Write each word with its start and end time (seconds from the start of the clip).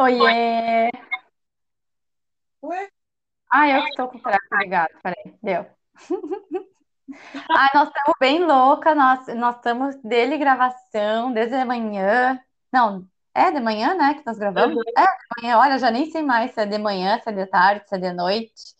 Oiê! 0.00 0.90
Ué? 2.62 2.88
Ah, 3.52 3.68
eu 3.68 3.82
que 3.82 3.88
estou 3.90 4.08
com 4.08 4.16
o 4.16 4.22
telefone 4.22 4.64
ligado. 4.64 4.88
Peraí, 5.02 5.34
deu. 5.42 5.66
Ai, 7.50 7.68
nós 7.74 7.88
estamos 7.88 8.14
bem 8.18 8.42
louca, 8.42 8.94
nós, 8.94 9.26
nós 9.34 9.56
estamos 9.56 9.96
dele 9.96 10.38
gravação 10.38 11.32
desde 11.34 11.58
de 11.58 11.64
manhã. 11.66 12.40
Não, 12.72 13.06
é 13.34 13.50
de 13.50 13.60
manhã, 13.60 13.94
né, 13.94 14.14
que 14.14 14.24
nós 14.24 14.38
gravamos? 14.38 14.76
Uhum. 14.76 14.82
É, 14.96 15.02
de 15.02 15.42
manhã, 15.42 15.58
olha, 15.58 15.78
já 15.78 15.90
nem 15.90 16.10
sei 16.10 16.22
mais 16.22 16.52
se 16.52 16.62
é 16.62 16.66
de 16.66 16.78
manhã, 16.78 17.18
se 17.18 17.28
é 17.28 17.32
de 17.32 17.46
tarde, 17.46 17.86
se 17.86 17.94
é 17.94 17.98
de 17.98 18.12
noite. 18.14 18.74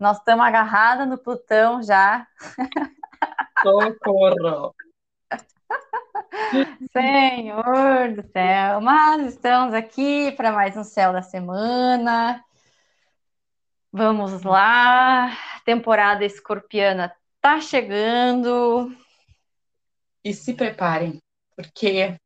Nós 0.00 0.16
estamos 0.16 0.46
agarradas 0.46 1.06
no 1.06 1.18
Plutão 1.18 1.82
já. 1.82 2.26
Socorro! 3.62 4.74
Senhor 6.92 8.14
do 8.14 8.28
céu, 8.30 8.80
mas 8.80 9.34
estamos 9.34 9.72
aqui 9.72 10.32
para 10.32 10.52
mais 10.52 10.76
um 10.76 10.84
Céu 10.84 11.12
da 11.12 11.22
Semana. 11.22 12.42
Vamos 13.92 14.42
lá, 14.42 15.30
temporada 15.64 16.24
escorpiana 16.24 17.14
tá 17.40 17.60
chegando. 17.60 18.92
E 20.24 20.32
se 20.34 20.54
preparem, 20.54 21.22
porque 21.54 22.16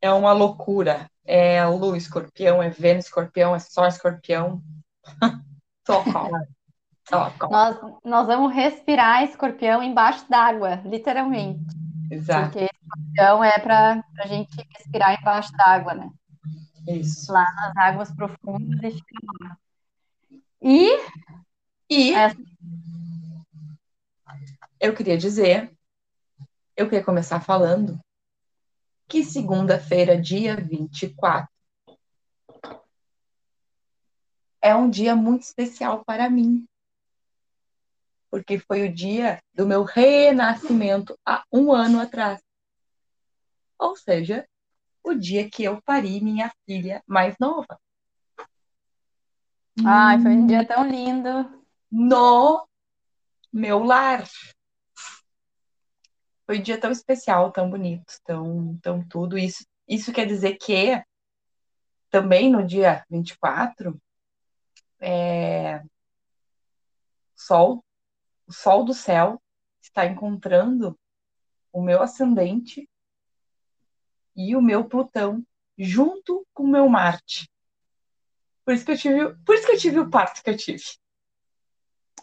é 0.00 0.12
uma 0.12 0.32
loucura. 0.32 1.08
É 1.24 1.64
Lua 1.66 1.96
escorpião, 1.96 2.62
é 2.62 2.70
Vênus 2.70 3.06
escorpião, 3.06 3.54
é 3.54 3.58
Sol 3.58 3.86
escorpião. 3.86 4.62
Socorro! 5.86 6.46
Socorro! 7.08 7.52
Nós, 7.52 7.76
nós 8.04 8.26
vamos 8.26 8.54
respirar 8.54 9.24
escorpião 9.24 9.82
embaixo 9.82 10.28
d'água, 10.28 10.80
literalmente. 10.84 11.85
Exato, 12.10 12.52
Porque 12.52 12.64
escorpião 12.64 13.44
é 13.44 13.58
para 13.58 14.04
a 14.20 14.26
gente 14.26 14.56
respirar 14.76 15.20
embaixo 15.20 15.52
d'água, 15.52 15.94
né? 15.94 16.10
isso. 16.88 17.32
Lá 17.32 17.44
nas 17.54 17.76
águas 17.76 18.14
profundas 18.14 18.94
e 18.94 18.96
ficar 18.96 19.32
lá. 19.40 19.58
E 20.62 20.88
E 21.90 22.12
essa 22.12 22.36
eu 24.80 24.94
queria 24.94 25.16
dizer, 25.16 25.70
eu 26.76 26.88
queria 26.88 27.04
começar 27.04 27.40
falando 27.40 27.98
que 29.08 29.24
segunda-feira, 29.24 30.20
dia 30.20 30.56
24, 30.56 31.48
é 34.60 34.74
um 34.74 34.90
dia 34.90 35.14
muito 35.14 35.42
especial 35.42 36.04
para 36.04 36.28
mim. 36.28 36.66
Porque 38.36 38.58
foi 38.58 38.86
o 38.86 38.92
dia 38.92 39.42
do 39.54 39.66
meu 39.66 39.82
renascimento 39.82 41.18
há 41.24 41.42
um 41.50 41.72
ano 41.72 41.98
atrás. 41.98 42.38
Ou 43.78 43.96
seja, 43.96 44.46
o 45.02 45.14
dia 45.14 45.48
que 45.48 45.64
eu 45.64 45.80
pari 45.80 46.20
minha 46.20 46.52
filha 46.66 47.02
mais 47.06 47.34
nova. 47.40 47.80
Ai, 49.82 50.20
foi 50.20 50.32
um 50.32 50.46
dia 50.46 50.66
tão 50.66 50.86
lindo. 50.86 51.64
No 51.90 52.68
meu 53.50 53.82
lar. 53.82 54.28
Foi 56.44 56.58
um 56.58 56.62
dia 56.62 56.78
tão 56.78 56.90
especial, 56.90 57.50
tão 57.50 57.70
bonito, 57.70 58.20
tão, 58.22 58.76
tão 58.82 59.02
tudo. 59.08 59.38
Isso, 59.38 59.64
isso 59.88 60.12
quer 60.12 60.26
dizer 60.26 60.58
que 60.58 61.02
também 62.10 62.50
no 62.50 62.66
dia 62.66 63.02
24, 63.08 63.98
é, 65.00 65.82
Sol, 67.34 67.82
o 68.46 68.52
Sol 68.52 68.84
do 68.84 68.94
céu 68.94 69.40
está 69.80 70.06
encontrando 70.06 70.98
o 71.72 71.82
meu 71.82 72.02
ascendente 72.02 72.88
e 74.34 74.54
o 74.54 74.62
meu 74.62 74.84
Plutão 74.84 75.44
junto 75.78 76.46
com 76.54 76.64
o 76.64 76.68
meu 76.68 76.88
Marte. 76.88 77.50
Por 78.64 78.74
isso 78.74 78.84
que 78.84 78.92
eu 78.92 78.98
tive, 78.98 79.34
por 79.44 79.54
isso 79.54 79.66
que 79.66 79.72
eu 79.72 79.78
tive 79.78 80.00
o 80.00 80.10
parto 80.10 80.42
que 80.42 80.50
eu 80.50 80.56
tive. 80.56 80.84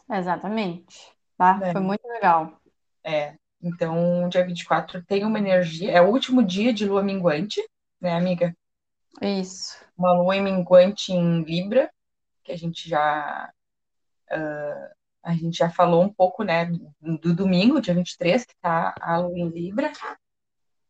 Exatamente. 0.09 1.13
Tá? 1.37 1.59
É. 1.63 1.71
Foi 1.71 1.81
muito 1.81 2.07
legal. 2.07 2.59
É, 3.03 3.37
então, 3.61 4.27
dia 4.29 4.45
24 4.45 5.03
tem 5.05 5.25
uma 5.25 5.39
energia, 5.39 5.91
é 5.91 6.01
o 6.01 6.09
último 6.09 6.43
dia 6.43 6.73
de 6.73 6.85
lua 6.85 7.01
minguante, 7.01 7.61
né, 7.99 8.13
amiga? 8.13 8.55
Isso. 9.21 9.77
Uma 9.97 10.13
lua 10.13 10.39
minguante 10.41 11.13
em 11.13 11.43
Libra, 11.43 11.91
que 12.43 12.51
a 12.51 12.57
gente 12.57 12.89
já 12.89 13.51
ah, 14.29 14.91
a 15.23 15.33
gente 15.33 15.57
já 15.57 15.69
falou 15.69 16.03
um 16.03 16.13
pouco, 16.13 16.43
né, 16.43 16.65
do 17.01 17.33
domingo, 17.33 17.81
dia 17.81 17.93
23, 17.93 18.45
que 18.45 18.55
tá 18.61 18.93
a 18.99 19.17
lua 19.17 19.39
em 19.39 19.49
Libra, 19.49 19.91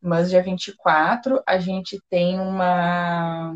mas 0.02 0.30
dia 0.30 0.42
24 0.42 1.42
a 1.46 1.60
gente 1.60 2.02
tem 2.10 2.40
uma 2.40 3.56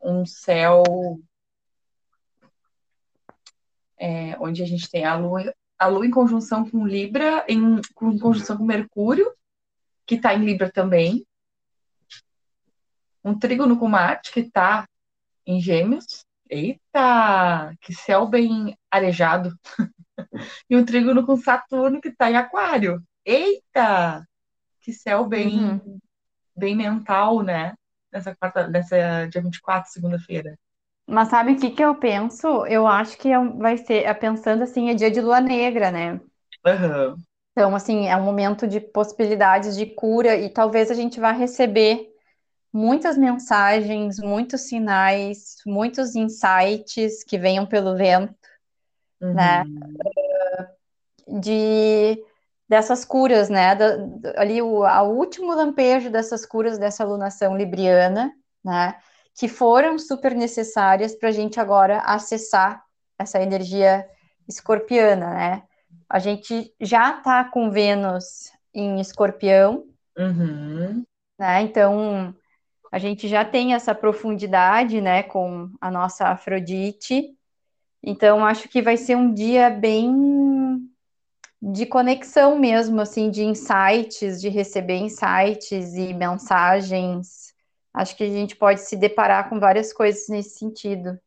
um 0.00 0.24
céu 0.26 0.82
é, 3.98 4.36
onde 4.40 4.62
a 4.62 4.66
gente 4.66 4.90
tem 4.90 5.04
a 5.04 5.16
lua 5.16 5.52
a 5.78 5.86
lua 5.88 6.06
em 6.06 6.10
conjunção 6.10 6.68
com 6.68 6.86
Libra, 6.86 7.44
em, 7.48 7.80
com 7.94 8.16
conjunção 8.16 8.56
com 8.56 8.64
Mercúrio, 8.64 9.34
que 10.06 10.14
está 10.14 10.32
em 10.32 10.44
Libra 10.44 10.70
também. 10.70 11.26
Um 13.24 13.36
trígono 13.36 13.76
com 13.76 13.88
Marte, 13.88 14.32
que 14.32 14.40
está 14.40 14.88
em 15.44 15.60
Gêmeos. 15.60 16.24
Eita, 16.52 17.74
que 17.80 17.94
céu 17.94 18.28
bem 18.28 18.76
arejado. 18.90 19.56
e 20.68 20.76
um 20.76 20.84
trígono 20.84 21.24
com 21.26 21.36
Saturno, 21.36 22.00
que 22.00 22.08
está 22.08 22.30
em 22.30 22.36
Aquário. 22.36 23.02
Eita, 23.24 24.26
que 24.82 24.92
céu 24.92 25.26
bem, 25.26 25.80
Uhum. 25.84 26.00
bem 26.56 26.76
mental, 26.76 27.42
né? 27.42 27.74
Nessa 28.12 28.34
quarta, 28.36 28.68
nessa 28.68 29.26
dia 29.28 29.42
24, 29.42 29.92
segunda-feira. 29.92 30.58
Mas 31.06 31.28
sabe 31.28 31.52
o 31.52 31.56
que 31.60 31.70
que 31.70 31.82
eu 31.84 31.94
penso? 31.94 32.66
Eu 32.66 32.86
acho 32.88 33.16
que 33.18 33.28
é 33.28 33.38
vai 33.38 33.76
ser, 33.78 34.04
é 34.04 34.12
pensando 34.14 34.62
assim, 34.64 34.90
é 34.90 34.94
dia 34.94 35.10
de 35.12 35.20
lua 35.20 35.40
negra, 35.40 35.90
né? 35.92 36.20
Aham. 36.64 37.24
Então, 37.52 37.74
assim, 37.74 38.06
é 38.06 38.16
um 38.16 38.22
momento 38.24 38.66
de 38.66 38.80
possibilidades 38.80 39.76
de 39.76 39.86
cura 39.86 40.36
e 40.36 40.48
talvez 40.50 40.90
a 40.90 40.94
gente 40.94 41.20
vá 41.20 41.32
receber 41.32 42.08
muitas 42.72 43.16
mensagens, 43.18 44.18
muitos 44.18 44.62
sinais, 44.62 45.56
muitos 45.66 46.14
insights 46.16 47.22
que 47.24 47.38
venham 47.38 47.66
pelo 47.66 47.96
vento, 47.96 48.34
né? 49.20 49.64
Uhum. 49.64 51.40
De 51.40 52.22
dessas 52.68 53.04
curas, 53.04 53.48
né? 53.48 53.74
Da- 53.74 53.96
ali 54.36 54.62
o 54.62 54.84
a 54.84 55.02
último 55.02 55.54
lampejo 55.54 56.10
dessas 56.10 56.46
curas 56.46 56.78
dessa 56.78 57.04
alunação 57.04 57.56
libriana, 57.56 58.32
né? 58.64 58.96
Que 59.34 59.48
foram 59.48 59.98
super 59.98 60.34
necessárias 60.34 61.14
para 61.14 61.28
a 61.28 61.32
gente 61.32 61.60
agora 61.60 61.98
acessar 62.00 62.82
essa 63.18 63.40
energia 63.40 64.06
escorpiana, 64.48 65.30
né? 65.34 65.62
A 66.08 66.18
gente 66.18 66.74
já 66.80 67.18
está 67.18 67.44
com 67.44 67.70
Vênus 67.70 68.50
em 68.74 69.00
Escorpião, 69.00 69.84
Uhum. 70.18 71.04
né? 71.38 71.62
Então 71.62 72.34
a 72.92 72.98
gente 72.98 73.26
já 73.26 73.42
tem 73.42 73.72
essa 73.72 73.94
profundidade, 73.94 75.00
né, 75.00 75.22
com 75.22 75.70
a 75.80 75.90
nossa 75.90 76.28
Afrodite. 76.28 77.34
Então 78.02 78.44
acho 78.44 78.68
que 78.68 78.82
vai 78.82 78.98
ser 78.98 79.16
um 79.16 79.32
dia 79.32 79.70
bem 79.70 80.86
de 81.60 81.86
conexão 81.86 82.58
mesmo, 82.58 83.00
assim, 83.00 83.30
de 83.30 83.44
insights, 83.44 84.42
de 84.42 84.50
receber 84.50 84.96
insights 84.96 85.94
e 85.94 86.12
mensagens. 86.12 87.54
Acho 87.94 88.14
que 88.14 88.24
a 88.24 88.28
gente 88.28 88.56
pode 88.56 88.80
se 88.80 88.94
deparar 88.94 89.48
com 89.48 89.58
várias 89.58 89.90
coisas 89.90 90.28
nesse 90.28 90.58
sentido. 90.58 91.18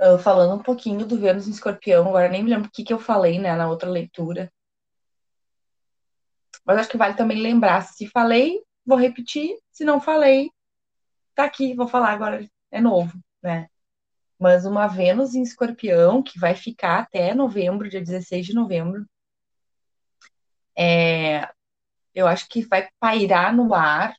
Ah, 0.00 0.18
falando 0.18 0.58
um 0.58 0.62
pouquinho 0.62 1.06
do 1.06 1.16
Vênus 1.16 1.46
em 1.46 1.52
Escorpião, 1.52 2.08
agora 2.08 2.28
nem 2.28 2.42
me 2.42 2.50
lembro 2.50 2.66
o 2.66 2.72
que 2.72 2.82
que 2.82 2.92
eu 2.92 2.98
falei, 2.98 3.38
né, 3.38 3.54
na 3.54 3.68
outra 3.68 3.88
leitura. 3.88 4.52
Mas 6.64 6.78
acho 6.78 6.88
que 6.88 6.96
vale 6.96 7.14
também 7.14 7.40
lembrar. 7.40 7.82
Se 7.82 8.08
falei, 8.08 8.60
vou 8.84 8.98
repetir. 8.98 9.58
Se 9.70 9.84
não 9.84 10.00
falei, 10.00 10.50
tá 11.34 11.44
aqui, 11.44 11.74
vou 11.74 11.88
falar 11.88 12.10
agora. 12.10 12.48
É 12.70 12.80
novo, 12.80 13.12
né? 13.42 13.68
Mas 14.38 14.64
uma 14.66 14.86
Vênus 14.88 15.34
em 15.34 15.42
Escorpião, 15.42 16.22
que 16.22 16.38
vai 16.38 16.54
ficar 16.54 17.00
até 17.00 17.34
novembro, 17.34 17.88
dia 17.88 18.00
16 18.00 18.46
de 18.46 18.54
novembro, 18.54 19.06
é, 20.76 21.48
eu 22.14 22.26
acho 22.26 22.48
que 22.48 22.62
vai 22.66 22.88
pairar 22.98 23.54
no 23.54 23.74
ar, 23.74 24.16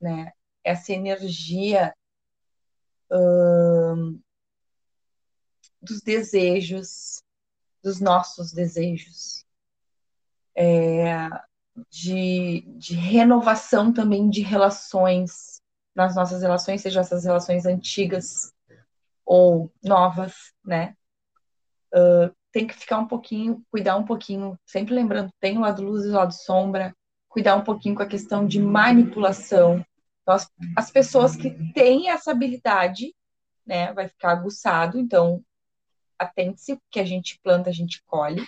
né? 0.00 0.32
Essa 0.64 0.92
energia 0.92 1.94
ahn, 3.10 4.18
dos 5.80 6.00
desejos, 6.02 7.22
dos 7.82 8.00
nossos 8.00 8.52
desejos, 8.52 9.44
é, 10.54 11.28
de, 11.90 12.62
de 12.76 12.94
renovação 12.94 13.92
também 13.92 14.28
de 14.28 14.42
relações, 14.42 15.60
nas 15.94 16.14
nossas 16.14 16.42
relações, 16.42 16.80
sejam 16.80 17.00
essas 17.00 17.24
relações 17.24 17.66
antigas 17.66 18.52
ou 19.24 19.72
novas, 19.82 20.52
né? 20.64 20.94
Ah, 21.92 22.30
tem 22.50 22.66
que 22.66 22.74
ficar 22.74 22.98
um 22.98 23.06
pouquinho, 23.06 23.64
cuidar 23.70 23.96
um 23.96 24.04
pouquinho, 24.04 24.58
sempre 24.66 24.94
lembrando, 24.94 25.32
tem 25.40 25.56
o 25.56 25.62
lado 25.62 25.82
luz 25.82 26.04
e 26.04 26.08
o 26.08 26.12
lado 26.12 26.32
sombra, 26.34 26.94
cuidar 27.28 27.56
um 27.56 27.64
pouquinho 27.64 27.94
com 27.94 28.02
a 28.02 28.06
questão 28.06 28.46
de 28.46 28.60
manipulação, 28.60 29.84
Então, 30.22 30.34
as, 30.34 30.50
as 30.76 30.90
pessoas 30.90 31.34
que 31.34 31.50
têm 31.72 32.10
essa 32.10 32.30
habilidade, 32.30 33.14
né, 33.66 33.92
vai 33.94 34.06
ficar 34.06 34.32
aguçado. 34.32 34.98
Então, 34.98 35.42
atente-se, 36.18 36.78
que 36.90 37.00
a 37.00 37.04
gente 37.04 37.40
planta, 37.42 37.70
a 37.70 37.72
gente 37.72 38.02
colhe. 38.04 38.46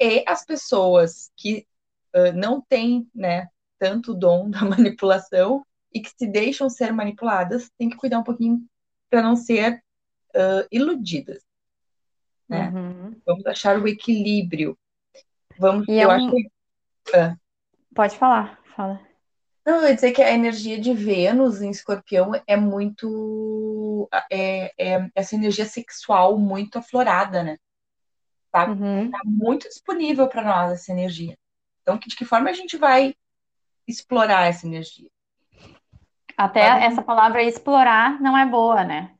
E 0.00 0.24
as 0.26 0.44
pessoas 0.44 1.30
que 1.36 1.66
uh, 2.14 2.32
não 2.34 2.60
têm, 2.60 3.08
né, 3.14 3.48
tanto 3.78 4.14
dom 4.14 4.48
da 4.50 4.64
manipulação 4.64 5.64
e 5.92 6.00
que 6.00 6.10
se 6.10 6.26
deixam 6.26 6.70
ser 6.70 6.92
manipuladas, 6.92 7.70
tem 7.78 7.90
que 7.90 7.96
cuidar 7.96 8.18
um 8.18 8.24
pouquinho 8.24 8.64
para 9.10 9.22
não 9.22 9.36
ser 9.36 9.82
uh, 10.34 10.66
iludidas. 10.70 11.42
Né? 12.48 12.70
Uhum. 12.70 13.20
Vamos 13.26 13.46
achar 13.46 13.78
o 13.78 13.86
equilíbrio. 13.86 14.78
Vamos, 15.58 15.86
e 15.88 15.92
eu 15.92 16.10
é 16.10 16.16
um... 16.16 16.26
acho 16.26 16.30
que... 16.30 16.46
uh. 17.16 17.40
Pode 17.94 18.16
falar, 18.16 18.58
fala. 18.74 19.00
Não, 19.64 19.76
eu 19.76 19.88
ia 19.88 19.94
dizer 19.94 20.12
que 20.12 20.22
a 20.22 20.32
energia 20.32 20.80
de 20.80 20.92
Vênus 20.92 21.62
em 21.62 21.70
escorpião 21.70 22.32
é 22.46 22.56
muito. 22.56 24.08
É, 24.30 24.72
é 24.76 25.10
essa 25.14 25.36
energia 25.36 25.66
sexual 25.66 26.36
muito 26.36 26.78
aflorada, 26.78 27.42
né? 27.42 27.58
Tá, 28.50 28.68
uhum. 28.68 29.10
tá 29.10 29.20
muito 29.24 29.68
disponível 29.68 30.26
para 30.28 30.42
nós 30.42 30.72
essa 30.72 30.90
energia. 30.90 31.38
Então, 31.82 31.98
de 31.98 32.16
que 32.16 32.24
forma 32.24 32.50
a 32.50 32.52
gente 32.52 32.76
vai 32.76 33.14
explorar 33.86 34.46
essa 34.46 34.66
energia? 34.66 35.08
Até 36.36 36.70
Pode... 36.70 36.84
essa 36.84 37.02
palavra 37.02 37.42
explorar 37.42 38.20
não 38.20 38.36
é 38.36 38.46
boa, 38.46 38.84
né? 38.84 39.14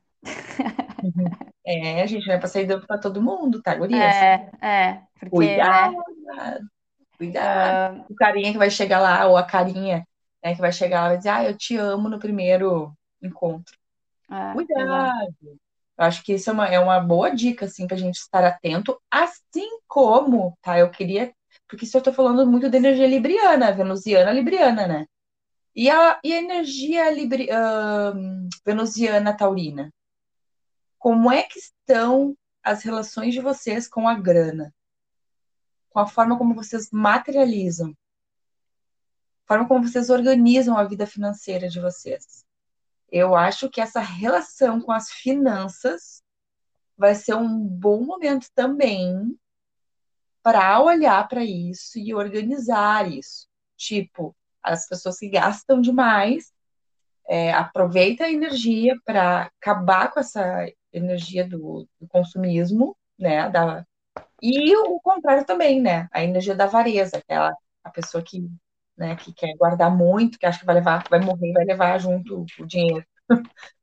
Uhum. 1.03 1.43
É, 1.65 2.01
a 2.01 2.05
gente 2.05 2.25
vai 2.25 2.37
passar 2.37 2.65
dando 2.65 2.85
para 2.85 2.99
todo 2.99 3.21
mundo, 3.21 3.61
tá, 3.61 3.73
gurias? 3.73 4.01
É, 4.01 4.51
é. 4.61 5.01
Porque, 5.17 5.29
Cuidado, 5.29 5.95
né? 5.95 6.59
cuidado. 7.17 7.99
Uh... 8.01 8.05
O 8.09 8.15
carinha 8.15 8.51
que 8.51 8.57
vai 8.57 8.69
chegar 8.69 8.99
lá, 8.99 9.25
ou 9.27 9.37
a 9.37 9.43
carinha 9.43 10.05
né, 10.43 10.53
que 10.53 10.59
vai 10.59 10.73
chegar 10.73 11.01
lá 11.01 11.05
e 11.05 11.09
vai 11.09 11.17
dizer, 11.17 11.29
ah, 11.29 11.43
eu 11.45 11.57
te 11.57 11.77
amo 11.77 12.09
no 12.09 12.19
primeiro 12.19 12.93
encontro. 13.21 13.77
É, 14.29 14.53
Cuidado. 14.53 15.35
Eu 15.97 16.05
acho 16.05 16.23
que 16.23 16.33
isso 16.33 16.49
é 16.49 16.53
uma, 16.53 16.67
é 16.67 16.79
uma 16.79 16.99
boa 16.99 17.33
dica, 17.33 17.65
assim, 17.65 17.87
pra 17.87 17.95
gente 17.95 18.15
estar 18.15 18.43
atento, 18.43 18.99
assim 19.09 19.69
como, 19.87 20.57
tá, 20.61 20.77
eu 20.77 20.89
queria, 20.89 21.33
porque 21.73 21.85
isso 21.85 21.97
eu 21.97 22.03
tô 22.03 22.13
falando 22.13 22.45
muito 22.45 22.69
da 22.69 22.77
energia 22.77 23.07
libriana, 23.07 23.71
venusiana 23.71 24.31
libriana, 24.31 24.85
né? 24.85 25.07
E 25.75 25.89
a, 25.89 26.19
e 26.23 26.31
a 26.31 26.37
energia 26.37 27.09
libri, 27.09 27.49
uh, 27.49 28.47
venusiana 28.63 29.35
taurina? 29.35 29.91
Como 30.99 31.31
é 31.31 31.41
que 31.41 31.57
estão 31.57 32.37
as 32.61 32.83
relações 32.83 33.33
de 33.33 33.41
vocês 33.41 33.87
com 33.87 34.07
a 34.07 34.13
grana? 34.13 34.71
Com 35.89 35.99
a 35.99 36.05
forma 36.05 36.37
como 36.37 36.53
vocês 36.53 36.91
materializam? 36.91 37.91
forma 39.47 39.67
como 39.67 39.87
vocês 39.87 40.11
organizam 40.11 40.77
a 40.77 40.83
vida 40.83 41.07
financeira 41.07 41.67
de 41.67 41.79
vocês. 41.79 42.45
Eu 43.11 43.35
acho 43.35 43.67
que 43.67 43.81
essa 43.81 43.99
relação 43.99 44.79
com 44.79 44.91
as 44.91 45.09
finanças 45.09 46.23
vai 46.95 47.15
ser 47.15 47.33
um 47.33 47.59
bom 47.59 48.05
momento 48.05 48.47
também 48.53 49.35
para 50.43 50.81
olhar 50.81 51.27
para 51.27 51.43
isso 51.43 51.97
e 51.97 52.13
organizar 52.13 53.09
isso. 53.09 53.47
Tipo, 53.77 54.35
as 54.61 54.87
pessoas 54.87 55.17
que 55.17 55.29
gastam 55.29 55.81
demais, 55.81 56.51
é, 57.27 57.53
aproveita 57.53 58.25
a 58.25 58.31
energia 58.31 58.95
para 59.05 59.49
acabar 59.59 60.11
com 60.11 60.19
essa 60.19 60.67
energia 60.91 61.47
do, 61.47 61.87
do, 61.99 62.07
consumismo, 62.07 62.95
né? 63.17 63.49
Da, 63.49 63.85
e 64.41 64.75
o 64.75 64.99
contrário 64.99 65.45
também, 65.45 65.81
né? 65.81 66.07
A 66.11 66.23
energia 66.23 66.55
da 66.55 66.65
avareza, 66.65 67.17
aquela 67.17 67.55
a 67.83 67.89
pessoa 67.89 68.23
que 68.23 68.49
né, 68.97 69.15
que 69.15 69.33
quer 69.33 69.55
guardar 69.57 69.89
muito, 69.95 70.37
que 70.37 70.45
acha 70.45 70.59
que 70.59 70.65
vai 70.65 70.75
levar, 70.75 71.03
vai 71.09 71.19
morrer 71.19 71.51
vai 71.53 71.65
levar 71.65 71.97
junto 71.99 72.45
o 72.59 72.65
dinheiro. 72.65 73.05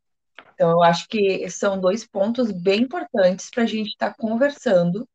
Então, 0.54 0.72
eu 0.72 0.82
acho 0.82 1.08
que 1.08 1.48
são 1.48 1.80
dois 1.80 2.06
pontos 2.06 2.52
bem 2.52 2.82
importantes 2.82 3.48
para 3.48 3.62
a 3.62 3.66
gente 3.66 3.92
estar 3.92 4.10
tá 4.10 4.16
conversando 4.18 5.08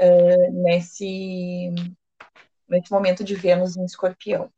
uh, 0.00 0.52
nesse, 0.62 1.74
nesse 2.68 2.90
momento 2.90 3.24
de 3.24 3.34
Vênus 3.34 3.76
em 3.76 3.84
escorpião. 3.84 4.50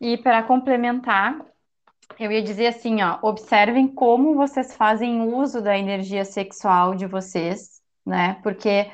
E 0.00 0.16
para 0.16 0.42
complementar, 0.42 1.38
eu 2.18 2.32
ia 2.32 2.42
dizer 2.42 2.68
assim, 2.68 3.02
ó, 3.02 3.18
observem 3.22 3.86
como 3.88 4.34
vocês 4.34 4.74
fazem 4.74 5.22
uso 5.22 5.60
da 5.62 5.76
energia 5.76 6.24
sexual 6.24 6.94
de 6.94 7.06
vocês, 7.06 7.80
né? 8.04 8.38
Porque 8.42 8.90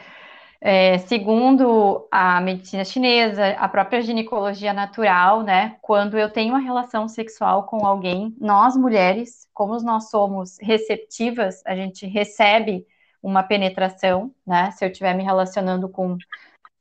é, 0.61 0.99
segundo 0.99 2.09
a 2.11 2.41
medicina 2.41 2.85
chinesa, 2.85 3.51
a 3.51 3.69
própria 3.69 4.03
ginecologia 4.03 4.73
natural, 4.73 5.43
né? 5.43 5.77
Quando 5.83 6.19
eu 6.19 6.31
tenho 6.31 6.55
uma 6.55 6.61
relação 6.61 7.09
sexual 7.09 7.65
com 7.65 7.87
alguém, 7.87 8.35
nós 8.41 8.77
mulheres, 8.77 9.49
como 9.53 9.77
nós 9.83 10.11
somos 10.11 10.57
receptivas, 10.61 11.63
a 11.67 11.77
gente 11.77 12.07
recebe 12.07 12.87
uma 13.27 13.43
penetração, 13.43 14.33
né? 14.47 14.71
Se 14.71 14.85
eu 14.85 14.89
estiver 14.89 15.13
me 15.13 15.25
relacionando 15.25 15.89
com, 15.89 16.17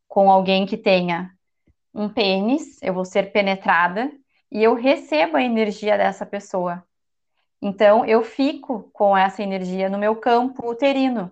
com 0.08 0.30
alguém 0.30 0.68
que 0.68 0.78
tenha 0.78 1.32
um 1.92 2.08
pênis, 2.08 2.80
eu 2.84 2.94
vou 2.94 3.04
ser 3.04 3.32
penetrada 3.32 4.12
e 4.52 4.64
eu 4.64 4.76
recebo 4.76 5.38
a 5.38 5.42
energia 5.42 5.98
dessa 5.98 6.24
pessoa. 6.24 6.84
Então, 7.60 8.06
eu 8.06 8.24
fico 8.24 8.92
com 8.94 9.18
essa 9.18 9.42
energia 9.42 9.90
no 9.90 9.98
meu 9.98 10.16
campo 10.18 10.70
uterino. 10.70 11.32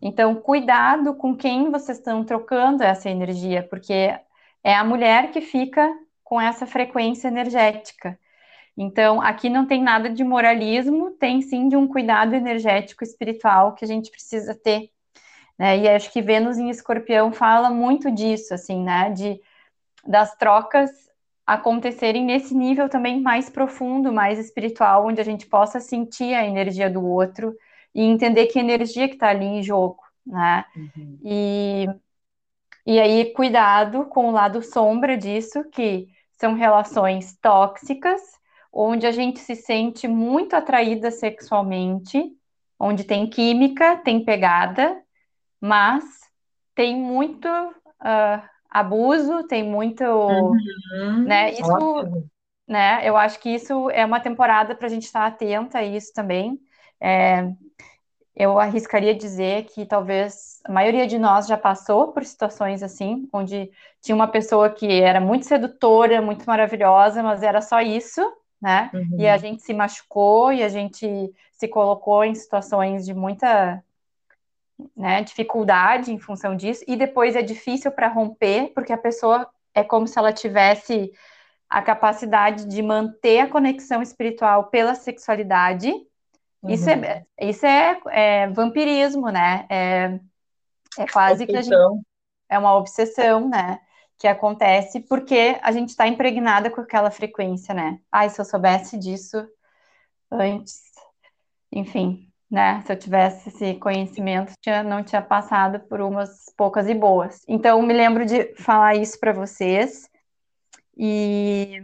Então, 0.00 0.36
cuidado 0.36 1.14
com 1.14 1.36
quem 1.36 1.68
vocês 1.68 1.98
estão 1.98 2.24
trocando 2.24 2.84
essa 2.84 3.10
energia, 3.10 3.66
porque 3.68 4.16
é 4.62 4.72
a 4.72 4.84
mulher 4.84 5.32
que 5.32 5.40
fica 5.40 5.92
com 6.22 6.40
essa 6.40 6.64
frequência 6.64 7.26
energética. 7.26 8.16
Então, 8.82 9.20
aqui 9.20 9.50
não 9.50 9.66
tem 9.66 9.82
nada 9.82 10.08
de 10.08 10.24
moralismo, 10.24 11.10
tem 11.10 11.42
sim 11.42 11.68
de 11.68 11.76
um 11.76 11.86
cuidado 11.86 12.34
energético 12.34 13.04
espiritual 13.04 13.74
que 13.74 13.84
a 13.84 13.86
gente 13.86 14.10
precisa 14.10 14.54
ter. 14.54 14.88
Né? 15.58 15.80
E 15.80 15.86
acho 15.86 16.10
que 16.10 16.22
Vênus 16.22 16.56
em 16.56 16.70
Escorpião 16.70 17.30
fala 17.30 17.68
muito 17.68 18.10
disso, 18.10 18.54
assim, 18.54 18.82
né? 18.82 19.10
De, 19.10 19.38
das 20.06 20.34
trocas 20.34 20.90
acontecerem 21.46 22.24
nesse 22.24 22.54
nível 22.54 22.88
também 22.88 23.20
mais 23.20 23.50
profundo, 23.50 24.10
mais 24.10 24.38
espiritual, 24.38 25.06
onde 25.06 25.20
a 25.20 25.24
gente 25.24 25.44
possa 25.44 25.78
sentir 25.78 26.32
a 26.32 26.46
energia 26.46 26.88
do 26.88 27.04
outro 27.04 27.54
e 27.94 28.02
entender 28.02 28.46
que 28.46 28.58
energia 28.58 29.08
que 29.08 29.14
está 29.14 29.28
ali 29.28 29.44
em 29.44 29.62
jogo, 29.62 30.02
né? 30.26 30.64
Uhum. 30.74 31.18
E, 31.22 31.86
e 32.86 32.98
aí, 32.98 33.30
cuidado 33.34 34.06
com 34.06 34.30
o 34.30 34.32
lado 34.32 34.62
sombra 34.62 35.18
disso, 35.18 35.64
que 35.70 36.08
são 36.32 36.54
relações 36.54 37.36
tóxicas, 37.42 38.39
onde 38.72 39.06
a 39.06 39.12
gente 39.12 39.40
se 39.40 39.56
sente 39.56 40.06
muito 40.06 40.54
atraída 40.54 41.10
sexualmente, 41.10 42.32
onde 42.78 43.04
tem 43.04 43.28
química, 43.28 43.96
tem 43.98 44.24
pegada, 44.24 45.00
mas 45.60 46.04
tem 46.74 46.96
muito 46.96 47.46
uh, 47.48 48.42
abuso, 48.70 49.44
tem 49.44 49.62
muito, 49.62 50.04
uhum. 50.04 51.24
né? 51.24 51.52
Isso, 51.52 51.70
Ótimo. 51.70 52.30
né? 52.66 53.00
Eu 53.02 53.16
acho 53.16 53.38
que 53.40 53.50
isso 53.50 53.90
é 53.90 54.04
uma 54.04 54.20
temporada 54.20 54.74
para 54.74 54.86
a 54.86 54.90
gente 54.90 55.04
estar 55.04 55.26
atenta 55.26 55.78
a 55.78 55.84
isso 55.84 56.12
também. 56.14 56.58
É, 57.00 57.50
eu 58.34 58.58
arriscaria 58.58 59.14
dizer 59.14 59.64
que 59.64 59.84
talvez 59.84 60.60
a 60.64 60.72
maioria 60.72 61.06
de 61.06 61.18
nós 61.18 61.46
já 61.46 61.58
passou 61.58 62.12
por 62.12 62.24
situações 62.24 62.82
assim, 62.82 63.28
onde 63.32 63.70
tinha 64.00 64.14
uma 64.14 64.28
pessoa 64.28 64.70
que 64.70 65.00
era 65.02 65.20
muito 65.20 65.44
sedutora, 65.44 66.22
muito 66.22 66.46
maravilhosa, 66.46 67.22
mas 67.22 67.42
era 67.42 67.60
só 67.60 67.80
isso, 67.80 68.22
né? 68.60 68.90
Uhum. 68.92 69.16
E 69.18 69.28
a 69.28 69.36
gente 69.36 69.62
se 69.62 69.72
machucou 69.72 70.52
e 70.52 70.62
a 70.62 70.68
gente 70.68 71.32
se 71.52 71.68
colocou 71.68 72.24
em 72.24 72.34
situações 72.34 73.04
de 73.04 73.14
muita 73.14 73.82
né, 74.96 75.22
dificuldade 75.22 76.12
em 76.12 76.18
função 76.18 76.56
disso, 76.56 76.84
e 76.88 76.96
depois 76.96 77.36
é 77.36 77.42
difícil 77.42 77.90
para 77.90 78.08
romper, 78.08 78.72
porque 78.74 78.92
a 78.92 78.98
pessoa 78.98 79.48
é 79.74 79.84
como 79.84 80.06
se 80.06 80.18
ela 80.18 80.32
tivesse 80.32 81.12
a 81.68 81.82
capacidade 81.82 82.66
de 82.66 82.82
manter 82.82 83.40
a 83.40 83.48
conexão 83.48 84.02
espiritual 84.02 84.64
pela 84.64 84.94
sexualidade, 84.94 85.92
Uhum. 86.62 86.70
Isso, 86.70 86.90
é, 86.90 87.24
isso 87.40 87.66
é, 87.66 88.00
é 88.08 88.46
vampirismo, 88.48 89.30
né? 89.30 89.66
É, 89.70 90.20
é 90.98 91.06
quase 91.10 91.44
obsessão. 91.44 91.46
que 91.46 91.56
a 91.56 91.62
gente. 91.62 92.04
É 92.48 92.58
uma 92.58 92.76
obsessão, 92.76 93.48
né? 93.48 93.80
Que 94.20 94.28
acontece 94.28 95.00
porque 95.00 95.58
a 95.62 95.72
gente 95.72 95.88
está 95.88 96.06
impregnada 96.06 96.70
com 96.70 96.82
aquela 96.82 97.10
frequência, 97.10 97.74
né? 97.74 97.98
Ai, 98.12 98.28
se 98.28 98.38
eu 98.40 98.44
soubesse 98.44 98.98
disso 98.98 99.48
antes. 100.30 100.82
Enfim, 101.72 102.30
né? 102.50 102.82
Se 102.82 102.92
eu 102.92 102.98
tivesse 102.98 103.48
esse 103.48 103.74
conhecimento, 103.74 104.52
tinha, 104.60 104.82
não 104.82 105.02
tinha 105.02 105.22
passado 105.22 105.80
por 105.80 106.02
umas 106.02 106.52
poucas 106.56 106.86
e 106.88 106.94
boas. 106.94 107.42
Então, 107.48 107.80
me 107.80 107.94
lembro 107.94 108.26
de 108.26 108.54
falar 108.56 108.94
isso 108.94 109.18
para 109.18 109.32
vocês. 109.32 110.08
E, 110.96 111.80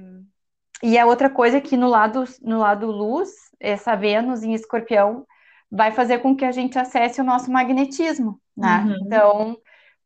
e 0.83 0.99
a 0.99 1.07
outra 1.07 1.31
coisa 1.31 1.57
é 1.57 1.61
que 1.61 1.76
no 1.76 1.88
lado, 1.88 2.25
no 2.43 2.59
lado 2.59 2.87
luz, 2.90 3.31
essa 3.59 3.97
Vênus 3.97 4.43
em 4.43 4.52
escorpião 4.52 5.26
vai 5.71 5.90
fazer 5.90 6.19
com 6.19 6.37
que 6.37 6.45
a 6.45 6.52
gente 6.52 6.78
acesse 6.78 7.21
o 7.21 7.25
nosso 7.25 7.50
magnetismo, 7.50 8.40
né? 8.57 8.85
Uhum. 8.85 8.99
Então, 9.07 9.59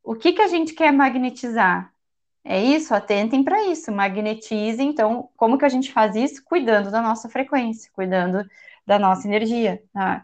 o 0.02 0.14
que, 0.14 0.32
que 0.32 0.42
a 0.42 0.48
gente 0.48 0.74
quer 0.74 0.92
magnetizar? 0.92 1.92
É 2.50 2.60
isso, 2.60 2.92
atentem 2.92 3.44
para 3.44 3.64
isso, 3.68 3.92
magnetizem. 3.92 4.88
Então, 4.88 5.28
como 5.36 5.56
que 5.56 5.64
a 5.64 5.68
gente 5.68 5.92
faz 5.92 6.16
isso? 6.16 6.42
Cuidando 6.44 6.90
da 6.90 7.00
nossa 7.00 7.28
frequência, 7.28 7.88
cuidando 7.94 8.44
da 8.84 8.98
nossa 8.98 9.28
energia. 9.28 9.80
Tá? 9.92 10.20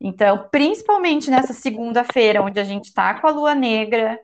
Então, 0.00 0.48
principalmente 0.52 1.28
nessa 1.30 1.52
segunda-feira, 1.52 2.42
onde 2.42 2.60
a 2.60 2.64
gente 2.64 2.84
está 2.84 3.14
com 3.14 3.26
a 3.26 3.30
lua 3.32 3.56
negra, 3.56 4.20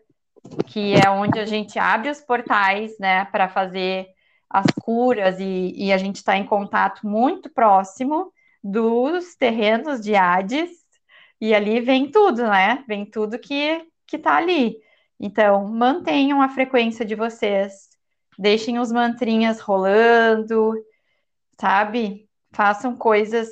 que 0.68 0.94
é 0.94 1.10
onde 1.10 1.40
a 1.40 1.44
gente 1.44 1.76
abre 1.76 2.08
os 2.10 2.20
portais, 2.20 2.96
né, 3.00 3.24
para 3.26 3.48
fazer 3.48 4.06
as 4.48 4.66
curas 4.82 5.40
e, 5.40 5.72
e 5.76 5.92
a 5.92 5.98
gente 5.98 6.16
está 6.16 6.36
em 6.36 6.46
contato 6.46 7.04
muito 7.04 7.50
próximo 7.50 8.32
dos 8.62 9.34
terrenos 9.34 10.00
de 10.00 10.14
Hades, 10.14 10.70
e 11.40 11.52
ali 11.52 11.80
vem 11.80 12.10
tudo, 12.10 12.42
né? 12.44 12.84
Vem 12.86 13.04
tudo 13.04 13.40
que, 13.40 13.84
que 14.06 14.18
tá 14.18 14.36
ali. 14.36 14.76
Então, 15.20 15.68
mantenham 15.68 16.40
a 16.40 16.48
frequência 16.48 17.04
de 17.04 17.14
vocês, 17.14 17.90
deixem 18.38 18.78
os 18.78 18.90
mantrinhas 18.90 19.60
rolando, 19.60 20.72
sabe? 21.60 22.26
Façam 22.52 22.96
coisas 22.96 23.48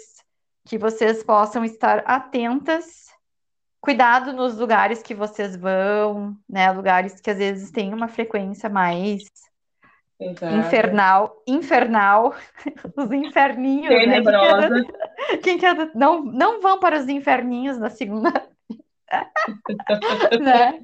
que 0.64 0.78
vocês 0.78 1.22
possam 1.22 1.62
estar 1.64 1.98
atentas. 2.06 3.08
Cuidado 3.82 4.32
nos 4.32 4.56
lugares 4.56 5.02
que 5.02 5.14
vocês 5.14 5.54
vão, 5.56 6.34
né? 6.48 6.70
Lugares 6.72 7.20
que 7.20 7.30
às 7.30 7.36
vezes 7.36 7.70
têm 7.70 7.92
uma 7.92 8.08
frequência 8.08 8.70
mais 8.70 9.22
Exato. 10.18 10.56
infernal, 10.56 11.42
infernal, 11.46 12.34
os 12.96 13.12
inferninhos, 13.12 13.88
Tenebrosa. 13.88 14.70
né? 14.70 14.82
Quem 15.42 15.58
quer, 15.58 15.76
quem 15.76 15.76
quer, 15.76 15.94
não, 15.94 16.24
não 16.24 16.62
vão 16.62 16.80
para 16.80 16.98
os 16.98 17.08
inferninhos 17.08 17.78
na 17.78 17.90
segunda. 17.90 18.48
né? 20.40 20.80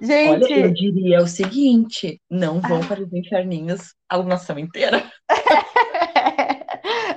Gente, 0.00 0.44
Olha, 0.44 0.66
eu 0.66 0.72
diria 0.72 1.18
o 1.20 1.26
seguinte: 1.26 2.20
não 2.30 2.60
vão 2.60 2.80
para 2.80 3.02
os 3.02 3.12
inferninhos 3.12 3.94
a 4.08 4.22
nação 4.22 4.58
inteira. 4.58 5.02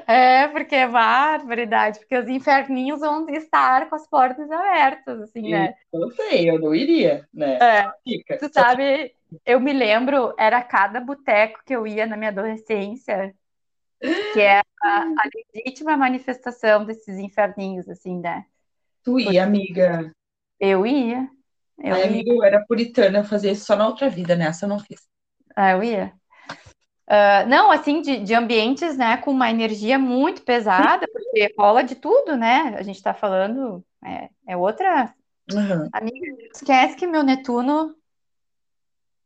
É, 0.05 0.47
porque 0.49 0.75
é 0.75 0.87
barbaridade, 0.87 1.99
porque 1.99 2.17
os 2.17 2.27
inferninhos 2.27 2.99
vão 2.99 3.27
estar 3.29 3.89
com 3.89 3.95
as 3.95 4.07
portas 4.07 4.51
abertas, 4.51 5.21
assim, 5.21 5.49
né? 5.49 5.73
Eu 5.91 6.11
sei, 6.11 6.49
eu 6.49 6.59
não 6.59 6.75
iria, 6.75 7.27
né? 7.33 7.57
É, 7.61 7.91
Fica. 8.03 8.37
Tu 8.37 8.51
sabe, 8.53 9.15
eu 9.45 9.59
me 9.59 9.71
lembro, 9.71 10.33
era 10.37 10.61
cada 10.61 10.99
boteco 10.99 11.61
que 11.65 11.73
eu 11.73 11.87
ia 11.87 12.05
na 12.05 12.17
minha 12.17 12.31
adolescência, 12.31 13.33
que 14.33 14.41
é 14.41 14.59
a, 14.83 14.99
a 15.01 15.29
legítima 15.55 15.95
manifestação 15.95 16.85
desses 16.85 17.17
inferninhos, 17.17 17.87
assim, 17.87 18.19
né? 18.19 18.45
Tu 19.03 19.19
ia, 19.19 19.25
Porque 19.25 19.39
amiga? 19.39 20.11
Eu 20.65 20.85
ia. 20.85 21.29
Eu 21.77 21.95
Ai, 21.95 22.21
ia. 22.21 22.23
eu 22.25 22.41
era 22.41 22.63
puritana, 22.65 23.19
eu 23.19 23.23
fazia 23.25 23.51
isso 23.51 23.65
só 23.65 23.75
na 23.75 23.85
outra 23.85 24.09
vida, 24.09 24.33
nessa 24.33 24.63
eu 24.63 24.69
não 24.69 24.79
fiz. 24.79 25.01
Ah, 25.53 25.71
eu 25.71 25.83
ia. 25.83 26.13
Uh, 27.05 27.45
não, 27.49 27.69
assim, 27.69 28.01
de, 28.01 28.19
de, 28.21 28.33
ambientes, 28.33 28.97
né, 28.97 29.17
com 29.17 29.31
uma 29.31 29.49
energia 29.49 29.99
muito 29.99 30.41
pesada, 30.43 31.05
porque 31.11 31.53
rola 31.57 31.83
de 31.83 31.95
tudo, 31.95 32.37
né? 32.37 32.75
A 32.77 32.81
gente 32.81 33.03
tá 33.03 33.13
falando, 33.13 33.83
é, 34.05 34.29
é 34.47 34.55
outra. 34.55 35.13
Uhum. 35.51 35.89
Amiga, 35.91 36.25
esquece 36.55 36.95
que 36.95 37.05
meu 37.05 37.23
Netuno 37.23 37.93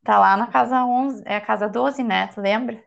tá 0.03 0.17
lá 0.17 0.35
na 0.35 0.47
casa 0.47 0.83
11, 0.83 1.21
é 1.23 1.35
a 1.35 1.41
casa 1.41 1.69
12, 1.69 2.03
né? 2.03 2.25
Tu 2.33 2.41
lembra? 2.41 2.83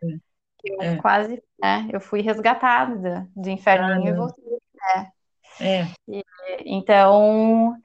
Eu 0.61 0.81
é. 0.81 0.97
quase, 0.97 1.41
né? 1.57 1.87
Eu 1.89 2.01
fui 2.01 2.19
resgatada 2.19 2.97
do, 3.33 3.43
do 3.43 3.49
inferninho 3.49 4.07
ah, 4.07 4.09
e 4.09 4.13
voltei, 4.13 4.57
né? 4.75 5.11
É. 5.61 5.87
E, 6.09 6.23
então, 6.65 7.77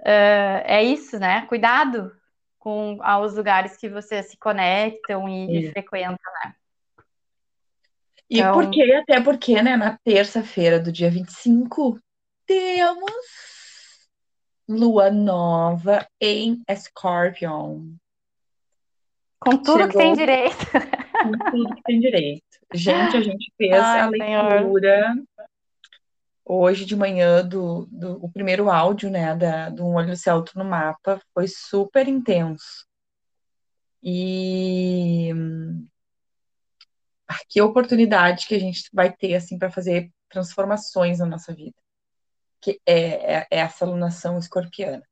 uh, 0.00 0.62
é 0.64 0.82
isso, 0.82 1.18
né? 1.18 1.46
Cuidado 1.46 2.12
com 2.58 2.98
aos 3.02 3.34
lugares 3.34 3.76
que 3.76 3.88
você 3.88 4.22
se 4.22 4.36
conectam 4.36 5.28
e, 5.28 5.66
e 5.66 5.70
frequentam, 5.70 6.32
né? 6.44 6.54
E 8.30 8.40
então... 8.40 8.52
porque, 8.52 8.82
até 8.92 9.20
porque, 9.20 9.62
né, 9.62 9.76
na 9.76 9.96
terça-feira 10.04 10.78
do 10.78 10.92
dia 10.92 11.10
25, 11.10 11.98
temos 12.46 13.12
lua 14.68 15.10
nova 15.10 16.06
em 16.20 16.62
Scorpion. 16.74 17.94
Com 19.40 19.56
tudo 19.56 19.78
Chegou... 19.78 19.88
que 19.88 19.98
tem 19.98 20.12
direito. 20.14 20.56
Com 21.22 21.50
tudo 21.50 21.74
que 21.74 21.82
tem 21.82 22.00
direito. 22.00 22.44
Gente, 22.74 23.16
a 23.16 23.20
gente 23.22 23.52
fez 23.56 23.72
Ai, 23.72 24.00
a 24.00 24.08
leitura 24.08 25.04
senhor. 25.04 25.26
Hoje 26.48 26.84
de 26.84 26.96
manhã 26.96 27.46
do, 27.46 27.86
do 27.90 28.24
o 28.24 28.30
primeiro 28.30 28.70
áudio, 28.70 29.10
né, 29.10 29.36
da, 29.36 29.68
do 29.70 29.84
Um 29.84 29.94
Olho 29.94 30.08
no 30.08 30.16
Céu, 30.16 30.36
Outro 30.36 30.58
no 30.58 30.64
Mapa. 30.64 31.20
Foi 31.34 31.46
super 31.46 32.08
intenso. 32.08 32.86
E 34.02 35.32
que 37.48 37.60
oportunidade 37.60 38.46
que 38.46 38.54
a 38.54 38.60
gente 38.60 38.88
vai 38.92 39.12
ter 39.12 39.34
assim 39.34 39.58
para 39.58 39.70
fazer 39.70 40.10
transformações 40.28 41.18
na 41.18 41.26
nossa 41.26 41.54
vida, 41.54 41.76
que 42.60 42.80
é, 42.86 43.36
é, 43.36 43.46
é 43.50 43.58
essa 43.58 43.84
alunação 43.84 44.38
escorpiana. 44.38 45.02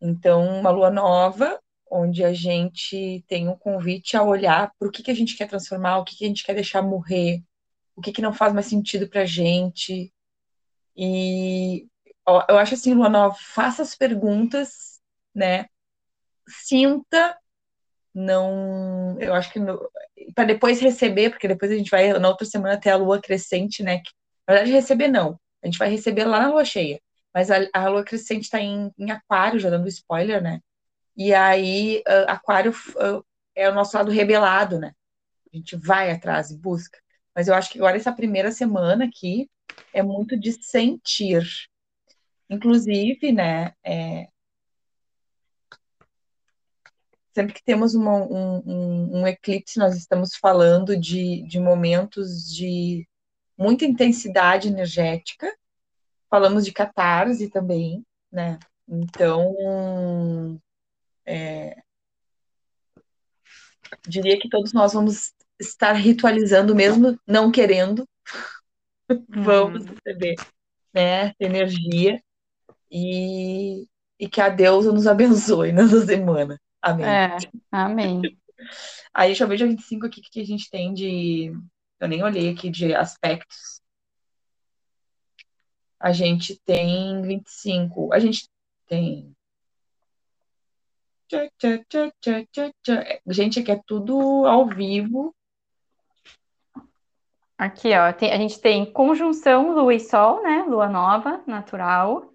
Então, 0.00 0.46
uma 0.58 0.70
lua 0.70 0.90
nova, 0.90 1.60
onde 1.90 2.24
a 2.24 2.32
gente 2.32 3.24
tem 3.28 3.48
um 3.48 3.56
convite 3.56 4.16
a 4.16 4.22
olhar 4.22 4.72
para 4.78 4.88
o 4.88 4.90
que, 4.90 5.02
que 5.02 5.10
a 5.10 5.14
gente 5.14 5.36
quer 5.36 5.48
transformar, 5.48 5.98
o 5.98 6.04
que, 6.04 6.16
que 6.16 6.24
a 6.24 6.28
gente 6.28 6.44
quer 6.44 6.54
deixar 6.54 6.82
morrer, 6.82 7.42
o 7.94 8.00
que, 8.00 8.12
que 8.12 8.22
não 8.22 8.32
faz 8.32 8.52
mais 8.52 8.66
sentido 8.66 9.08
para 9.08 9.22
a 9.22 9.26
gente. 9.26 10.12
E 11.00 11.88
ó, 12.26 12.44
eu 12.48 12.58
acho 12.58 12.74
assim, 12.74 12.94
lua 12.94 13.08
nova, 13.08 13.34
faça 13.34 13.82
as 13.82 13.96
perguntas, 13.96 15.00
né? 15.34 15.66
Sinta 16.46 17.38
não, 18.14 19.16
eu 19.20 19.34
acho 19.34 19.52
que 19.52 19.60
para 20.34 20.44
depois 20.44 20.80
receber, 20.80 21.30
porque 21.30 21.48
depois 21.48 21.70
a 21.70 21.76
gente 21.76 21.90
vai 21.90 22.12
na 22.18 22.28
outra 22.28 22.46
semana 22.46 22.78
ter 22.78 22.90
a 22.90 22.96
lua 22.96 23.20
crescente, 23.20 23.82
né? 23.82 23.98
Que, 23.98 24.10
na 24.46 24.54
verdade, 24.54 24.72
receber 24.72 25.08
não, 25.08 25.40
a 25.62 25.66
gente 25.66 25.78
vai 25.78 25.88
receber 25.88 26.24
lá 26.24 26.40
na 26.40 26.50
lua 26.50 26.64
cheia, 26.64 27.00
mas 27.32 27.50
a, 27.50 27.58
a 27.72 27.88
lua 27.88 28.04
crescente 28.04 28.44
está 28.44 28.60
em, 28.60 28.92
em, 28.98 29.10
aquário, 29.10 29.60
já 29.60 29.70
dando 29.70 29.88
spoiler, 29.88 30.42
né? 30.42 30.60
E 31.16 31.32
aí, 31.34 32.02
uh, 32.08 32.30
aquário 32.30 32.72
uh, 32.72 33.24
é 33.54 33.68
o 33.70 33.74
nosso 33.74 33.96
lado 33.96 34.10
rebelado, 34.10 34.78
né? 34.78 34.92
A 35.52 35.56
gente 35.56 35.76
vai 35.76 36.10
atrás 36.10 36.50
e 36.50 36.58
busca. 36.58 36.98
Mas 37.34 37.48
eu 37.48 37.54
acho 37.54 37.70
que 37.70 37.78
agora 37.78 37.96
essa 37.96 38.12
primeira 38.12 38.50
semana 38.52 39.04
aqui 39.04 39.48
é 39.92 40.02
muito 40.02 40.38
de 40.38 40.52
sentir. 40.62 41.44
Inclusive, 42.48 43.32
né, 43.32 43.72
é, 43.84 44.28
sempre 47.32 47.54
que 47.54 47.62
temos 47.62 47.94
uma, 47.94 48.16
um, 48.16 48.62
um, 48.66 49.20
um, 49.20 49.26
eclipse, 49.26 49.78
nós 49.78 49.96
estamos 49.96 50.34
falando 50.34 50.96
de, 50.96 51.42
de 51.46 51.60
momentos 51.60 52.52
de 52.52 53.08
muita 53.56 53.84
intensidade 53.84 54.68
energética, 54.68 55.54
falamos 56.28 56.64
de 56.64 56.72
catarse 56.72 57.48
também, 57.48 58.04
né? 58.32 58.58
Então, 58.88 60.60
é, 61.24 61.76
diria 64.08 64.38
que 64.38 64.48
todos 64.48 64.72
nós 64.72 64.92
vamos 64.92 65.32
estar 65.60 65.92
ritualizando, 65.92 66.74
mesmo 66.74 67.18
não 67.26 67.50
querendo, 67.50 68.08
vamos 69.28 69.84
uhum. 69.84 69.94
receber 69.94 70.36
né, 70.92 71.32
energia 71.38 72.20
e, 72.90 73.86
e 74.18 74.28
que 74.28 74.40
a 74.40 74.48
deusa 74.48 74.92
nos 74.92 75.06
abençoe 75.06 75.72
nessa 75.72 76.04
semana. 76.04 76.60
Amém. 76.82 77.06
É, 77.06 77.36
amém. 77.70 78.22
Aí 79.12 79.28
deixa 79.28 79.44
eu 79.44 79.48
ver 79.48 79.56
dia 79.56 79.66
25 79.66 80.06
aqui 80.06 80.20
que 80.20 80.40
a 80.40 80.46
gente 80.46 80.70
tem 80.70 80.92
de. 80.92 81.52
Eu 81.98 82.08
nem 82.08 82.22
olhei 82.22 82.50
aqui 82.50 82.70
de 82.70 82.94
aspectos. 82.94 83.80
A 85.98 86.12
gente 86.12 86.58
tem 86.64 87.20
25. 87.22 88.12
A 88.12 88.18
gente 88.18 88.48
tem. 88.86 89.34
Gente, 93.26 93.60
aqui 93.60 93.70
é 93.70 93.80
tudo 93.86 94.46
ao 94.46 94.66
vivo. 94.66 95.34
Aqui, 97.60 97.94
ó, 97.94 98.10
tem, 98.10 98.32
a 98.32 98.38
gente 98.38 98.58
tem 98.58 98.90
conjunção 98.90 99.74
Lua 99.74 99.92
e 99.92 100.00
Sol, 100.00 100.42
né? 100.42 100.64
Lua 100.66 100.88
nova, 100.88 101.42
natural. 101.46 102.32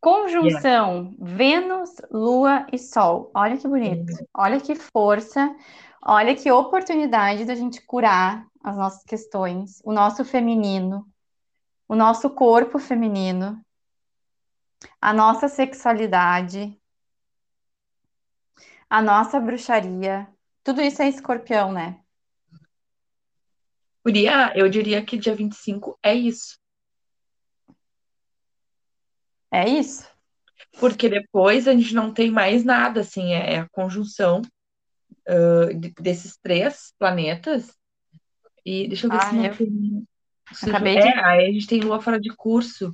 Conjunção 0.00 1.14
yeah. 1.20 1.36
Vênus, 1.36 1.90
Lua 2.10 2.66
e 2.72 2.78
Sol. 2.78 3.30
Olha 3.34 3.58
que 3.58 3.68
bonito. 3.68 4.10
Olha 4.32 4.58
que 4.58 4.74
força. 4.74 5.54
Olha 6.00 6.34
que 6.34 6.50
oportunidade 6.50 7.44
da 7.44 7.54
gente 7.54 7.82
curar 7.82 8.46
as 8.64 8.74
nossas 8.74 9.04
questões, 9.04 9.82
o 9.84 9.92
nosso 9.92 10.24
feminino, 10.24 11.06
o 11.86 11.94
nosso 11.94 12.30
corpo 12.30 12.78
feminino, 12.78 13.60
a 14.98 15.12
nossa 15.12 15.46
sexualidade, 15.48 16.74
a 18.88 19.02
nossa 19.02 19.38
bruxaria. 19.38 20.26
Tudo 20.64 20.80
isso 20.80 21.02
é 21.02 21.08
escorpião, 21.10 21.70
né? 21.70 22.00
Eu 24.54 24.68
diria 24.68 25.04
que 25.04 25.18
dia 25.18 25.34
25 25.34 25.98
é 26.02 26.14
isso. 26.14 26.58
É 29.50 29.68
isso. 29.68 30.08
Porque 30.78 31.08
depois 31.08 31.66
a 31.66 31.72
gente 31.72 31.94
não 31.94 32.12
tem 32.12 32.30
mais 32.30 32.64
nada, 32.64 33.00
assim, 33.00 33.32
é, 33.32 33.54
é 33.54 33.58
a 33.60 33.68
conjunção 33.68 34.42
uh, 35.28 35.74
desses 36.00 36.36
três 36.36 36.92
planetas. 36.98 37.74
E 38.64 38.86
deixa 38.86 39.06
eu 39.06 39.10
ver 39.10 39.16
ah, 39.16 39.30
se 39.30 39.34
não 39.34 39.44
eu... 39.44 39.56
tem. 39.56 40.08
Acabei 40.62 40.98
é, 40.98 41.00
de... 41.00 41.08
aí 41.20 41.48
a 41.48 41.52
gente 41.52 41.66
tem 41.66 41.80
lua 41.80 42.00
fora 42.00 42.20
de 42.20 42.34
curso. 42.34 42.92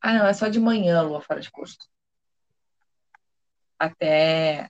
Ah, 0.00 0.14
não, 0.14 0.26
é 0.26 0.32
só 0.32 0.48
de 0.48 0.58
manhã 0.58 1.02
lua 1.02 1.20
fora 1.20 1.40
de 1.40 1.50
curso. 1.50 1.78
Até. 3.78 4.68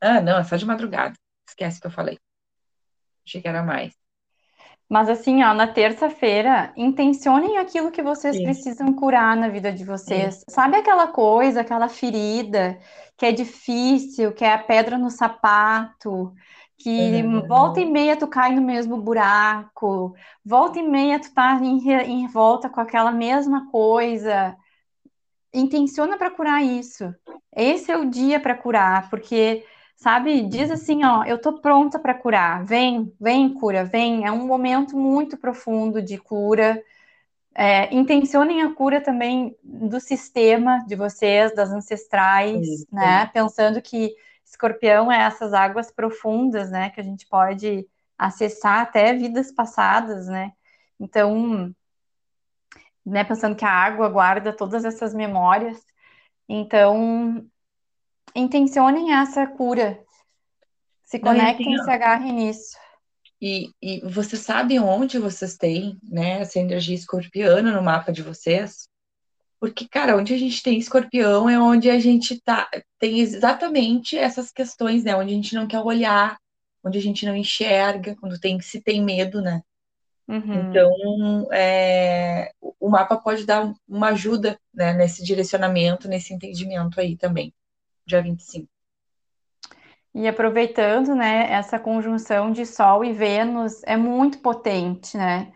Ah, 0.00 0.20
não, 0.20 0.38
é 0.38 0.44
só 0.44 0.56
de 0.56 0.66
madrugada. 0.66 1.14
Esquece 1.48 1.80
que 1.80 1.86
eu 1.86 1.90
falei. 1.90 2.18
Achei 3.26 3.40
que 3.40 3.48
era 3.48 3.62
mais. 3.62 3.92
Mas 4.88 5.08
assim, 5.08 5.42
ó, 5.44 5.54
na 5.54 5.68
terça-feira, 5.68 6.72
intencionem 6.76 7.58
aquilo 7.58 7.92
que 7.92 8.02
vocês 8.02 8.36
Sim. 8.36 8.42
precisam 8.42 8.92
curar 8.92 9.36
na 9.36 9.48
vida 9.48 9.72
de 9.72 9.84
vocês. 9.84 10.44
Sabe 10.48 10.76
aquela 10.76 11.06
coisa, 11.06 11.60
aquela 11.60 11.88
ferida 11.88 12.76
que 13.16 13.24
é 13.24 13.30
difícil, 13.30 14.32
que 14.32 14.44
é 14.44 14.52
a 14.52 14.58
pedra 14.58 14.98
no 14.98 15.08
sapato, 15.10 16.34
que 16.78 17.22
Uhum. 17.22 17.46
volta 17.46 17.80
e 17.80 17.84
meia 17.84 18.16
tu 18.16 18.26
cai 18.26 18.52
no 18.52 18.62
mesmo 18.62 18.96
buraco, 18.96 20.14
volta 20.44 20.78
e 20.78 20.82
meia 20.82 21.20
tu 21.20 21.32
tá 21.32 21.54
em, 21.62 21.78
em 21.88 22.26
volta 22.26 22.68
com 22.68 22.80
aquela 22.80 23.12
mesma 23.12 23.70
coisa. 23.70 24.56
Intenciona 25.52 26.16
para 26.16 26.30
curar 26.30 26.64
isso. 26.64 27.14
Esse 27.54 27.92
é 27.92 27.96
o 27.96 28.08
dia 28.10 28.40
para 28.40 28.54
curar, 28.56 29.10
porque, 29.10 29.64
sabe, 30.00 30.42
diz 30.48 30.70
assim, 30.70 31.04
ó, 31.04 31.24
eu 31.24 31.38
tô 31.38 31.60
pronta 31.60 31.98
para 31.98 32.14
curar. 32.14 32.64
Vem, 32.64 33.14
vem, 33.20 33.52
cura, 33.52 33.84
vem. 33.84 34.26
É 34.26 34.32
um 34.32 34.46
momento 34.46 34.96
muito 34.96 35.36
profundo 35.36 36.00
de 36.00 36.16
cura. 36.16 36.82
É, 37.54 37.94
intencionem 37.94 38.62
a 38.62 38.74
cura 38.74 39.02
também 39.02 39.54
do 39.62 40.00
sistema 40.00 40.82
de 40.86 40.96
vocês, 40.96 41.54
das 41.54 41.70
ancestrais, 41.70 42.66
Sim, 42.66 42.86
né? 42.90 43.26
Pensando 43.26 43.82
que 43.82 44.14
escorpião 44.42 45.12
é 45.12 45.22
essas 45.22 45.52
águas 45.52 45.92
profundas, 45.92 46.70
né? 46.70 46.88
Que 46.90 47.00
a 47.00 47.04
gente 47.04 47.26
pode 47.26 47.86
acessar 48.16 48.80
até 48.80 49.12
vidas 49.12 49.52
passadas, 49.52 50.28
né? 50.28 50.52
Então, 50.98 51.74
né? 53.04 53.22
Pensando 53.22 53.54
que 53.54 53.66
a 53.66 53.70
água 53.70 54.08
guarda 54.08 54.50
todas 54.50 54.82
essas 54.82 55.12
memórias. 55.12 55.78
Então, 56.48 57.44
intencionem 58.34 59.12
essa 59.12 59.46
cura. 59.46 60.02
Se 61.04 61.18
Não, 61.18 61.34
e 61.34 61.40
assim, 61.40 61.64
conectem, 61.64 61.80
ó, 61.80 61.84
se 61.84 61.90
agarrem 61.90 62.32
nisso. 62.32 62.76
E, 63.40 63.70
e 63.80 64.00
você 64.00 64.36
sabe 64.36 64.78
onde 64.78 65.18
vocês 65.18 65.56
têm, 65.56 65.98
né, 66.02 66.40
essa 66.40 66.58
energia 66.58 66.94
escorpiana 66.94 67.72
no 67.72 67.82
mapa 67.82 68.12
de 68.12 68.22
vocês? 68.22 68.88
Porque, 69.58 69.86
cara, 69.88 70.16
onde 70.16 70.32
a 70.32 70.38
gente 70.38 70.62
tem 70.62 70.78
escorpião 70.78 71.48
é 71.48 71.58
onde 71.58 71.90
a 71.90 71.98
gente 71.98 72.40
tá, 72.40 72.68
tem 72.98 73.20
exatamente 73.20 74.16
essas 74.16 74.50
questões, 74.50 75.04
né? 75.04 75.14
Onde 75.14 75.32
a 75.32 75.36
gente 75.36 75.54
não 75.54 75.66
quer 75.66 75.80
olhar, 75.80 76.38
onde 76.82 76.96
a 76.96 77.02
gente 77.02 77.26
não 77.26 77.36
enxerga, 77.36 78.16
quando 78.16 78.40
tem, 78.40 78.58
se 78.60 78.80
tem 78.80 79.04
medo, 79.04 79.42
né? 79.42 79.60
Uhum. 80.26 80.70
Então, 80.70 81.48
é, 81.52 82.52
o 82.60 82.88
mapa 82.88 83.18
pode 83.18 83.44
dar 83.44 83.70
uma 83.86 84.08
ajuda, 84.08 84.58
né, 84.72 84.94
nesse 84.94 85.22
direcionamento, 85.22 86.08
nesse 86.08 86.32
entendimento 86.32 86.98
aí 87.00 87.16
também, 87.16 87.52
dia 88.10 88.22
25. 88.22 88.68
E 90.14 90.26
aproveitando, 90.26 91.14
né, 91.14 91.50
essa 91.52 91.78
conjunção 91.78 92.50
de 92.50 92.66
Sol 92.66 93.04
e 93.04 93.12
Vênus 93.12 93.82
é 93.84 93.96
muito 93.96 94.38
potente, 94.40 95.16
né? 95.16 95.52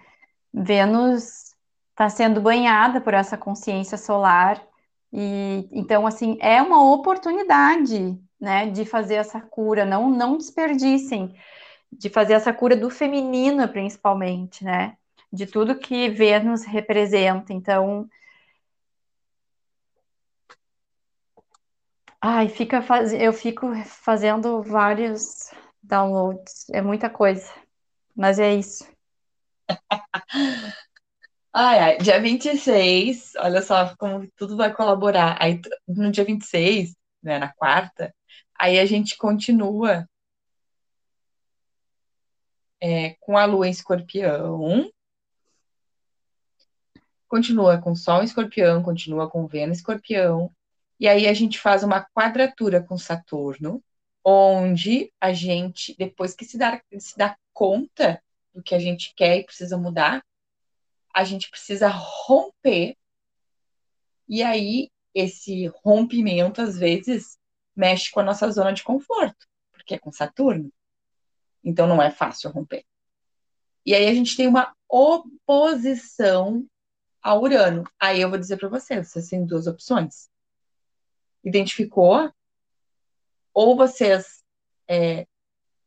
Vênus 0.53 1.55
está 1.91 2.09
sendo 2.09 2.41
banhada 2.41 3.01
por 3.01 3.15
essa 3.15 3.37
consciência 3.37 3.99
solar 3.99 4.63
e 5.13 5.69
então 5.73 6.07
assim 6.07 6.39
é 6.41 6.63
uma 6.63 6.93
oportunidade, 6.93 8.19
né, 8.41 8.71
de 8.71 8.85
fazer 8.85 9.15
essa 9.17 9.41
cura. 9.41 9.85
Não 9.85 10.09
não 10.09 10.37
desperdicem 10.39 11.35
de 11.93 12.09
fazer 12.09 12.35
essa 12.35 12.53
cura 12.53 12.77
do 12.77 12.91
feminino, 12.91 13.69
principalmente, 13.69 14.65
né? 14.65 14.97
De 15.33 15.47
tudo 15.47 15.79
que 15.79 16.09
Vênus 16.11 16.65
representa. 16.65 17.53
Então, 17.53 18.09
ai, 22.27 22.49
fica 22.49 22.81
faz... 22.81 23.13
eu 23.13 23.35
fico 23.35 23.75
fazendo 23.85 24.63
vários 24.63 25.51
downloads, 25.83 26.71
é 26.71 26.81
muita 26.81 27.11
coisa, 27.11 27.53
mas 28.17 28.39
é 28.39 28.55
isso. 28.55 28.89
Ai, 31.57 31.79
ai, 31.79 31.99
dia 31.99 32.21
26, 32.21 33.35
olha 33.37 33.63
só 33.63 33.95
como 33.97 34.29
tudo 34.37 34.57
vai 34.57 34.75
colaborar. 34.75 35.39
Aí 35.41 35.61
no 35.87 36.11
dia 36.11 36.25
26, 36.25 36.97
né, 37.23 37.39
na 37.39 37.53
quarta, 37.53 38.13
aí 38.59 38.77
a 38.77 38.85
gente 38.85 39.17
continua 39.17 40.05
é, 42.81 43.15
com 43.21 43.39
a 43.39 43.45
lua 43.45 43.69
em 43.69 43.71
escorpião, 43.71 44.91
continua 47.29 47.79
com 47.81 47.95
Sol 47.95 48.23
em 48.23 48.25
escorpião, 48.25 48.83
continua 48.83 49.31
com 49.31 49.47
Vênus 49.47 49.79
em 49.79 49.81
escorpião, 49.81 50.53
e 50.99 51.09
aí 51.09 51.27
a 51.27 51.35
gente 51.35 51.59
faz 51.59 51.83
uma 51.83 52.05
quadratura 52.15 52.83
com 52.83 52.97
Saturno, 52.97 53.83
onde 54.25 55.13
a 55.21 55.33
gente, 55.33 55.95
depois 55.99 56.35
que 56.35 56.45
se 56.45 56.57
dá, 56.57 56.81
se 56.99 57.17
dá 57.17 57.37
conta 57.53 58.23
do 58.55 58.63
que 58.63 58.75
a 58.75 58.79
gente 58.79 59.13
quer 59.15 59.39
e 59.39 59.45
precisa 59.45 59.77
mudar, 59.77 60.25
a 61.13 61.25
gente 61.25 61.51
precisa 61.51 61.89
romper, 61.89 62.97
e 64.29 64.43
aí 64.43 64.91
esse 65.15 65.67
rompimento, 65.85 66.61
às 66.61 66.77
vezes, 66.79 67.39
mexe 67.77 68.11
com 68.11 68.21
a 68.21 68.25
nossa 68.25 68.51
zona 68.51 68.73
de 68.73 68.83
conforto, 68.83 69.47
porque 69.73 69.95
é 69.95 69.99
com 69.99 70.11
Saturno. 70.11 70.73
Então 71.63 71.87
não 71.87 72.03
é 72.03 72.11
fácil 72.11 72.51
romper. 72.51 72.85
E 73.87 73.95
aí 73.95 74.07
a 74.07 74.15
gente 74.15 74.37
tem 74.37 74.47
uma 74.47 74.75
oposição 74.89 76.67
a 77.23 77.35
Urano. 77.39 77.85
Aí 77.99 78.21
eu 78.21 78.29
vou 78.29 78.39
dizer 78.39 78.57
para 78.57 78.69
vocês, 78.69 79.09
vocês 79.09 79.29
têm 79.29 79.47
duas 79.47 79.67
opções. 79.67 80.29
Identificou? 81.45 82.33
Ou 83.53 83.77
vocês 83.77 84.43
é, 84.89 85.27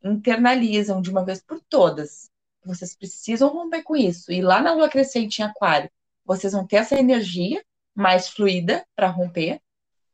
internalizam 0.04 1.02
de 1.02 1.10
uma 1.10 1.26
vez 1.26 1.42
por 1.42 1.62
todas. 1.70 2.30
Vocês 2.64 2.96
precisam 2.96 3.50
romper 3.50 3.84
com 3.84 3.96
isso. 3.96 4.32
E 4.32 4.42
lá 4.42 4.62
na 4.62 4.74
lua 4.74 4.90
crescente 4.90 5.40
em 5.40 5.46
Aquário, 5.46 5.90
vocês 6.26 6.54
vão 6.54 6.66
ter 6.66 6.78
essa 6.78 7.00
energia 7.00 7.64
mais 7.96 8.30
fluida 8.30 8.86
para 8.96 9.08
romper. 9.08 9.62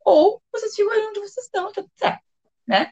Ou 0.05 0.41
vocês 0.51 0.75
ficam 0.75 0.91
ali 0.91 1.07
onde 1.07 1.19
vocês 1.19 1.45
estão, 1.45 1.71
tá 1.71 1.81
tudo 1.81 1.91
certo, 1.95 2.23
né? 2.67 2.91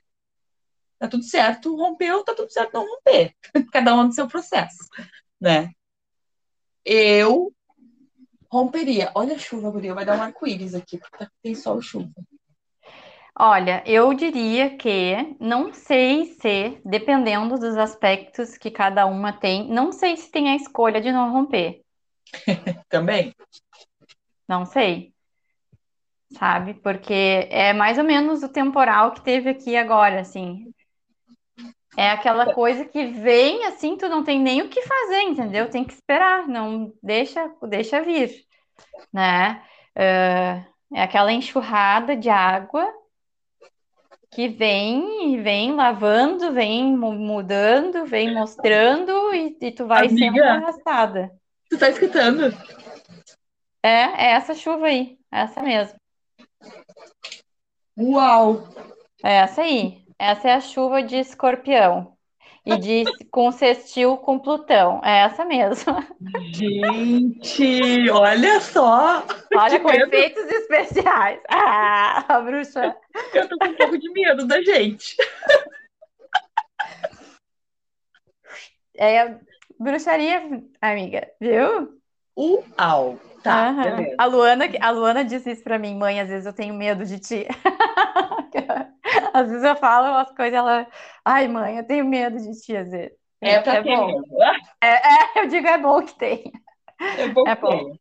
Tá 0.97 1.07
tudo 1.07 1.23
certo, 1.23 1.75
rompeu, 1.75 2.23
tá 2.23 2.33
tudo 2.33 2.51
certo 2.51 2.73
não 2.73 2.87
romper. 2.87 3.35
Cada 3.71 3.95
um 3.95 4.03
no 4.03 4.11
seu 4.11 4.27
processo, 4.27 4.87
né? 5.39 5.71
Eu 6.85 7.53
romperia. 8.49 9.11
Olha 9.15 9.35
a 9.35 9.39
chuva, 9.39 9.71
Guria, 9.71 9.93
vai 9.93 10.05
dar 10.05 10.17
um 10.17 10.21
arco-íris 10.21 10.75
aqui, 10.75 10.97
porque 10.97 11.27
tem 11.41 11.55
sol 11.55 11.79
e 11.79 11.83
chuva. 11.83 12.11
Olha, 13.37 13.81
eu 13.85 14.13
diria 14.13 14.77
que 14.77 15.35
não 15.39 15.73
sei 15.73 16.25
se, 16.25 16.81
dependendo 16.83 17.57
dos 17.57 17.77
aspectos 17.77 18.57
que 18.57 18.69
cada 18.69 19.05
uma 19.05 19.31
tem, 19.31 19.67
não 19.69 19.91
sei 19.91 20.17
se 20.17 20.29
tem 20.29 20.49
a 20.49 20.55
escolha 20.55 20.99
de 20.99 21.11
não 21.11 21.31
romper. 21.31 21.81
Também? 22.89 23.33
Não 24.47 24.65
sei. 24.65 25.13
Sabe? 26.37 26.73
Porque 26.75 27.47
é 27.49 27.73
mais 27.73 27.97
ou 27.97 28.03
menos 28.03 28.43
o 28.43 28.49
temporal 28.49 29.11
que 29.11 29.21
teve 29.21 29.49
aqui 29.49 29.75
agora, 29.77 30.19
assim. 30.21 30.73
É 31.97 32.09
aquela 32.09 32.53
coisa 32.53 32.85
que 32.85 33.05
vem 33.05 33.65
assim, 33.65 33.97
tu 33.97 34.07
não 34.07 34.23
tem 34.23 34.39
nem 34.39 34.61
o 34.61 34.69
que 34.69 34.81
fazer, 34.81 35.21
entendeu? 35.23 35.69
Tem 35.69 35.83
que 35.83 35.93
esperar, 35.93 36.47
não 36.47 36.93
deixa, 37.03 37.51
deixa 37.67 38.01
vir, 38.01 38.45
né? 39.11 39.61
Uh, 39.97 40.95
é 40.95 41.03
aquela 41.03 41.33
enxurrada 41.33 42.15
de 42.15 42.29
água 42.29 43.00
que 44.31 44.47
vem 44.47 45.33
e 45.33 45.41
vem 45.41 45.75
lavando, 45.75 46.53
vem 46.53 46.95
mudando, 46.95 48.05
vem 48.05 48.33
mostrando 48.33 49.33
e, 49.33 49.57
e 49.59 49.71
tu 49.71 49.85
vai 49.85 50.07
Amiga, 50.07 50.15
sendo 50.15 50.43
arrastada. 50.43 51.31
Tu 51.69 51.77
tá 51.77 51.89
escutando? 51.89 52.45
É, 53.83 53.89
é 53.89 54.31
essa 54.31 54.55
chuva 54.55 54.87
aí, 54.87 55.17
essa 55.29 55.61
mesmo. 55.61 55.99
Uau! 57.99 58.67
É 59.23 59.35
essa 59.35 59.61
aí. 59.61 60.05
Essa 60.17 60.49
é 60.49 60.53
a 60.53 60.61
chuva 60.61 61.03
de 61.03 61.17
escorpião. 61.17 62.15
E 62.63 62.77
de 62.77 63.03
com 63.31 63.51
sextil 63.51 64.17
com 64.17 64.37
Plutão. 64.37 65.01
É 65.03 65.21
essa 65.21 65.43
mesmo. 65.43 65.95
Gente, 66.53 68.09
olha 68.11 68.59
só! 68.61 69.25
Olha, 69.55 69.79
com 69.79 69.87
medo. 69.87 70.03
efeitos 70.05 70.43
especiais. 70.45 71.39
Ah, 71.49 72.23
a 72.27 72.39
bruxa. 72.41 72.95
Eu 73.33 73.49
tô 73.49 73.57
com 73.57 73.65
um 73.65 73.75
pouco 73.75 73.97
de 73.97 74.11
medo 74.11 74.45
da 74.45 74.61
gente. 74.61 75.15
É 78.95 79.35
bruxaria, 79.79 80.63
amiga, 80.79 81.27
viu? 81.39 81.99
Uau! 82.37 83.19
Tá, 83.41 83.71
beleza. 83.71 84.15
A 84.19 84.25
Luana, 84.25 84.65
a 84.79 84.91
Luana 84.91 85.25
disse 85.25 85.51
isso 85.51 85.63
pra 85.63 85.79
mim, 85.79 85.95
mãe, 85.95 86.19
às 86.19 86.29
vezes 86.29 86.45
eu 86.45 86.53
tenho 86.53 86.75
medo 86.75 87.03
de 87.03 87.17
ti. 87.17 87.47
Às 89.33 89.49
vezes 89.49 89.63
eu 89.63 89.75
falo 89.75 90.09
umas 90.09 90.31
coisas, 90.31 90.53
ela, 90.53 90.87
ai, 91.25 91.47
mãe, 91.47 91.77
eu 91.77 91.85
tenho 91.85 92.05
medo 92.05 92.37
de 92.37 92.59
ti, 92.61 92.75
às 92.75 92.89
vezes. 92.89 93.17
É 93.41 93.59
pra 93.59 93.81
ter 93.81 93.95
bom. 93.95 94.07
mesmo. 94.07 94.37
É, 94.81 95.39
eu 95.39 95.47
digo, 95.47 95.67
é 95.67 95.77
bom 95.77 96.01
que 96.03 96.15
tem. 96.15 96.51
É 96.99 97.27
bom. 97.27 97.47
É 97.47 97.55
bom. 97.55 97.95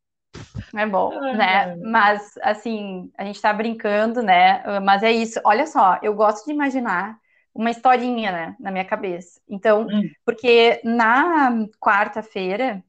É 0.76 0.86
bom, 0.86 1.10
né? 1.34 1.76
Mas, 1.76 2.34
assim, 2.42 3.10
a 3.16 3.24
gente 3.24 3.40
tá 3.40 3.52
brincando, 3.52 4.22
né? 4.22 4.62
Mas 4.80 5.02
é 5.02 5.10
isso. 5.10 5.40
Olha 5.44 5.66
só, 5.66 5.98
eu 6.02 6.14
gosto 6.14 6.44
de 6.44 6.52
imaginar 6.52 7.18
uma 7.54 7.70
historinha, 7.70 8.30
né, 8.30 8.56
na 8.60 8.70
minha 8.70 8.84
cabeça. 8.84 9.40
Então, 9.48 9.82
Hum. 9.82 10.08
porque 10.24 10.80
na 10.84 11.66
quarta-feira, 11.80 12.82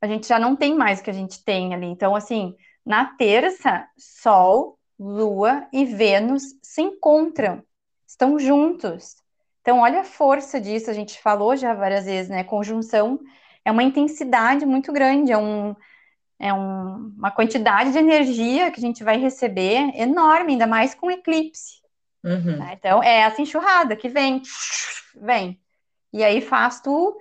a 0.00 0.06
gente 0.06 0.26
já 0.26 0.38
não 0.38 0.54
tem 0.54 0.74
mais 0.74 1.00
o 1.00 1.02
que 1.02 1.10
a 1.10 1.14
gente 1.14 1.42
tem 1.42 1.74
ali. 1.74 1.86
Então, 1.86 2.14
assim, 2.14 2.54
na 2.84 3.06
terça, 3.16 3.88
Sol, 3.96 4.78
Lua 4.98 5.66
e 5.72 5.84
Vênus 5.84 6.54
se 6.62 6.80
encontram, 6.82 7.62
estão 8.06 8.38
juntos. 8.38 9.16
Então, 9.60 9.80
olha 9.80 10.00
a 10.00 10.04
força 10.04 10.60
disso, 10.60 10.90
a 10.90 10.94
gente 10.94 11.20
falou 11.20 11.56
já 11.56 11.74
várias 11.74 12.04
vezes, 12.04 12.30
né? 12.30 12.44
Conjunção 12.44 13.18
é 13.64 13.70
uma 13.70 13.82
intensidade 13.82 14.64
muito 14.64 14.92
grande, 14.92 15.32
é 15.32 15.38
um, 15.38 15.74
é 16.38 16.52
um- 16.52 17.12
uma 17.16 17.30
quantidade 17.30 17.92
de 17.92 17.98
energia 17.98 18.70
que 18.70 18.78
a 18.78 18.82
gente 18.82 19.02
vai 19.02 19.18
receber 19.18 19.90
enorme, 19.94 20.52
ainda 20.52 20.66
mais 20.66 20.94
com 20.94 21.10
eclipse. 21.10 21.84
Uhum. 22.24 22.58
né? 22.58 22.74
Então, 22.78 23.02
é 23.02 23.18
essa 23.20 23.40
enxurrada 23.40 23.94
que 23.96 24.08
vem, 24.08 24.42
vem. 25.14 25.60
E 26.12 26.24
aí 26.24 26.40
faz 26.40 26.80
tu 26.80 27.16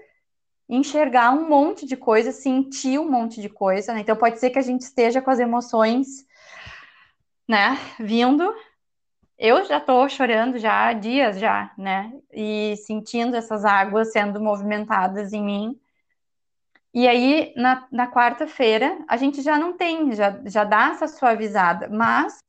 enxergar 0.67 1.31
um 1.31 1.47
monte 1.47 1.85
de 1.85 1.95
coisa, 1.95 2.31
sentir 2.31 2.99
um 2.99 3.09
monte 3.09 3.39
de 3.39 3.49
coisa, 3.49 3.93
né? 3.93 3.99
Então, 3.99 4.15
pode 4.15 4.39
ser 4.39 4.49
que 4.49 4.59
a 4.59 4.63
gente 4.63 4.81
esteja 4.81 5.21
com 5.21 5.29
as 5.29 5.39
emoções, 5.39 6.07
né, 7.47 7.75
vindo. 7.99 8.43
Eu 9.37 9.65
já 9.65 9.79
tô 9.79 10.07
chorando 10.09 10.57
já 10.59 10.87
há 10.89 10.93
dias 10.93 11.39
já, 11.39 11.73
né? 11.77 12.13
E 12.33 12.75
sentindo 12.77 13.35
essas 13.37 13.65
águas 13.65 14.11
sendo 14.13 14.41
movimentadas 14.41 15.33
em 15.33 15.43
mim. 15.43 15.81
E 16.93 17.07
aí, 17.07 17.53
na, 17.55 17.87
na 17.91 18.11
quarta-feira, 18.11 18.97
a 19.07 19.17
gente 19.17 19.41
já 19.43 19.59
não 19.59 19.77
tem, 19.77 20.13
já, 20.13 20.41
já 20.45 20.63
dá 20.63 20.89
essa 20.89 21.07
suavizada, 21.07 21.87
mas 21.89 22.41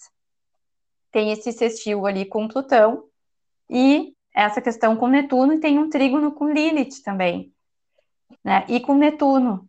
tem 1.11 1.33
esse 1.33 1.53
sextil 1.53 2.07
ali 2.07 2.25
com 2.27 2.49
Plutão 2.49 3.05
e 3.71 4.15
essa 4.35 4.63
questão 4.63 4.97
com 4.97 5.09
Netuno 5.09 5.55
e 5.55 5.61
tem 5.61 5.79
um 5.79 5.91
trígono 5.91 6.33
com 6.33 6.49
Lilith 6.53 7.03
também, 7.05 7.53
né? 8.45 8.67
E 8.69 8.81
com 8.81 8.97
Netuno. 8.97 9.69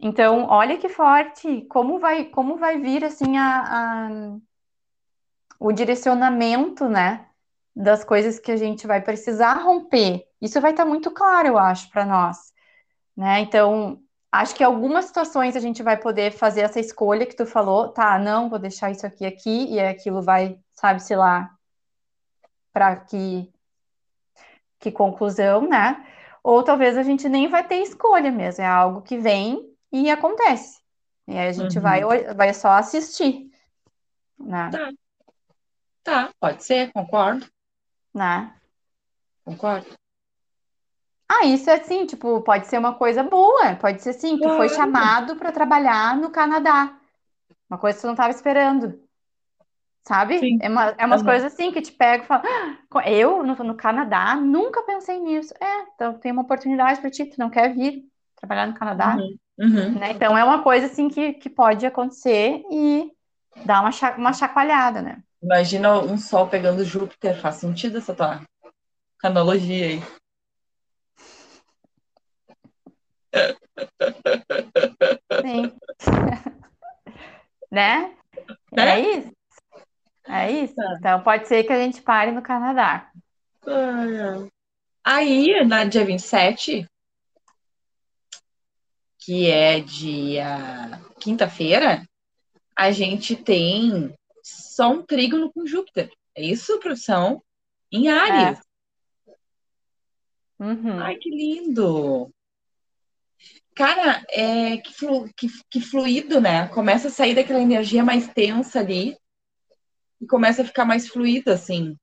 Então, 0.00 0.46
olha 0.48 0.78
que 0.78 0.88
forte, 0.88 1.62
como 1.70 1.98
vai, 2.00 2.26
como 2.26 2.56
vai 2.58 2.80
vir 2.80 3.04
assim 3.04 3.38
a, 3.38 4.08
a- 4.08 4.38
o 5.60 5.72
direcionamento, 5.72 6.88
né, 6.88 7.26
das 7.76 8.04
coisas 8.04 8.40
que 8.40 8.52
a 8.52 8.56
gente 8.58 8.86
vai 8.88 9.02
precisar 9.02 9.54
romper. 9.56 10.26
Isso 10.42 10.60
vai 10.62 10.72
estar 10.72 10.86
muito 10.86 11.12
claro, 11.12 11.48
eu 11.48 11.58
acho, 11.58 11.90
para 11.90 12.06
nós, 12.06 12.38
né? 13.16 13.40
Então, 13.40 14.00
acho 14.32 14.54
que 14.54 14.64
algumas 14.64 15.06
situações 15.06 15.56
a 15.56 15.60
gente 15.60 15.82
vai 15.82 15.96
poder 15.98 16.32
fazer 16.32 16.62
essa 16.62 16.80
escolha 16.80 17.26
que 17.26 17.36
tu 17.36 17.46
falou, 17.46 17.90
tá, 17.90 18.18
não, 18.18 18.50
vou 18.50 18.58
deixar 18.60 18.90
isso 18.90 19.06
aqui 19.06 19.26
aqui 19.26 19.74
e 19.74 19.80
aquilo 19.80 20.22
vai, 20.22 20.58
sabe-se 20.74 21.16
lá, 21.16 21.50
para 22.72 22.96
que 22.96 23.52
que 24.78 24.90
conclusão, 24.90 25.68
né? 25.68 26.06
Ou 26.42 26.62
talvez 26.62 26.96
a 26.96 27.02
gente 27.02 27.28
nem 27.28 27.48
vai 27.48 27.66
ter 27.66 27.76
escolha 27.82 28.32
mesmo, 28.32 28.64
é 28.64 28.66
algo 28.66 29.02
que 29.02 29.18
vem 29.18 29.74
e 29.92 30.10
acontece. 30.10 30.80
E 31.28 31.32
aí 31.32 31.48
a 31.48 31.52
gente 31.52 31.78
Uhum. 31.78 31.80
vai, 31.80 32.02
vai 32.34 32.54
só 32.54 32.70
assistir, 32.70 33.50
né? 34.38 34.70
Tá, 34.70 34.90
pode 36.40 36.64
ser, 36.64 36.92
concordo, 36.92 37.46
né? 38.14 38.54
concordo. 39.44 39.96
Ah, 41.28 41.46
isso 41.46 41.70
é 41.70 41.74
assim, 41.74 42.06
tipo, 42.06 42.42
pode 42.42 42.66
ser 42.66 42.78
uma 42.78 42.94
coisa 42.94 43.22
boa, 43.22 43.76
pode 43.76 44.02
ser 44.02 44.10
assim, 44.10 44.36
tu 44.38 44.50
foi 44.50 44.68
chamado 44.68 45.36
para 45.36 45.52
trabalhar 45.52 46.16
no 46.16 46.30
Canadá. 46.30 46.98
Uma 47.70 47.78
coisa 47.78 47.96
que 47.98 48.02
tu 48.02 48.06
não 48.06 48.14
estava 48.14 48.30
esperando. 48.32 49.00
Sabe? 50.06 50.38
Sim. 50.38 50.58
É, 50.60 50.68
uma, 50.68 50.84
é 50.98 51.06
umas 51.06 51.20
Uhum. 51.20 51.26
coisas 51.26 51.52
assim 51.52 51.70
que 51.70 51.80
te 51.82 51.92
pega 51.92 52.24
e 52.24 52.26
fala, 52.26 52.42
"Ah, 52.44 53.08
eu 53.08 53.42
no, 53.44 53.54
no 53.56 53.76
Canadá 53.76 54.34
nunca 54.36 54.82
pensei 54.82 55.18
nisso. 55.20 55.54
É, 55.60 55.82
então 55.94 56.18
tem 56.18 56.32
uma 56.32 56.42
oportunidade 56.42 57.00
para 57.00 57.10
ti, 57.10 57.26
tu 57.26 57.38
não 57.38 57.50
quer 57.50 57.72
vir 57.74 58.04
trabalhar 58.36 58.66
no 58.66 58.74
Canadá? 58.74 59.16
Uhum. 59.16 59.38
Uhum. 59.58 60.00
né? 60.00 60.12
Então 60.12 60.36
é 60.36 60.44
uma 60.44 60.62
coisa 60.62 60.86
assim 60.86 61.08
que, 61.08 61.34
que 61.34 61.50
pode 61.50 61.86
acontecer 61.86 62.62
e 62.70 63.12
dar 63.64 63.80
uma, 63.82 63.92
cha- 63.92 64.16
uma 64.16 64.32
chacoalhada, 64.32 65.02
né? 65.02 65.22
Imagina 65.42 65.98
um 66.00 66.18
sol 66.18 66.48
pegando 66.48 66.84
Júpiter, 66.84 67.40
faz 67.40 67.56
sentido 67.56 67.98
essa 67.98 68.14
tua 68.14 68.42
analogia 69.22 69.86
aí. 69.86 70.02
Sim. 75.40 75.72
né? 77.70 78.14
Né? 78.72 79.00
É 79.00 79.00
isso. 79.00 79.32
É 80.26 80.52
isso. 80.52 80.74
Tá. 80.74 80.96
Então 80.98 81.22
pode 81.22 81.48
ser 81.48 81.64
que 81.64 81.72
a 81.72 81.78
gente 81.78 82.02
pare 82.02 82.30
no 82.32 82.42
Canadá. 82.42 83.10
Aí, 85.02 85.64
na 85.64 85.84
dia 85.84 86.04
27, 86.04 86.86
que 89.18 89.50
é 89.50 89.80
dia 89.80 91.00
quinta-feira, 91.18 92.06
a 92.76 92.90
gente 92.90 93.36
tem 93.36 94.14
só 94.50 94.90
um 94.90 95.02
trígono 95.02 95.52
com 95.52 95.66
Júpiter. 95.66 96.10
É 96.34 96.42
isso, 96.42 96.78
produção? 96.78 97.42
Em 97.92 98.08
Áries. 98.08 98.58
Uhum. 100.58 101.00
Ai, 101.00 101.16
que 101.16 101.30
lindo! 101.30 102.32
Cara, 103.74 104.22
é 104.30 104.76
que, 104.76 104.92
flu- 104.92 105.28
que, 105.36 105.48
que 105.70 105.80
fluido, 105.80 106.40
né? 106.40 106.68
Começa 106.68 107.08
a 107.08 107.10
sair 107.10 107.34
daquela 107.34 107.60
energia 107.60 108.04
mais 108.04 108.28
tensa 108.28 108.80
ali 108.80 109.16
e 110.20 110.26
começa 110.26 110.62
a 110.62 110.64
ficar 110.64 110.84
mais 110.84 111.08
fluido, 111.08 111.50
assim. 111.50 111.96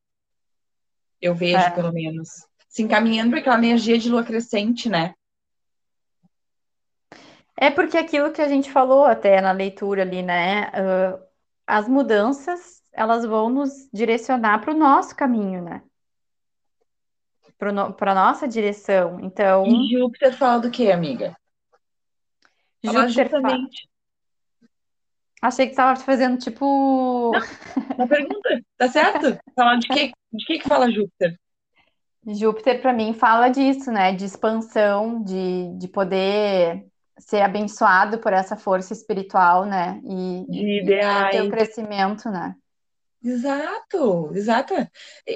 Eu 1.22 1.36
vejo, 1.36 1.58
É. 1.58 1.70
pelo 1.72 1.92
menos. 1.92 2.30
Se 2.68 2.82
encaminhando 2.82 3.32
para 3.32 3.40
aquela 3.40 3.58
energia 3.58 3.98
de 3.98 4.10
lua 4.10 4.24
crescente, 4.24 4.90
né? 4.90 5.14
É 7.56 7.70
porque 7.72 7.98
aquilo 7.98 8.32
que 8.32 8.42
a 8.42 8.48
gente 8.48 8.72
falou 8.72 9.06
até 9.06 9.42
na 9.42 9.52
leitura 9.52 10.04
ali, 10.04 10.22
né? 10.22 10.70
ah, 10.74 11.20
as 11.68 11.88
mudanças, 11.88 12.82
elas 12.94 13.26
vão 13.26 13.50
nos 13.50 13.90
direcionar 13.94 14.62
para 14.62 14.74
o 14.74 14.78
nosso 14.78 15.14
caminho, 15.14 15.62
né? 15.62 15.84
Para 17.58 17.74
no, 17.74 17.96
a 18.00 18.16
nossa 18.16 18.48
direção. 18.48 19.20
Então, 19.20 19.66
E 19.66 19.98
Júpiter 19.98 20.34
fala 20.34 20.60
do 20.60 20.72
quê, 20.72 20.92
amiga? 20.92 21.36
Fala 22.86 23.08
Júpiter 23.08 23.30
justamente. 23.32 23.90
Achei 25.42 25.66
que 25.66 25.74
estava 25.74 26.00
fazendo 26.00 26.38
tipo. 26.38 27.32
Uma 27.96 28.08
pergunta, 28.08 28.62
tá 28.78 28.88
certo? 28.88 29.38
Falar 29.56 29.76
de 29.78 29.88
que, 29.88 30.12
de 30.32 30.46
que 30.46 30.60
que 30.60 30.68
fala 30.68 30.90
Júpiter? 30.90 31.38
Júpiter, 32.26 32.82
para 32.82 32.94
mim, 32.94 33.14
fala 33.14 33.50
disso, 33.50 33.92
né? 33.92 34.14
De 34.14 34.26
expansão, 34.26 35.24
de, 35.24 35.78
de 35.78 35.88
poder 35.88 36.86
ser 37.18 37.42
abençoado 37.42 38.20
por 38.20 38.34
essa 38.34 38.56
força 38.56 38.94
espiritual, 38.94 39.66
né? 39.66 40.00
E, 40.04 40.80
e 40.82 40.86
ter 41.32 41.42
o 41.42 41.50
crescimento, 41.50 42.30
né? 42.30 42.56
Exato, 43.24 44.32
exato. 44.34 44.74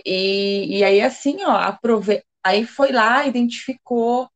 E, 0.05 0.77
e 0.77 0.83
aí, 0.83 1.01
assim, 1.01 1.43
ó, 1.43 1.51
aprove... 1.51 2.23
aí 2.43 2.65
foi 2.65 2.91
lá, 2.91 3.25
identificou, 3.25 4.29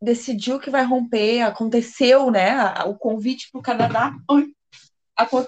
decidiu 0.00 0.58
que 0.58 0.70
vai 0.70 0.84
romper, 0.84 1.42
aconteceu, 1.42 2.30
né? 2.30 2.56
O 2.86 2.94
convite 2.94 3.50
para 3.50 3.58
o 3.58 3.62
Canadá. 3.62 4.14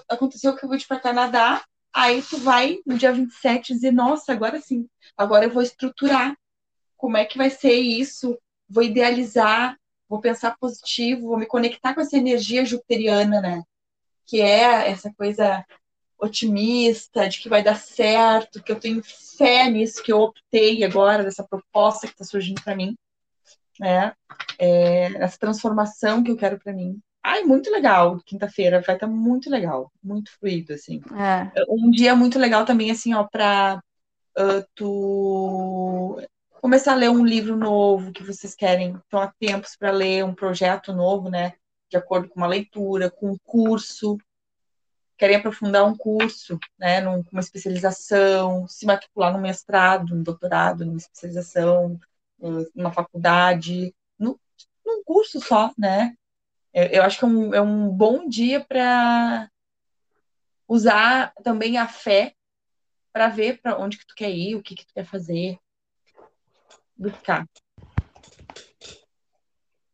Aconteceu 0.09 0.51
o 0.51 0.57
convite 0.57 0.87
para 0.87 0.97
o 0.97 1.01
Canadá, 1.01 1.63
aí 1.93 2.21
tu 2.21 2.37
vai 2.37 2.79
no 2.85 2.97
dia 2.97 3.11
27 3.11 3.73
dizer, 3.73 3.91
nossa, 3.91 4.31
agora 4.31 4.59
sim, 4.59 4.87
agora 5.17 5.45
eu 5.45 5.51
vou 5.51 5.61
estruturar 5.61 6.35
como 6.97 7.17
é 7.17 7.25
que 7.25 7.37
vai 7.37 7.49
ser 7.49 7.73
isso, 7.73 8.37
vou 8.67 8.83
idealizar, 8.83 9.77
vou 10.09 10.19
pensar 10.19 10.57
positivo, 10.57 11.27
vou 11.27 11.37
me 11.37 11.45
conectar 11.45 11.93
com 11.93 12.01
essa 12.01 12.17
energia 12.17 12.65
jupiteriana, 12.65 13.39
né? 13.39 13.63
Que 14.25 14.41
é 14.41 14.89
essa 14.89 15.13
coisa 15.13 15.63
otimista, 16.17 17.29
de 17.29 17.39
que 17.39 17.47
vai 17.47 17.63
dar 17.63 17.77
certo, 17.77 18.61
que 18.61 18.71
eu 18.71 18.79
tenho 18.79 19.01
fé 19.37 19.69
nisso, 19.69 20.03
que 20.03 20.11
eu 20.11 20.19
optei 20.19 20.83
agora, 20.83 21.23
dessa 21.23 21.43
proposta 21.43 22.07
que 22.07 22.13
está 22.13 22.25
surgindo 22.25 22.61
para 22.61 22.75
mim, 22.75 22.97
né? 23.79 24.13
É, 24.57 25.23
essa 25.23 25.37
transformação 25.37 26.23
que 26.23 26.31
eu 26.31 26.35
quero 26.35 26.59
para 26.59 26.73
mim. 26.73 26.99
Ai, 27.23 27.43
muito 27.43 27.69
legal, 27.69 28.19
quinta-feira, 28.25 28.81
vai 28.81 28.95
estar 28.95 29.07
muito 29.07 29.49
legal, 29.49 29.91
muito 30.03 30.31
fluido, 30.37 30.73
assim. 30.73 31.01
É. 31.15 31.63
Um 31.69 31.91
dia 31.91 32.15
muito 32.15 32.39
legal 32.39 32.65
também, 32.65 32.91
assim, 32.91 33.13
ó, 33.13 33.23
para 33.23 33.81
tu 34.73 36.21
começar 36.61 36.93
a 36.93 36.95
ler 36.95 37.09
um 37.09 37.25
livro 37.25 37.55
novo 37.55 38.11
que 38.11 38.23
vocês 38.23 38.55
querem, 38.55 38.95
estão 38.95 39.21
há 39.21 39.33
tempos 39.39 39.75
para 39.75 39.91
ler 39.91 40.23
um 40.23 40.33
projeto 40.33 40.93
novo, 40.93 41.29
né? 41.29 41.53
de 41.89 41.97
acordo 41.97 42.29
com 42.29 42.39
uma 42.39 42.47
leitura, 42.47 43.09
com 43.09 43.31
um 43.31 43.37
curso, 43.43 44.17
querem 45.17 45.35
aprofundar 45.35 45.85
um 45.85 45.97
curso, 45.97 46.57
né, 46.77 47.01
numa 47.01 47.39
especialização, 47.39 48.67
se 48.67 48.85
matricular 48.85 49.33
no 49.33 49.41
mestrado, 49.41 50.15
no 50.15 50.23
doutorado, 50.23 50.85
numa 50.85 50.97
especialização, 50.97 51.99
numa 52.73 52.93
faculdade, 52.93 53.93
no, 54.17 54.39
num 54.85 55.03
curso 55.03 55.41
só, 55.41 55.73
né? 55.77 56.15
Eu, 56.71 56.83
eu 56.85 57.03
acho 57.03 57.19
que 57.19 57.25
é 57.25 57.27
um, 57.27 57.55
é 57.55 57.61
um 57.61 57.89
bom 57.89 58.29
dia 58.29 58.63
para 58.63 59.49
usar 60.67 61.33
também 61.43 61.77
a 61.77 61.87
fé 61.87 62.35
para 63.11 63.27
ver 63.27 63.59
para 63.59 63.77
onde 63.77 63.97
que 63.97 64.05
tu 64.05 64.13
quer 64.15 64.29
ir, 64.29 64.55
o 64.55 64.61
que 64.61 64.75
que 64.75 64.85
tu 64.85 64.93
quer 64.93 65.03
fazer, 65.03 65.57
buscar. 66.99 67.45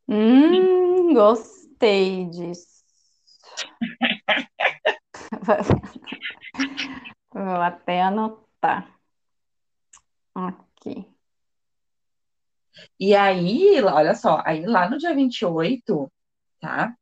Hum, 0.08 1.14
gostei 1.14 2.26
disso. 2.30 2.84
Vou 7.32 7.62
até 7.62 8.02
anotar. 8.02 8.90
Aqui. 10.34 11.08
E 13.00 13.16
aí, 13.16 13.82
olha 13.84 14.16
só, 14.16 14.42
aí 14.46 14.66
lá 14.66 14.90
no 14.90 14.98
dia 14.98 15.14
28, 15.16 16.12
tá? 16.60 16.96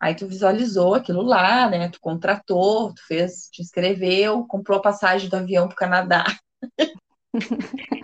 Aí 0.00 0.14
tu 0.14 0.26
visualizou 0.26 0.94
aquilo 0.94 1.22
lá, 1.22 1.68
né? 1.68 1.88
Tu 1.88 2.00
contratou, 2.00 2.94
tu 2.94 3.06
fez, 3.06 3.48
te 3.50 3.62
inscreveu, 3.62 4.46
comprou 4.46 4.78
a 4.78 4.82
passagem 4.82 5.28
do 5.28 5.36
avião 5.36 5.66
para 5.66 5.74
o 5.74 5.76
Canadá. 5.76 6.24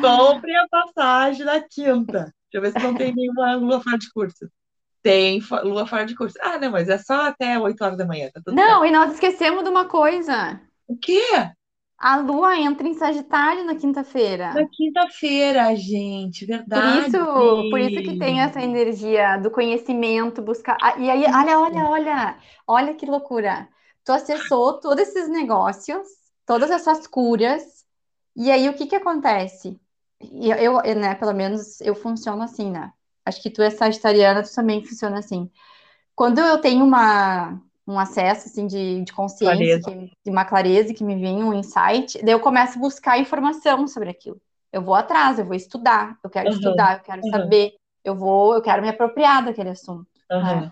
Compre 0.00 0.54
a 0.56 0.68
passagem 0.68 1.44
da 1.44 1.60
quinta. 1.60 2.32
Deixa 2.50 2.54
eu 2.54 2.60
ver 2.62 2.72
se 2.72 2.78
não 2.78 2.94
tem 2.94 3.14
nenhuma 3.14 3.54
lua 3.56 3.80
fora 3.80 3.98
de 3.98 4.10
curso. 4.10 4.48
Tem 5.02 5.40
lua 5.62 5.86
fora 5.86 6.04
de 6.04 6.14
curso. 6.14 6.36
Ah, 6.40 6.58
não, 6.58 6.70
mas 6.70 6.88
é 6.88 6.98
só 6.98 7.28
até 7.28 7.58
8 7.58 7.82
horas 7.82 7.98
da 7.98 8.06
manhã. 8.06 8.30
Tá 8.32 8.40
não, 8.48 8.80
certo. 8.80 8.86
e 8.86 8.90
nós 8.90 9.12
esquecemos 9.12 9.62
de 9.62 9.70
uma 9.70 9.86
coisa. 9.86 10.60
O 10.86 10.96
quê? 10.96 11.22
A 11.98 12.16
lua 12.16 12.56
entra 12.56 12.86
em 12.86 12.94
Sagitário 12.94 13.64
na 13.64 13.74
quinta-feira. 13.74 14.54
Na 14.54 14.68
quinta-feira, 14.68 15.74
gente, 15.74 16.46
verdade. 16.46 17.10
Por 17.10 17.20
isso, 17.20 17.70
por 17.70 17.80
isso 17.80 18.02
que 18.02 18.18
tem 18.18 18.40
essa 18.40 18.62
energia 18.62 19.36
do 19.36 19.50
conhecimento, 19.50 20.40
buscar. 20.40 20.76
Ah, 20.80 20.96
e 20.96 21.10
aí, 21.10 21.24
olha, 21.24 21.58
olha, 21.58 21.88
olha, 21.88 22.38
olha 22.66 22.94
que 22.94 23.04
loucura. 23.04 23.68
Tu 24.04 24.12
acessou 24.12 24.78
todos 24.78 25.02
esses 25.02 25.28
negócios, 25.28 26.06
todas 26.46 26.70
essas 26.70 27.06
curas, 27.06 27.84
e 28.36 28.50
aí 28.50 28.68
o 28.68 28.74
que 28.74 28.86
que 28.86 28.94
acontece? 28.94 29.78
Eu, 30.20 30.80
eu, 30.82 30.96
né, 30.96 31.14
pelo 31.14 31.32
menos 31.32 31.80
eu 31.80 31.94
funciono 31.94 32.42
assim, 32.42 32.70
né? 32.70 32.92
Acho 33.24 33.42
que 33.42 33.50
tu 33.50 33.62
é 33.62 33.70
sagitariana, 33.70 34.42
tu 34.42 34.54
também 34.54 34.84
funciona 34.84 35.18
assim. 35.18 35.50
Quando 36.14 36.40
eu 36.40 36.58
tenho 36.60 36.84
uma, 36.84 37.60
um 37.86 37.98
acesso 37.98 38.48
assim 38.48 38.66
de, 38.66 39.02
de 39.02 39.12
consciência, 39.12 39.80
que, 39.80 40.12
de 40.24 40.30
uma 40.30 40.44
clareza 40.44 40.92
que 40.92 41.04
me 41.04 41.16
vem 41.16 41.44
um 41.44 41.54
insight, 41.54 42.22
daí 42.22 42.32
eu 42.32 42.40
começo 42.40 42.78
a 42.78 42.80
buscar 42.80 43.18
informação 43.18 43.86
sobre 43.86 44.10
aquilo. 44.10 44.40
Eu 44.72 44.82
vou 44.82 44.94
atrás, 44.94 45.38
eu 45.38 45.44
vou 45.44 45.54
estudar, 45.54 46.18
eu 46.22 46.28
quero 46.28 46.48
uhum. 46.48 46.54
estudar, 46.54 46.98
eu 46.98 47.04
quero 47.04 47.22
uhum. 47.22 47.30
saber, 47.30 47.74
eu 48.04 48.14
vou, 48.14 48.54
eu 48.54 48.62
quero 48.62 48.82
me 48.82 48.88
apropriar 48.88 49.44
daquele 49.44 49.70
assunto. 49.70 50.06
Uhum. 50.30 50.42
Né? 50.42 50.70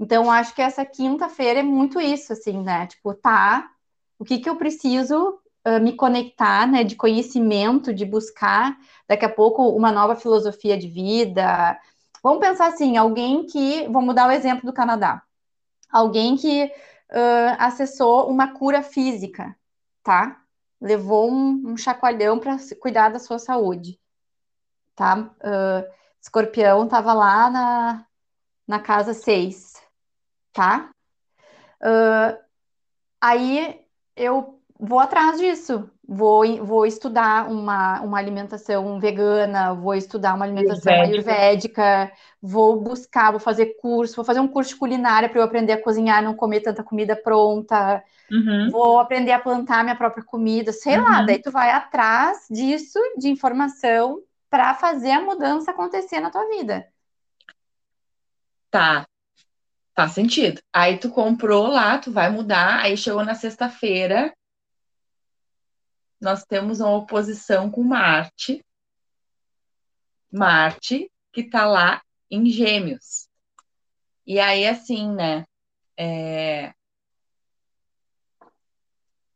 Então, 0.00 0.30
acho 0.30 0.54
que 0.54 0.60
essa 0.60 0.84
quinta-feira 0.84 1.60
é 1.60 1.62
muito 1.62 2.00
isso, 2.00 2.32
assim, 2.32 2.60
né? 2.60 2.86
Tipo, 2.86 3.14
tá, 3.14 3.70
o 4.18 4.24
que 4.24 4.38
que 4.38 4.50
eu 4.50 4.56
preciso 4.56 5.38
me 5.80 5.94
conectar, 5.94 6.66
né? 6.66 6.84
De 6.84 6.96
conhecimento, 6.96 7.94
de 7.94 8.04
buscar, 8.04 8.76
daqui 9.08 9.24
a 9.24 9.28
pouco, 9.28 9.68
uma 9.70 9.92
nova 9.92 10.16
filosofia 10.16 10.76
de 10.76 10.88
vida. 10.88 11.78
Vamos 12.22 12.40
pensar 12.40 12.68
assim, 12.68 12.96
alguém 12.96 13.46
que, 13.46 13.86
vamos 13.88 14.14
dar 14.14 14.28
o 14.28 14.32
exemplo 14.32 14.66
do 14.66 14.72
Canadá 14.72 15.22
alguém 15.92 16.36
que 16.36 16.64
uh, 16.64 17.56
acessou 17.58 18.30
uma 18.30 18.54
cura 18.54 18.82
física, 18.82 19.54
tá? 20.02 20.42
Levou 20.80 21.30
um, 21.30 21.72
um 21.72 21.76
chacoalhão 21.76 22.40
para 22.40 22.56
cuidar 22.80 23.10
da 23.10 23.18
sua 23.18 23.38
saúde, 23.38 24.00
tá? 24.96 25.18
Uh, 25.18 25.92
escorpião 26.20 26.84
estava 26.84 27.12
lá 27.12 27.50
na, 27.50 28.06
na 28.66 28.80
casa 28.80 29.12
6, 29.12 29.74
tá? 30.52 30.90
Uh, 31.82 32.42
aí 33.20 33.84
eu 34.16 34.61
vou 34.84 34.98
atrás 34.98 35.38
disso, 35.38 35.88
vou, 36.06 36.44
vou 36.64 36.84
estudar 36.84 37.48
uma, 37.48 38.00
uma 38.00 38.18
alimentação 38.18 38.98
vegana, 38.98 39.72
vou 39.72 39.94
estudar 39.94 40.34
uma 40.34 40.44
alimentação 40.44 40.92
ayurvédica. 40.92 41.82
ayurvédica, 41.82 42.12
vou 42.42 42.80
buscar, 42.80 43.30
vou 43.30 43.38
fazer 43.38 43.76
curso, 43.80 44.16
vou 44.16 44.24
fazer 44.24 44.40
um 44.40 44.48
curso 44.48 44.70
de 44.70 44.80
culinária 44.80 45.28
para 45.28 45.38
eu 45.38 45.44
aprender 45.44 45.74
a 45.74 45.80
cozinhar, 45.80 46.20
não 46.20 46.34
comer 46.34 46.62
tanta 46.62 46.82
comida 46.82 47.14
pronta, 47.14 48.02
uhum. 48.28 48.70
vou 48.72 48.98
aprender 48.98 49.30
a 49.30 49.38
plantar 49.38 49.84
minha 49.84 49.94
própria 49.94 50.24
comida, 50.24 50.72
sei 50.72 50.98
uhum. 50.98 51.04
lá, 51.04 51.22
daí 51.22 51.40
tu 51.40 51.52
vai 51.52 51.70
atrás 51.70 52.46
disso, 52.50 52.98
de 53.16 53.28
informação, 53.28 54.20
para 54.50 54.74
fazer 54.74 55.12
a 55.12 55.20
mudança 55.20 55.70
acontecer 55.70 56.18
na 56.18 56.28
tua 56.28 56.46
vida. 56.48 56.88
Tá, 58.68 59.06
Faz 59.94 60.12
sentido. 60.12 60.58
Aí 60.72 60.96
tu 60.96 61.10
comprou 61.10 61.66
lá, 61.66 61.98
tu 61.98 62.10
vai 62.10 62.30
mudar, 62.30 62.80
aí 62.80 62.96
chegou 62.96 63.22
na 63.24 63.34
sexta-feira, 63.34 64.32
nós 66.22 66.44
temos 66.44 66.78
uma 66.78 66.94
oposição 66.94 67.68
com 67.68 67.82
Marte. 67.82 68.64
Marte, 70.30 71.10
que 71.32 71.40
está 71.40 71.66
lá 71.66 72.00
em 72.30 72.46
Gêmeos. 72.46 73.28
E 74.24 74.38
aí, 74.38 74.64
assim, 74.64 75.12
né? 75.12 75.44
É... 75.96 76.72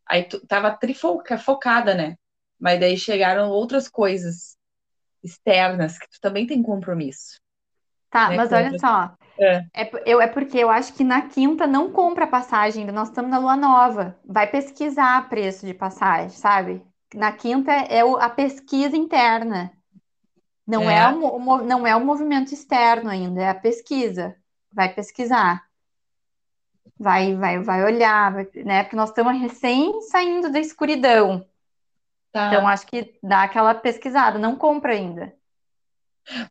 Aí 0.07 0.23
tu 0.23 0.47
tava 0.47 0.71
trifoca, 0.71 1.37
focada, 1.37 1.93
né? 1.93 2.17
Mas 2.57 2.79
daí 2.79 2.97
chegaram 2.97 3.51
outras 3.51 3.89
coisas 3.89 4.57
externas 5.25 5.99
que 5.99 6.09
tu 6.09 6.21
também 6.21 6.47
tem 6.47 6.63
compromisso. 6.63 7.41
Tá, 8.09 8.31
né? 8.31 8.37
mas 8.37 8.53
olha 8.53 8.79
só. 8.79 9.13
É. 9.39 9.65
É, 9.75 9.91
eu, 10.07 10.21
é 10.21 10.27
porque 10.27 10.59
eu 10.59 10.71
acho 10.71 10.93
que 10.95 11.05
na 11.05 11.23
quinta 11.23 11.67
não 11.67 11.91
compra 11.91 12.27
passagem 12.27 12.81
ainda, 12.81 12.93
nós 12.93 13.09
estamos 13.09 13.31
na 13.31 13.39
lua 13.39 13.57
nova. 13.57 14.19
Vai 14.25 14.47
pesquisar 14.47 15.29
preço 15.29 15.67
de 15.67 15.75
passagem, 15.75 16.31
sabe? 16.31 16.83
Na 17.15 17.33
quinta 17.33 17.73
é 17.73 18.05
o, 18.05 18.17
a 18.17 18.29
pesquisa 18.29 18.97
interna. 18.97 19.73
Não 20.67 20.91
é, 20.91 20.99
é 20.99 21.09
o, 21.09 21.37
o, 21.37 21.63
não 21.63 21.87
é 21.87 21.95
o 21.95 22.05
movimento 22.05 22.53
externo 22.53 23.09
ainda, 23.09 23.41
é 23.41 23.49
a 23.49 23.55
pesquisa. 23.55 24.35
Vai 24.73 24.93
pesquisar. 24.93 25.65
Vai, 26.99 27.35
vai, 27.35 27.63
vai 27.63 27.85
olhar, 27.85 28.33
vai, 28.33 28.49
né? 28.65 28.83
Porque 28.83 28.97
nós 28.97 29.11
estamos 29.11 29.39
recém 29.41 30.01
saindo 30.03 30.51
da 30.51 30.59
escuridão. 30.59 31.47
Tá. 32.33 32.49
Então, 32.49 32.67
acho 32.67 32.87
que 32.87 33.19
dá 33.23 33.43
aquela 33.45 33.75
pesquisada, 33.75 34.39
não 34.39 34.57
compra 34.57 34.93
ainda. 34.93 35.33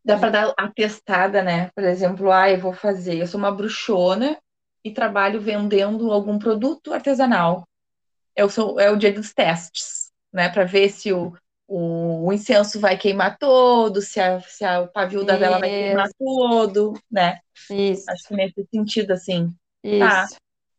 Dá 0.04 0.18
para 0.18 0.30
dar 0.30 0.54
a 0.58 0.68
testada, 0.70 1.42
né? 1.42 1.70
Por 1.76 1.84
exemplo, 1.84 2.32
ah, 2.32 2.50
eu 2.50 2.60
vou 2.60 2.74
fazer, 2.74 3.18
eu 3.18 3.28
sou 3.28 3.38
uma 3.38 3.52
bruxona 3.52 4.38
e 4.84 4.92
trabalho 4.92 5.42
vendendo 5.42 6.12
algum 6.12 6.38
produto 6.38 6.94
artesanal. 6.94 7.68
Eu 8.36 8.50
sou, 8.50 8.80
é 8.80 8.90
o 8.92 8.96
dia 8.96 9.12
dos 9.12 9.34
testes, 9.34 10.12
né? 10.32 10.50
Para 10.50 10.64
ver 10.64 10.90
se 10.90 11.12
o, 11.12 11.34
o, 11.68 12.28
o, 12.28 12.34
incenso 12.34 12.80
vai 12.80 12.98
queimar 12.98 13.38
todo, 13.38 14.02
se, 14.02 14.20
a, 14.20 14.40
se 14.42 14.64
a, 14.64 14.82
o 14.82 14.88
pavio 14.88 15.26
da 15.26 15.38
vela 15.38 15.60
vai 15.60 15.70
queimar 15.70 16.10
todo, 16.18 16.94
né? 17.12 17.40
Isso. 17.70 18.10
Acho 18.10 18.28
que 18.28 18.36
nesse 18.36 18.68
sentido, 18.72 19.12
assim. 19.12 19.54
Isso. 19.84 20.00
Tá, 20.00 20.28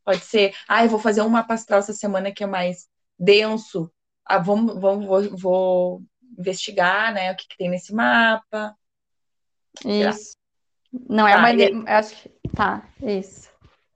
pode 0.05 0.25
ser. 0.25 0.55
Ah, 0.69 0.85
eu 0.85 0.91
vou 0.91 0.99
fazer 1.01 1.23
um 1.23 1.29
mapa 1.29 1.55
astral 1.55 1.81
essa 1.81 1.93
semana 1.93 2.33
que 2.33 2.45
é 2.45 2.47
mais 2.47 2.87
denso. 3.19 3.91
Ah, 4.25 4.39
vamos, 4.39 4.81
vamos, 4.81 5.07
vou, 5.07 5.37
vou 5.37 6.03
investigar, 6.39 7.13
né? 7.13 7.33
O 7.33 7.37
que, 7.37 7.49
que 7.49 7.57
tem 7.57 7.69
nesse 7.69 7.93
mapa. 7.95 8.77
Isso. 9.85 10.37
Não 11.09 11.27
é 11.27 11.33
tá, 11.33 11.39
uma. 11.39 11.53
E... 11.53 11.85
Acho 11.89 12.15
que. 12.17 12.31
Tá, 12.55 12.89
isso. 13.03 13.51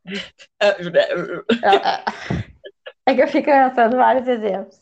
é 3.07 3.15
que 3.15 3.23
eu 3.23 3.29
fico 3.29 3.47
pensando 3.47 3.97
vários 3.97 4.27
exemplos. 4.27 4.81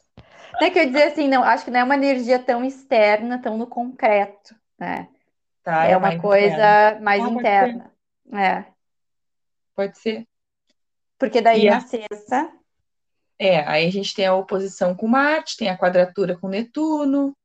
Não 0.61 0.66
é 0.66 0.70
que 0.70 0.78
eu 0.78 0.87
dizer 0.87 1.04
assim, 1.04 1.28
não, 1.28 1.42
acho 1.44 1.64
que 1.64 1.70
não 1.70 1.80
é 1.80 1.84
uma 1.84 1.94
energia 1.94 2.38
tão 2.38 2.64
externa, 2.64 3.40
tão 3.40 3.56
no 3.56 3.66
concreto, 3.66 4.56
né? 4.78 5.08
Tá, 5.62 5.87
é, 5.87 5.92
é 5.92 5.96
uma 5.96 6.18
coisa 6.18 6.46
interna. 6.48 7.00
mais 7.00 7.22
ah, 7.22 7.28
interna. 7.28 7.92
Pode 8.28 8.42
é. 8.42 8.66
Pode 9.76 9.98
ser. 9.98 10.26
Porque 11.18 11.40
daí 11.40 11.66
e 11.66 11.70
na 11.70 11.76
a... 11.76 11.80
sexta. 11.80 12.52
É, 13.38 13.61
aí 13.68 13.87
a 13.87 13.90
gente 13.90 14.14
tem 14.14 14.26
a 14.26 14.34
oposição 14.34 14.96
com 14.96 15.06
Marte, 15.06 15.56
tem 15.56 15.68
a 15.68 15.78
quadratura 15.78 16.37
com 16.37 16.48
Netuno. 16.48 17.37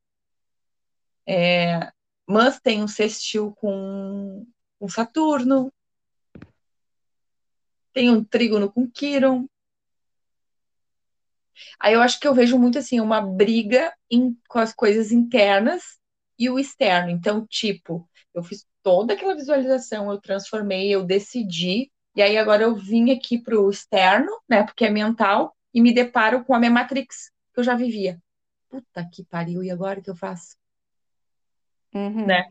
É, 1.27 1.91
mas 2.27 2.59
tem 2.59 2.83
um 2.83 2.87
sextil 2.87 3.53
com, 3.53 4.45
com 4.79 4.89
Saturno. 4.89 5.71
Tem 7.93 8.09
um 8.09 8.23
trígono 8.23 8.71
com 8.71 8.89
Quiron. 8.89 9.47
Aí 11.79 11.93
eu 11.93 12.01
acho 12.01 12.19
que 12.19 12.27
eu 12.27 12.33
vejo 12.33 12.57
muito 12.57 12.79
assim 12.79 12.99
uma 12.99 13.21
briga 13.21 13.93
em, 14.09 14.37
com 14.47 14.59
as 14.59 14.73
coisas 14.73 15.11
internas 15.11 15.99
e 16.37 16.49
o 16.49 16.57
externo. 16.57 17.11
Então, 17.11 17.45
tipo, 17.45 18.09
eu 18.33 18.43
fiz 18.43 18.65
toda 18.81 19.13
aquela 19.13 19.35
visualização, 19.35 20.11
eu 20.11 20.19
transformei, 20.19 20.89
eu 20.89 21.03
decidi, 21.03 21.91
e 22.15 22.21
aí 22.21 22.37
agora 22.37 22.63
eu 22.63 22.75
vim 22.75 23.11
aqui 23.11 23.37
para 23.37 23.59
o 23.59 23.69
externo, 23.69 24.31
né, 24.47 24.63
porque 24.63 24.85
é 24.85 24.89
mental, 24.89 25.55
e 25.73 25.81
me 25.81 25.93
deparo 25.93 26.43
com 26.43 26.53
a 26.53 26.59
minha 26.59 26.71
matrix 26.71 27.31
que 27.53 27.59
eu 27.59 27.63
já 27.63 27.75
vivia. 27.75 28.21
Puta 28.69 29.07
que 29.11 29.23
pariu, 29.23 29.63
e 29.63 29.71
agora 29.71 29.99
o 29.99 30.03
que 30.03 30.09
eu 30.09 30.15
faço? 30.15 30.57
Uhum. 31.93 32.25
Né? 32.25 32.45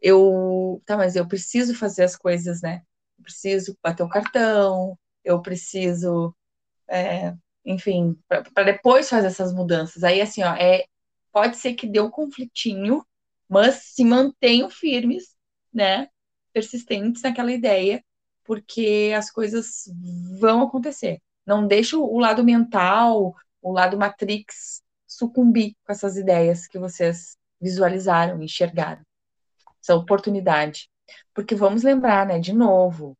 Eu, 0.00 0.82
tá, 0.86 0.96
mas 0.96 1.16
eu 1.16 1.26
preciso 1.26 1.74
fazer 1.74 2.04
as 2.04 2.16
coisas, 2.16 2.62
né? 2.62 2.82
Eu 3.18 3.24
preciso 3.24 3.76
bater 3.82 4.02
o 4.02 4.08
cartão, 4.08 4.98
eu 5.24 5.40
preciso, 5.42 6.34
é, 6.88 7.34
enfim, 7.64 8.18
para 8.28 8.64
depois 8.64 9.08
fazer 9.08 9.28
essas 9.28 9.52
mudanças. 9.52 10.04
Aí, 10.04 10.20
assim, 10.20 10.42
ó, 10.42 10.54
é, 10.54 10.84
pode 11.32 11.56
ser 11.56 11.74
que 11.74 11.86
dê 11.86 12.00
um 12.00 12.10
conflitinho, 12.10 13.04
mas 13.48 13.76
se 13.94 14.04
mantenham 14.04 14.70
firmes, 14.70 15.36
né? 15.72 16.08
Persistentes 16.52 17.22
naquela 17.22 17.52
ideia, 17.52 18.04
porque 18.44 19.12
as 19.16 19.30
coisas 19.30 19.84
vão 20.40 20.62
acontecer. 20.62 21.20
Não 21.44 21.66
deixa 21.66 21.96
o 21.98 22.18
lado 22.18 22.44
mental, 22.44 23.34
o 23.62 23.72
lado 23.72 23.98
matrix 23.98 24.82
sucumbir 25.06 25.74
com 25.84 25.92
essas 25.92 26.16
ideias 26.16 26.66
que 26.66 26.78
vocês 26.78 27.35
visualizaram, 27.60 28.42
enxergaram. 28.42 29.02
Essa 29.82 29.94
oportunidade. 29.94 30.88
Porque 31.34 31.54
vamos 31.54 31.82
lembrar, 31.82 32.26
né, 32.26 32.38
de 32.38 32.52
novo, 32.52 33.16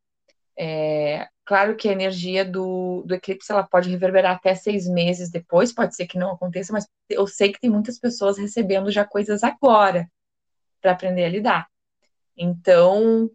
é, 0.58 1.28
claro 1.44 1.76
que 1.76 1.88
a 1.88 1.92
energia 1.92 2.44
do, 2.44 3.02
do 3.06 3.14
eclipse 3.14 3.52
ela 3.52 3.62
pode 3.62 3.90
reverberar 3.90 4.36
até 4.36 4.54
seis 4.54 4.88
meses 4.88 5.30
depois, 5.30 5.72
pode 5.72 5.94
ser 5.94 6.06
que 6.06 6.18
não 6.18 6.32
aconteça, 6.32 6.72
mas 6.72 6.88
eu 7.08 7.26
sei 7.26 7.52
que 7.52 7.60
tem 7.60 7.70
muitas 7.70 7.98
pessoas 7.98 8.38
recebendo 8.38 8.90
já 8.90 9.04
coisas 9.04 9.44
agora 9.44 10.10
para 10.80 10.92
aprender 10.92 11.24
a 11.24 11.28
lidar. 11.28 11.68
Então, 12.36 13.30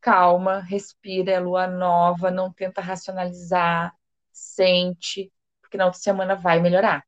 calma, 0.00 0.60
respira, 0.60 1.32
é 1.32 1.40
lua 1.40 1.66
nova, 1.66 2.30
não 2.30 2.52
tenta 2.52 2.80
racionalizar, 2.80 3.94
sente, 4.32 5.32
porque 5.60 5.76
na 5.76 5.86
outra 5.86 6.00
semana 6.00 6.34
vai 6.34 6.60
melhorar. 6.60 7.05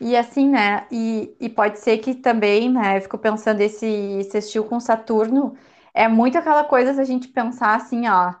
E 0.00 0.16
assim, 0.16 0.48
né? 0.48 0.86
E, 0.90 1.36
e 1.40 1.48
pode 1.48 1.78
ser 1.78 1.98
que 1.98 2.14
também, 2.14 2.70
né? 2.70 2.96
Eu 2.96 3.02
fico 3.02 3.18
pensando 3.18 3.60
esse 3.60 4.22
sextil 4.30 4.64
com 4.64 4.80
Saturno 4.80 5.56
é 5.92 6.08
muito 6.08 6.38
aquela 6.38 6.64
coisa 6.64 6.94
da 6.94 7.04
gente 7.04 7.28
pensar 7.28 7.74
assim, 7.76 8.08
ó, 8.08 8.34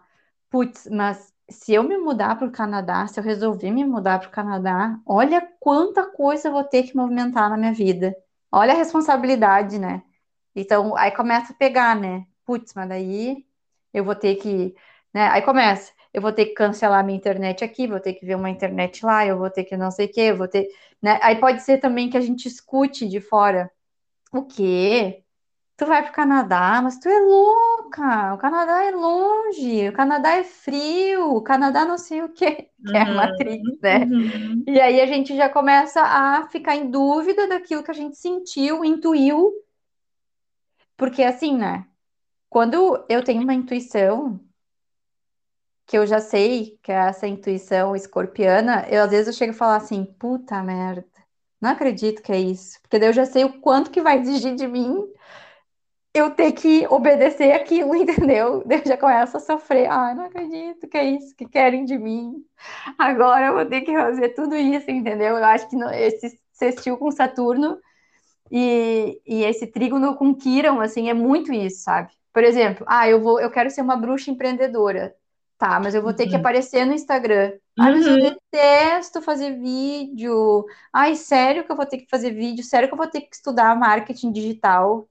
putz, 0.50 0.86
mas 0.90 1.32
se 1.50 1.74
eu 1.74 1.82
me 1.82 1.98
mudar 1.98 2.36
para 2.38 2.46
o 2.46 2.52
Canadá, 2.52 3.06
se 3.08 3.18
eu 3.20 3.24
resolver 3.24 3.70
me 3.72 3.84
mudar 3.84 4.20
para 4.20 4.28
o 4.28 4.32
Canadá, 4.32 4.98
olha 5.04 5.40
quanta 5.60 6.06
coisa 6.10 6.48
eu 6.48 6.52
vou 6.52 6.64
ter 6.64 6.84
que 6.84 6.96
movimentar 6.96 7.50
na 7.50 7.56
minha 7.56 7.72
vida. 7.74 8.14
Olha 8.52 8.72
a 8.72 8.76
responsabilidade, 8.76 9.78
né? 9.78 10.02
Então, 10.54 10.96
aí 10.96 11.10
começa 11.12 11.52
a 11.52 11.56
pegar, 11.56 11.96
né? 11.96 12.26
Putz, 12.44 12.72
mas 12.74 12.88
daí 12.88 13.46
eu 13.92 14.04
vou 14.04 14.14
ter 14.14 14.36
que, 14.36 14.74
né? 15.14 15.28
Aí 15.28 15.42
começa, 15.42 15.92
eu 16.12 16.22
vou 16.22 16.32
ter 16.32 16.46
que 16.46 16.54
cancelar 16.54 17.04
minha 17.04 17.16
internet 17.18 17.64
aqui, 17.64 17.86
vou 17.86 18.00
ter 18.00 18.14
que 18.14 18.26
ver 18.26 18.34
uma 18.36 18.50
internet 18.50 19.04
lá, 19.04 19.26
eu 19.26 19.38
vou 19.38 19.50
ter 19.50 19.64
que 19.64 19.76
não 19.76 19.90
sei 19.90 20.06
o 20.06 20.12
quê, 20.12 20.20
eu 20.22 20.36
vou 20.36 20.48
ter, 20.48 20.68
né? 21.02 21.18
Aí 21.22 21.36
pode 21.40 21.62
ser 21.62 21.78
também 21.78 22.10
que 22.10 22.16
a 22.16 22.20
gente 22.20 22.46
escute 22.48 23.08
de 23.08 23.20
fora. 23.20 23.70
O 24.32 24.44
quê? 24.44 25.24
Tu 25.76 25.86
vai 25.86 26.02
pro 26.04 26.12
Canadá, 26.12 26.80
mas 26.82 26.98
tu 27.00 27.08
é 27.08 27.18
louca. 27.20 28.34
O 28.34 28.38
Canadá 28.38 28.84
é 28.84 28.90
longe, 28.92 29.88
o 29.88 29.92
Canadá 29.92 30.32
é 30.36 30.44
frio, 30.44 31.36
o 31.36 31.42
Canadá 31.42 31.84
não 31.86 31.98
sei 31.98 32.22
o 32.22 32.28
quê, 32.32 32.70
que 32.86 32.96
é 32.96 33.02
a 33.02 33.06
Uhum, 33.06 33.14
Matrix, 33.14 33.64
né? 33.82 34.10
uhum, 34.12 34.66
E 34.66 34.80
aí 34.80 35.00
a 35.00 35.06
gente 35.06 35.36
já 35.36 35.48
começa 35.50 36.02
a 36.02 36.48
ficar 36.48 36.76
em 36.76 36.90
dúvida 36.90 37.46
daquilo 37.48 37.82
que 37.84 37.90
a 37.90 37.94
gente 37.94 38.16
sentiu, 38.18 38.84
intuiu, 38.84 39.52
porque 40.96 41.22
assim, 41.22 41.56
né? 41.56 41.86
Quando 42.50 43.04
eu 43.08 43.24
tenho 43.24 43.42
uma 43.42 43.54
intuição, 43.54 44.40
que 45.90 45.98
eu 45.98 46.06
já 46.06 46.20
sei 46.20 46.78
que 46.82 46.92
é 46.92 46.96
essa 46.96 47.26
intuição 47.28 47.96
escorpiana, 47.96 48.86
eu 48.90 49.02
às 49.04 49.10
vezes 49.10 49.28
eu 49.28 49.32
chego 49.34 49.52
a 49.52 49.56
falar 49.56 49.76
assim, 49.78 50.04
puta 50.20 50.62
merda, 50.62 51.06
não 51.60 51.70
acredito 51.70 52.22
que 52.22 52.32
é 52.32 52.38
isso, 52.40 52.80
porque 52.82 52.98
daí 52.98 53.08
eu 53.10 53.12
já 53.14 53.26
sei 53.26 53.44
o 53.44 53.60
quanto 53.60 53.90
que 53.90 54.02
vai 54.02 54.18
exigir 54.20 54.54
de 54.56 54.68
mim 54.68 55.06
eu 56.12 56.30
ter 56.34 56.52
que 56.52 56.86
obedecer 56.88 57.52
aquilo, 57.52 57.94
entendeu? 57.96 58.64
Eu 58.68 58.82
já 58.86 58.96
começo 58.96 59.36
a 59.36 59.40
sofrer, 59.40 59.86
ai, 59.90 60.14
não 60.14 60.24
acredito 60.24 60.88
que 60.88 60.96
é 60.98 61.04
isso 61.12 61.34
que 61.36 61.46
querem 61.48 61.84
de 61.84 61.96
mim, 61.98 62.44
agora 62.98 63.46
eu 63.48 63.54
vou 63.54 63.66
ter 63.66 63.82
que 63.82 63.92
fazer 63.94 64.30
tudo 64.30 64.56
isso, 64.56 64.90
entendeu? 64.90 65.36
Eu 65.38 65.44
acho 65.44 65.68
que 65.68 65.76
no- 65.76 65.90
esse 65.90 66.38
sextil 66.52 66.96
com 66.98 67.10
Saturno 67.10 67.78
e, 68.50 69.20
e 69.26 69.44
esse 69.44 69.66
trígono 69.68 70.16
com 70.16 70.34
Quirón, 70.34 70.80
assim, 70.80 71.10
é 71.10 71.14
muito 71.14 71.52
isso, 71.52 71.82
sabe? 71.84 72.12
Por 72.32 72.44
exemplo, 72.44 72.86
ah, 72.88 73.08
eu 73.08 73.20
vou, 73.22 73.40
eu 73.40 73.50
quero 73.50 73.70
ser 73.70 73.82
uma 73.82 73.96
bruxa 73.96 74.30
empreendedora. 74.30 75.14
Tá, 75.60 75.80
mas 75.80 75.94
eu 75.94 76.02
vou 76.02 76.14
ter 76.14 76.28
que 76.28 76.36
uhum, 76.36 76.36
aparecer 76.36 76.86
no 76.86 76.94
Instagram. 76.94 77.52
Ai, 77.78 77.92
mas 77.92 78.06
eu 78.08 78.18
uhum, 78.18 78.20
detesto 78.20 79.22
fazer 79.22 79.58
vídeo. 79.60 80.66
Ai, 80.92 81.16
sério 81.16 81.64
que 81.66 81.72
eu 81.72 81.76
vou 81.76 81.86
ter 81.86 81.98
que 81.98 82.08
fazer 82.10 82.32
vídeo? 82.32 82.64
Sério 82.64 82.88
que 82.88 82.94
eu 82.94 82.98
vou 82.98 83.08
ter 83.10 83.22
que 83.22 83.36
estudar 83.36 83.76
marketing 83.76 84.32
digital? 84.32 85.08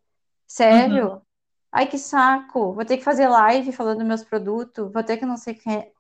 uhum, 0.70 1.02
Sério? 1.02 1.22
Ai, 1.72 1.88
que 1.88 1.98
saco. 2.00 2.74
Vou 2.74 2.86
ter 2.86 2.98
que 2.98 3.04
fazer 3.06 3.28
live 3.30 3.72
falando 3.74 4.06
meus 4.06 4.24
produtos. 4.24 4.92
Vou 4.94 5.04
ter 5.04 5.18
que 5.18 5.26
não 5.26 5.38
sei 5.38 5.56
o 5.56 5.60
que. 5.60 5.94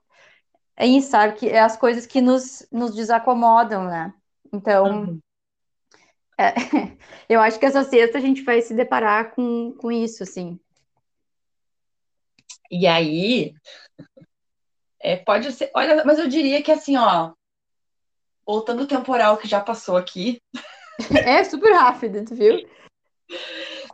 É 0.77 0.85
isso, 0.87 1.11
sabe? 1.11 1.35
Que 1.37 1.49
é 1.49 1.59
as 1.61 1.77
coisas 1.77 2.05
que 2.07 2.21
nos, 2.21 2.67
nos 2.71 2.95
desacomodam, 2.95 3.85
né? 3.85 4.13
Então, 4.53 5.07
uhum. 5.07 5.21
é, 6.37 6.53
eu 7.29 7.41
acho 7.41 7.59
que 7.59 7.65
essa 7.65 7.83
sexta 7.83 8.17
a 8.17 8.21
gente 8.21 8.43
vai 8.43 8.61
se 8.61 8.73
deparar 8.73 9.31
com, 9.35 9.73
com 9.73 9.91
isso, 9.91 10.23
assim. 10.23 10.59
E 12.71 12.87
aí, 12.87 13.53
é, 15.01 15.15
pode 15.15 15.51
ser. 15.51 15.71
Olha, 15.73 16.03
mas 16.05 16.19
eu 16.19 16.27
diria 16.27 16.61
que 16.61 16.71
assim, 16.71 16.97
ó, 16.97 17.31
voltando 18.45 18.83
o 18.83 18.87
temporal 18.87 19.37
que 19.37 19.47
já 19.47 19.59
passou 19.59 19.97
aqui, 19.97 20.41
É 21.25 21.43
super 21.43 21.73
rápido, 21.73 22.25
tu 22.25 22.35
viu? 22.35 22.67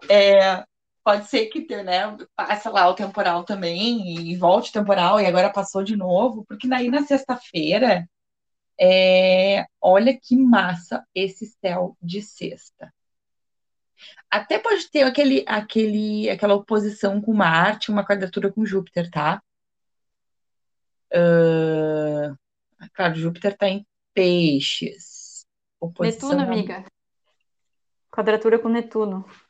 é, 0.09 0.63
pode 1.03 1.27
ser 1.27 1.47
que 1.47 1.65
né, 1.83 2.17
passe 2.35 2.67
lá 2.69 2.87
o 2.89 2.95
temporal 2.95 3.43
também 3.43 4.29
e 4.31 4.35
volte 4.35 4.69
o 4.69 4.73
temporal 4.73 5.19
e 5.19 5.25
agora 5.25 5.51
passou 5.51 5.83
de 5.83 5.95
novo, 5.95 6.43
porque 6.47 6.67
daí 6.67 6.89
na 6.89 7.03
sexta-feira, 7.03 8.09
é, 8.79 9.65
olha 9.79 10.17
que 10.19 10.35
massa 10.35 11.05
esse 11.13 11.45
céu 11.61 11.95
de 12.01 12.21
sexta. 12.21 12.93
Até 14.29 14.59
pode 14.59 14.89
ter 14.89 15.03
aquele, 15.03 15.45
aquele, 15.47 16.29
aquela 16.29 16.55
oposição 16.55 17.21
com 17.21 17.33
Marte, 17.33 17.91
uma 17.91 18.05
quadratura 18.05 18.51
com 18.51 18.65
Júpiter, 18.65 19.09
tá? 19.09 19.41
Ah, 21.15 22.36
claro, 22.93 23.15
Júpiter 23.15 23.54
está 23.54 23.67
em 23.69 23.86
peixes. 24.13 25.45
Netuno, 25.82 25.91
Oposição 25.91 26.39
amiga. 26.39 26.86
Quadratura 28.12 28.60
com 28.60 28.69
Netuno. 28.69 29.25
Não? 29.28 29.45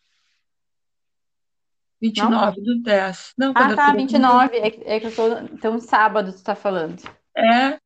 29 2.01 2.61
do 2.61 2.81
10. 2.83 3.33
Não, 3.37 3.51
Ah, 3.51 3.53
tá, 3.53 3.59
quadratura 3.61 3.91
com 3.91 3.97
29. 3.97 4.57
É, 4.57 4.71
que- 4.71 4.83
é 4.83 4.99
que 4.99 5.05
eu 5.07 5.15
tô. 5.15 5.27
Então, 5.53 5.79
sábado 5.79 6.33
tu 6.33 6.43
tá 6.43 6.55
falando. 6.55 7.01
É, 7.35 7.71
Tu 7.71 7.79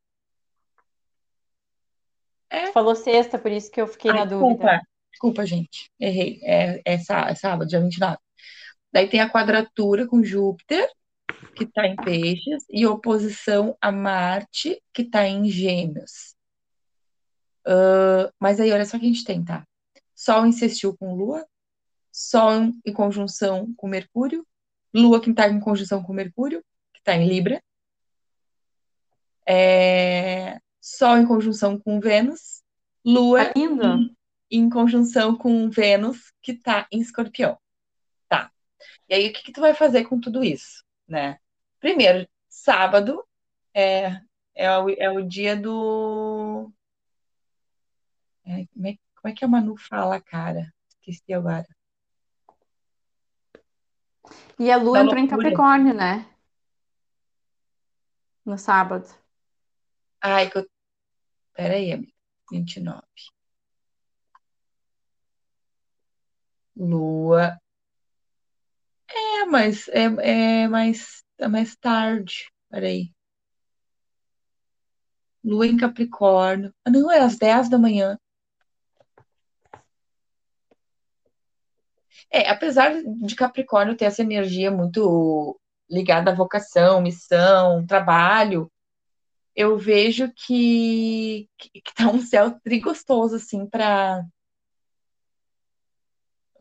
é. 2.49 2.71
falou 2.71 2.95
sexta, 2.95 3.37
por 3.37 3.51
isso 3.51 3.71
que 3.71 3.79
eu 3.79 3.87
fiquei 3.87 4.11
Ai, 4.11 4.17
na 4.19 4.25
dúvida. 4.25 4.47
desculpa. 4.49 4.81
Desculpa, 5.11 5.45
gente. 5.45 5.91
Errei. 5.99 6.39
É, 6.43 6.81
é, 6.85 6.95
é 6.95 7.35
sábado, 7.35 7.67
dia 7.67 7.79
29. 7.79 8.17
Daí 8.91 9.07
tem 9.07 9.21
a 9.21 9.29
quadratura 9.29 10.07
com 10.07 10.23
Júpiter, 10.23 10.89
que 11.55 11.63
está 11.63 11.85
em 11.87 11.95
peixes, 11.95 12.63
e 12.69 12.85
oposição 12.85 13.77
a 13.81 13.91
Marte, 13.91 14.81
que 14.93 15.01
está 15.03 15.27
em 15.27 15.49
gêmeos. 15.49 16.35
Ah, 17.65 18.31
Mas 18.39 18.59
aí, 18.59 18.71
olha 18.71 18.85
só 18.85 18.97
o 18.97 18.99
que 18.99 19.05
a 19.05 19.09
gente 19.09 19.23
tem, 19.23 19.43
tá? 19.43 19.65
Sol 20.15 20.45
insistiu 20.45 20.95
com 20.97 21.15
Lua, 21.15 21.45
Sol 22.11 22.71
em 22.85 22.93
conjunção 22.93 23.73
com 23.75 23.87
Mercúrio, 23.87 24.45
Lua 24.93 25.21
que 25.21 25.29
está 25.29 25.47
em 25.47 25.59
conjunção 25.59 26.01
com 26.03 26.11
Mercúrio, 26.13 26.63
que 26.93 26.99
está 26.99 27.15
em 27.15 27.27
Libra, 27.27 27.61
é, 29.47 30.59
Sol 30.81 31.17
em 31.17 31.25
conjunção 31.25 31.79
com 31.79 31.99
Vênus, 31.99 32.61
Tá 32.61 32.63
Lua 33.05 33.51
lindo? 33.55 33.85
em, 33.85 34.17
em 34.51 34.69
conjunção 34.69 35.35
com 35.35 35.69
Vênus, 35.69 36.33
que 36.41 36.51
está 36.53 36.87
em 36.91 36.99
Escorpião. 36.99 37.57
Tá. 38.27 38.51
E 39.07 39.13
aí, 39.13 39.29
o 39.29 39.33
que 39.33 39.43
que 39.43 39.51
tu 39.51 39.61
vai 39.61 39.73
fazer 39.73 40.05
com 40.05 40.19
tudo 40.19 40.43
isso, 40.43 40.83
né? 41.09 41.39
Primeiro, 41.79 42.27
sábado 42.47 43.25
é, 43.73 44.21
é, 44.55 44.77
o, 44.77 44.89
é 44.89 45.09
o 45.09 45.21
dia 45.27 45.55
do. 45.55 46.71
é, 48.45 48.65
como, 48.73 48.87
é, 48.87 48.97
como 49.15 49.31
é 49.31 49.33
que 49.33 49.45
a 49.45 49.47
Manu 49.47 49.75
fala, 49.77 50.21
cara? 50.21 50.73
Esqueci 50.89 51.33
agora. 51.33 51.67
E 54.59 54.69
a 54.71 54.77
Lua 54.77 54.99
Da 54.99 55.03
entrou 55.05 55.17
em 55.17 55.21
loucura. 55.21 55.43
Capricórnio, 55.43 55.93
né? 55.93 56.29
No 58.45 58.57
sábado. 58.57 59.07
Ai, 60.21 60.49
que 60.49 60.57
eu... 60.57 60.69
Peraí, 61.53 61.93
amiga. 61.93 62.11
29. 62.51 63.01
Lua. 66.75 67.59
É, 69.11 69.45
mas 69.45 69.87
é, 69.89 70.63
é 70.63 70.67
mais, 70.67 71.23
é 71.37 71.47
mais 71.47 71.75
tarde. 71.75 72.51
Peraí. 72.69 73.11
Lua 75.43 75.67
em 75.67 75.77
Capricórnio. 75.77 76.73
Ah, 76.85 76.89
não, 76.89 77.11
é 77.11 77.19
às 77.19 77.37
10 77.37 77.69
da 77.69 77.77
manhã. 77.77 78.17
É, 82.31 82.49
apesar 82.49 82.91
de 83.03 83.35
Capricórnio 83.35 83.95
ter 83.95 84.05
essa 84.05 84.21
energia 84.21 84.69
muito 84.71 85.59
ligada 85.89 86.31
à 86.31 86.35
vocação, 86.35 87.01
missão, 87.01 87.85
trabalho, 87.85 88.71
eu 89.55 89.77
vejo 89.77 90.31
que, 90.35 91.49
que, 91.57 91.81
que 91.81 91.93
tá 91.95 92.07
um 92.09 92.21
céu 92.21 92.59
trigostoso, 92.61 93.35
assim, 93.35 93.67
para 93.67 94.23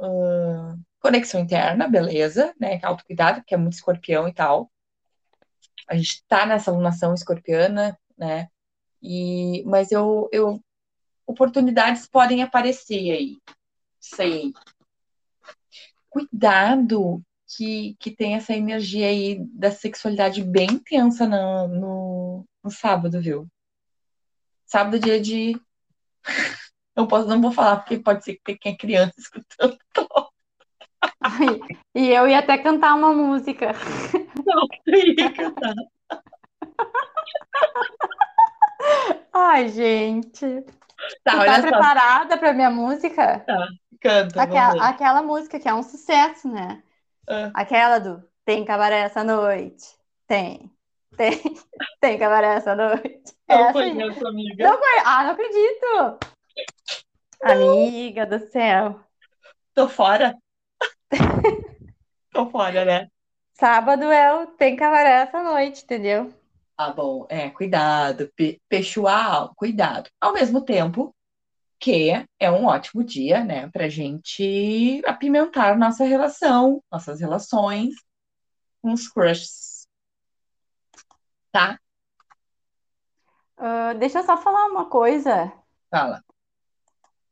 uh, 0.01 0.79
conexão 1.01 1.41
interna, 1.41 1.89
beleza, 1.89 2.55
né? 2.59 2.81
Autocuidado, 2.83 3.43
que 3.45 3.55
é 3.55 3.59
muito 3.59 3.75
escorpião 3.75 4.29
e 4.29 4.33
tal. 4.33 4.71
A 5.89 5.97
gente 5.97 6.25
tá 6.27 6.45
nessa 6.45 6.71
alunação 6.71 7.15
escorpiana, 7.15 7.99
né? 8.17 8.49
E, 9.03 9.63
mas 9.65 9.93
eu, 9.93 10.29
eu 10.33 10.63
oportunidades 11.27 12.07
podem 12.07 12.43
aparecer 12.43 13.11
aí. 13.13 13.39
Sei. 14.01 14.53
Cuidado 16.09 17.23
que, 17.57 17.97
que 17.99 18.11
tem 18.11 18.35
essa 18.35 18.55
energia 18.55 19.07
aí 19.09 19.45
da 19.53 19.71
sexualidade 19.71 20.43
bem 20.43 20.69
intensa 20.73 21.27
no, 21.27 21.69
no, 21.69 22.45
no 22.63 22.71
sábado, 22.71 23.21
viu? 23.21 23.47
Sábado 24.67 24.97
é 24.97 24.99
dia 25.01 25.21
de. 25.21 25.61
Não 26.95 27.07
posso, 27.07 27.29
não 27.29 27.41
vou 27.41 27.53
falar, 27.53 27.77
porque 27.77 27.97
pode 28.01 28.25
ser 28.25 28.41
que 28.45 28.59
tenha 28.59 28.77
criança 28.77 29.15
escutando. 29.23 29.79
e 31.95 32.11
eu 32.11 32.27
ia 32.29 32.39
até 32.39 32.59
cantar 32.59 32.95
uma 32.95 33.13
música. 33.13 33.73
Não, 34.45 34.67
eu 34.87 35.15
ia 35.19 35.33
cantar. 35.33 35.75
Ai, 39.33 39.69
gente. 39.69 40.65
Tá, 41.25 41.45
tá 41.45 41.61
preparada 41.61 42.37
pra 42.39 42.53
minha 42.53 42.71
música? 42.71 43.41
Tá, 43.41 43.69
canta. 44.01 44.43
Aquela, 44.43 44.89
aquela 44.89 45.23
música 45.23 45.59
que 45.61 45.69
é 45.69 45.75
um 45.75 45.83
sucesso, 45.83 46.49
né? 46.49 46.83
Ah, 47.29 47.51
Aquela 47.55 47.99
do 47.99 48.23
Tem 48.45 48.65
cabaré 48.65 49.01
essa 49.01 49.23
noite. 49.23 49.85
Tem. 50.27 50.71
Tem. 51.17 51.31
Tem 52.01 52.19
cabaré 52.19 52.55
essa 52.57 52.75
noite. 52.75 53.33
não 53.49 53.69
Essa 53.69 53.79
aí. 53.79 53.91
conheço, 53.93 54.27
amiga. 54.27 54.69
Não 54.69 54.79
conhe- 54.79 55.03
Ah, 55.05 55.25
não 55.25 55.31
acredito. 55.33 56.19
Amiga 57.43 58.27
do 58.27 58.39
céu. 58.51 59.01
Tô 59.75 59.89
fora. 59.89 60.35
Tô 62.33 62.51
fora, 62.51 62.85
né? 62.85 63.09
Sábado 63.53 64.05
é 64.11 64.33
o 64.35 64.47
Tem 64.47 64.75
cabaré 64.75 65.23
essa 65.23 65.43
noite, 65.43 65.85
entendeu? 65.85 66.33
Ah, 66.77 66.93
bom, 66.93 67.27
é, 67.29 67.51
cuidado, 67.51 68.31
pe 68.37 68.61
pessoal, 68.69 69.53
cuidado. 69.57 70.09
Ao 70.21 70.33
mesmo 70.33 70.65
tempo 70.65 71.15
que 71.81 72.11
é 72.41 72.51
um 72.51 72.67
ótimo 72.67 73.05
dia, 73.05 73.45
né, 73.45 73.69
pra 73.71 73.89
gente 73.89 75.03
apimentar 75.07 75.79
nossa 75.79 76.05
relação, 76.05 76.83
nossas 76.91 77.21
relações 77.21 77.95
com 78.83 78.93
os 78.93 79.09
crushes, 79.09 79.87
tá? 81.53 81.79
Ah, 83.57 83.93
deixa 83.95 84.19
eu 84.21 84.25
só 84.25 84.37
falar 84.37 84.67
uma 84.67 84.87
coisa. 84.89 85.53
Fala. 85.91 86.23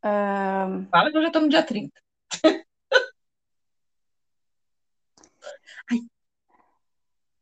Ah, 0.02 0.86
Fala 0.90 1.10
que 1.10 1.16
eu 1.18 1.22
já 1.22 1.30
tô 1.30 1.40
no 1.40 1.48
dia 1.48 1.62
30. 1.62 2.00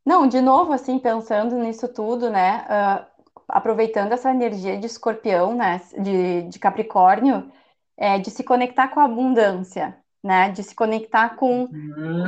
Não, 0.05 0.27
de 0.27 0.41
novo, 0.41 0.73
assim, 0.73 0.99
pensando 0.99 1.57
nisso 1.57 1.89
tudo, 1.89 2.31
né? 2.31 2.65
ah, 2.69 3.07
aproveitando 3.49 4.13
essa 4.13 4.31
energia 4.31 4.79
de 4.79 4.87
escorpião, 4.87 5.55
né? 5.55 5.81
De, 5.99 6.43
de 6.43 6.59
Capricórnio, 6.59 7.51
é, 7.97 8.19
de 8.19 8.31
se 8.31 8.43
conectar 8.45 8.89
com 8.89 9.01
a 9.01 9.05
abundância, 9.05 9.97
né? 10.23 10.51
De 10.51 10.63
se 10.63 10.75
conectar 10.75 11.37
com 11.37 11.69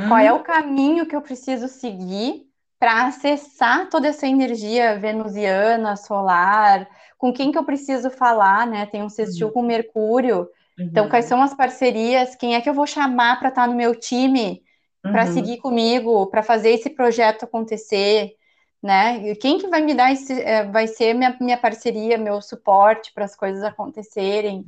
qual 0.07 0.19
é 0.19 0.31
o 0.33 0.43
caminho 0.43 1.05
que 1.05 1.15
eu 1.15 1.21
preciso 1.21 1.67
seguir 1.67 2.47
para 2.79 3.07
acessar 3.07 3.89
toda 3.89 4.07
essa 4.07 4.27
energia 4.27 4.99
venusiana, 4.99 5.95
solar, 5.95 6.87
com 7.17 7.33
quem 7.33 7.51
que 7.51 7.57
eu 7.57 7.63
preciso 7.65 8.09
falar, 8.11 8.67
né? 8.67 8.85
Tem 8.85 9.03
um 9.03 9.09
sextil 9.09 9.47
uhum, 9.47 9.53
com 9.53 9.61
Mercúrio. 9.63 10.47
Então, 10.79 11.09
quais 11.09 11.25
uhum, 11.25 11.29
são 11.29 11.41
as 11.41 11.53
parcerias? 11.55 12.35
Quem 12.35 12.55
é 12.55 12.61
que 12.61 12.69
eu 12.69 12.73
vou 12.73 12.85
chamar 12.85 13.39
para 13.39 13.49
estar 13.49 13.67
no 13.67 13.75
meu 13.75 13.95
time? 13.99 14.63
Para 15.11 15.25
uhum. 15.25 15.33
seguir 15.33 15.57
comigo, 15.57 16.27
para 16.27 16.43
fazer 16.43 16.71
esse 16.71 16.89
projeto 16.89 17.43
acontecer, 17.43 18.33
né? 18.81 19.29
E 19.29 19.35
quem 19.35 19.57
que 19.57 19.67
vai 19.67 19.81
me 19.81 19.93
dar 19.93 20.11
esse, 20.11 20.39
é, 20.41 20.63
vai 20.65 20.87
ser 20.87 21.13
minha, 21.13 21.35
minha 21.39 21.57
parceria, 21.57 22.17
meu 22.17 22.41
suporte 22.41 23.11
para 23.13 23.25
as 23.25 23.35
coisas 23.35 23.63
acontecerem. 23.63 24.65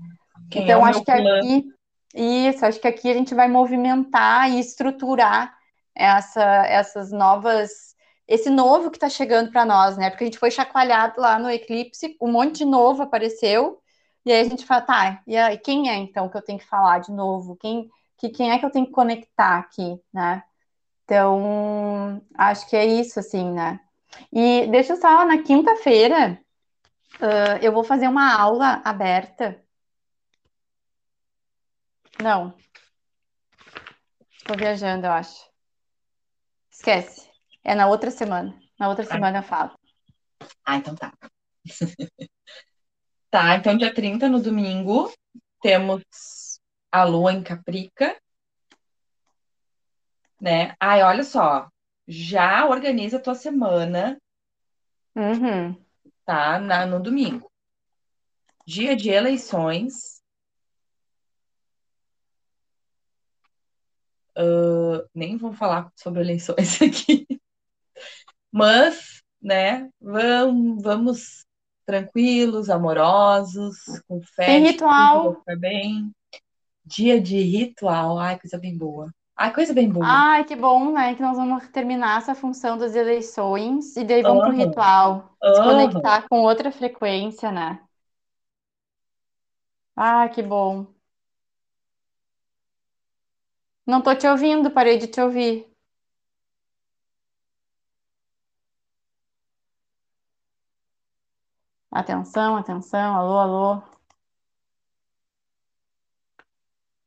Quem 0.50 0.64
é 0.64 0.66
Então, 0.66 0.82
o 0.82 0.86
acho 0.86 1.00
que 1.00 1.12
clã? 1.12 1.38
aqui, 1.38 1.66
isso, 2.16 2.66
acho 2.66 2.80
que 2.80 2.88
aqui 2.88 3.10
a 3.10 3.14
gente 3.14 3.36
vai 3.36 3.48
movimentar 3.48 4.50
e 4.50 4.60
estruturar 4.60 5.54
essa, 5.96 6.66
essas 6.66 7.12
novas, 7.12 7.96
esse 8.28 8.50
novo 8.50 8.90
que 8.90 8.98
está 8.98 9.10
chegando 9.10 9.52
para 9.52 9.66
nós, 9.66 9.98
né? 9.98 10.10
Porque 10.10 10.24
a 10.24 10.28
gente 10.28 10.40
foi 10.40 10.50
chacoalhado 10.50 11.20
lá 11.20 11.38
no 11.38 11.50
eclipse, 11.50 12.16
um 12.22 12.32
monte 12.32 12.60
de 12.60 12.66
novo 12.66 13.04
apareceu, 13.04 13.80
e 14.26 14.32
aí 14.32 14.42
a 14.42 14.50
gente 14.50 14.66
fala, 14.66 14.82
tá, 14.82 15.22
e 15.28 15.36
aí, 15.36 15.58
quem 15.58 15.90
é 15.90 15.96
então 15.96 16.30
que 16.30 16.38
eu 16.38 16.42
tenho 16.42 16.60
que 16.60 16.66
falar 16.66 17.00
de 17.00 17.12
novo? 17.12 17.56
Quem, 17.56 17.90
que, 18.20 18.30
quem 18.30 18.52
é 18.52 18.60
que 18.60 18.66
eu 18.66 18.72
tenho 18.72 18.86
que 18.86 18.92
conectar 18.92 19.58
aqui, 19.60 20.00
né? 20.14 20.44
Então, 21.06 22.22
acho 22.36 22.70
que 22.70 22.76
é 22.76 22.86
isso, 22.86 23.20
assim, 23.20 23.52
né? 23.52 23.80
E 24.32 24.68
deixa 24.68 24.94
eu 24.94 24.98
só, 24.98 25.26
na 25.26 25.42
quinta-feira, 25.42 26.40
ah, 27.22 27.60
eu 27.62 27.72
vou 27.72 27.84
fazer 27.84 28.08
uma 28.08 28.34
aula 28.34 28.82
aberta. 28.86 29.62
Não, 32.22 32.54
tô 34.46 34.56
viajando, 34.58 35.06
eu 35.08 35.12
acho. 35.12 35.50
Esquece. 36.72 37.30
É 37.64 37.76
na 37.76 37.88
outra 37.88 38.12
semana. 38.12 38.58
Na 38.80 38.90
outra 38.90 39.04
Ah, 39.06 39.08
semana 39.08 39.40
eu 39.40 39.44
falo. 39.44 39.72
ah, 40.66 40.78
então 40.78 40.96
tá. 40.96 41.14
Tá, 43.32 43.56
então 43.56 43.78
dia 43.78 43.94
30 43.94 44.28
no 44.28 44.42
domingo 44.42 45.12
temos 45.62 46.49
a 46.92 47.04
lua 47.04 47.34
em 47.34 47.44
Caprica, 47.44 48.16
né? 50.42 50.76
Ai, 50.80 51.04
olha 51.04 51.24
só, 51.24 51.70
já 52.08 52.66
organiza 52.68 53.18
a 53.18 53.22
tua 53.22 53.36
semana, 53.36 54.20
Uhum. 55.16 55.76
tá? 56.26 56.60
Na, 56.60 56.86
no 56.86 57.02
domingo. 57.02 57.52
Dia 58.66 58.96
de 58.96 59.10
eleições, 59.10 60.22
ah, 64.36 65.06
nem 65.14 65.38
vou 65.38 65.54
falar 65.54 65.92
sobre 65.96 66.22
eleições 66.22 66.80
aqui, 66.82 67.26
mas, 68.52 69.22
né, 69.42 69.90
vamos, 70.02 70.82
vamos 70.84 71.46
tranquilos, 71.86 72.70
amorosos, 72.70 73.76
com 74.08 74.22
fé 74.22 74.60
vai 74.60 74.72
ritual. 74.72 75.36
ficar 75.36 75.58
bem. 75.58 76.14
Dia 76.90 77.22
de 77.22 77.38
ritual, 77.42 78.18
ai, 78.20 78.38
coisa 78.40 78.58
bem 78.58 78.78
boa. 78.78 79.14
Ai, 79.38 79.54
coisa 79.54 79.74
bem 79.74 79.90
boa. 79.90 80.26
Ai, 80.28 80.44
que 80.46 80.56
bom, 80.58 80.92
né? 80.94 81.16
Que 81.16 81.22
nós 81.22 81.38
vamos 81.38 81.68
terminar 81.70 82.18
essa 82.20 82.34
função 82.36 82.78
das 82.78 82.96
eleições 82.96 83.96
e 83.98 84.04
daí 84.04 84.24
vamos 84.24 84.44
pro 84.44 84.52
Aham, 84.52 84.54
ritual. 84.54 85.38
Se 85.52 85.62
conectar 85.62 86.28
com 86.30 86.42
outra 86.42 86.72
frequência, 86.72 87.52
né? 87.52 87.80
Ai, 89.96 90.30
que 90.34 90.42
bom. 90.42 90.88
Não 93.86 94.02
tô 94.02 94.16
te 94.16 94.26
ouvindo, 94.26 94.72
parei 94.72 94.98
de 94.98 95.06
te 95.08 95.20
ouvir. 95.20 95.68
Atenção, 101.92 102.56
atenção, 102.58 103.16
alô, 103.16 103.38
alô. 103.38 103.99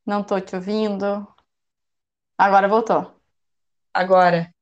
Não 0.04 0.22
tô 0.24 0.40
te 0.40 0.56
ouvindo. 0.56 1.26
Agora 2.36 2.68
voltou. 2.68 3.14
Agora, 3.94 4.52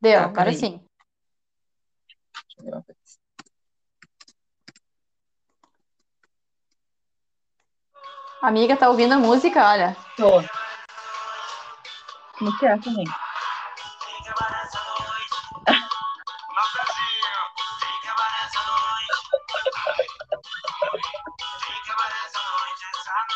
Deu, 0.00 0.20
tá, 0.20 0.24
agora 0.26 0.44
peraí. 0.44 0.58
sim. 0.58 0.78
Deixa 2.34 2.58
eu 2.58 2.64
ver 2.64 2.72
uma 2.72 2.82
coisa. 2.82 3.00
Amiga, 8.42 8.76
tá 8.76 8.90
ouvindo 8.90 9.14
a 9.14 9.18
música? 9.18 9.66
Olha. 9.66 9.96
Tô. 10.16 10.42
Como 12.38 12.58
que 12.58 12.66
é 12.66 12.78
também? 12.78 13.04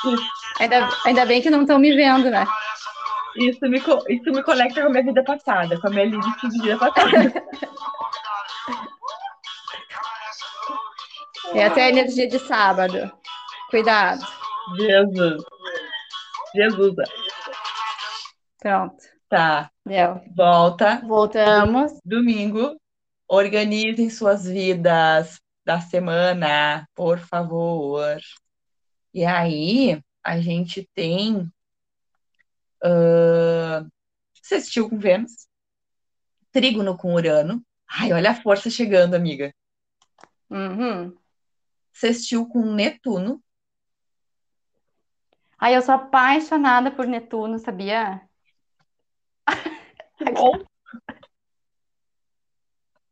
Ainda, 0.61 0.89
ainda 1.07 1.25
bem 1.25 1.41
que 1.41 1.49
não 1.49 1.63
estão 1.63 1.79
me 1.79 1.97
vendo, 1.97 2.31
né? 2.31 2.47
Isso 3.37 3.61
me, 3.63 3.79
isso 3.79 4.31
me 4.31 4.43
conecta 4.43 4.83
com 4.83 4.89
a 4.89 4.91
minha 4.91 5.05
vida 5.05 5.25
passada, 5.25 5.81
com 5.81 5.87
a 5.87 5.91
minha 5.91 6.05
Lilith 6.05 6.49
de 6.51 6.61
vida 6.61 6.77
passada. 6.77 7.45
Essa 11.55 11.81
é 11.81 11.83
a 11.85 11.89
energia 11.89 12.29
de 12.29 12.39
sábado. 12.41 13.11
Cuidado. 13.71 14.21
Jesus. 14.77 15.43
Jesus. 16.55 16.95
Pronto. 18.59 18.97
Tá. 19.31 19.71
Deu. 19.87 20.21
Volta. 20.37 21.01
Voltamos. 21.07 21.93
Domingo. 22.05 22.77
Organizem 23.27 24.11
suas 24.11 24.45
vidas 24.45 25.41
da 25.65 25.81
semana, 25.81 26.87
por 26.95 27.19
favor. 27.19 28.19
E 29.15 29.25
aí, 29.25 30.03
a 30.23 30.41
gente 30.41 30.89
tem 30.95 31.51
uh, 32.85 33.91
sextil 34.43 34.89
com 34.89 34.99
Vênus, 34.99 35.49
trígono 36.53 36.97
com 36.97 37.15
Urano. 37.15 37.65
Ai, 37.89 38.13
olha 38.13 38.31
a 38.31 38.35
força 38.35 38.71
chegando, 38.71 39.15
amiga. 39.15 39.53
Uhum. 40.49 41.17
Sextil 41.93 42.47
com 42.47 42.73
Netuno. 42.75 43.43
Ai, 45.59 45.77
eu 45.77 45.83
sou 45.83 45.95
apaixonada 45.95 46.91
por 46.91 47.07
Netuno, 47.07 47.59
sabia? 47.59 48.23
Bom. 50.35 50.65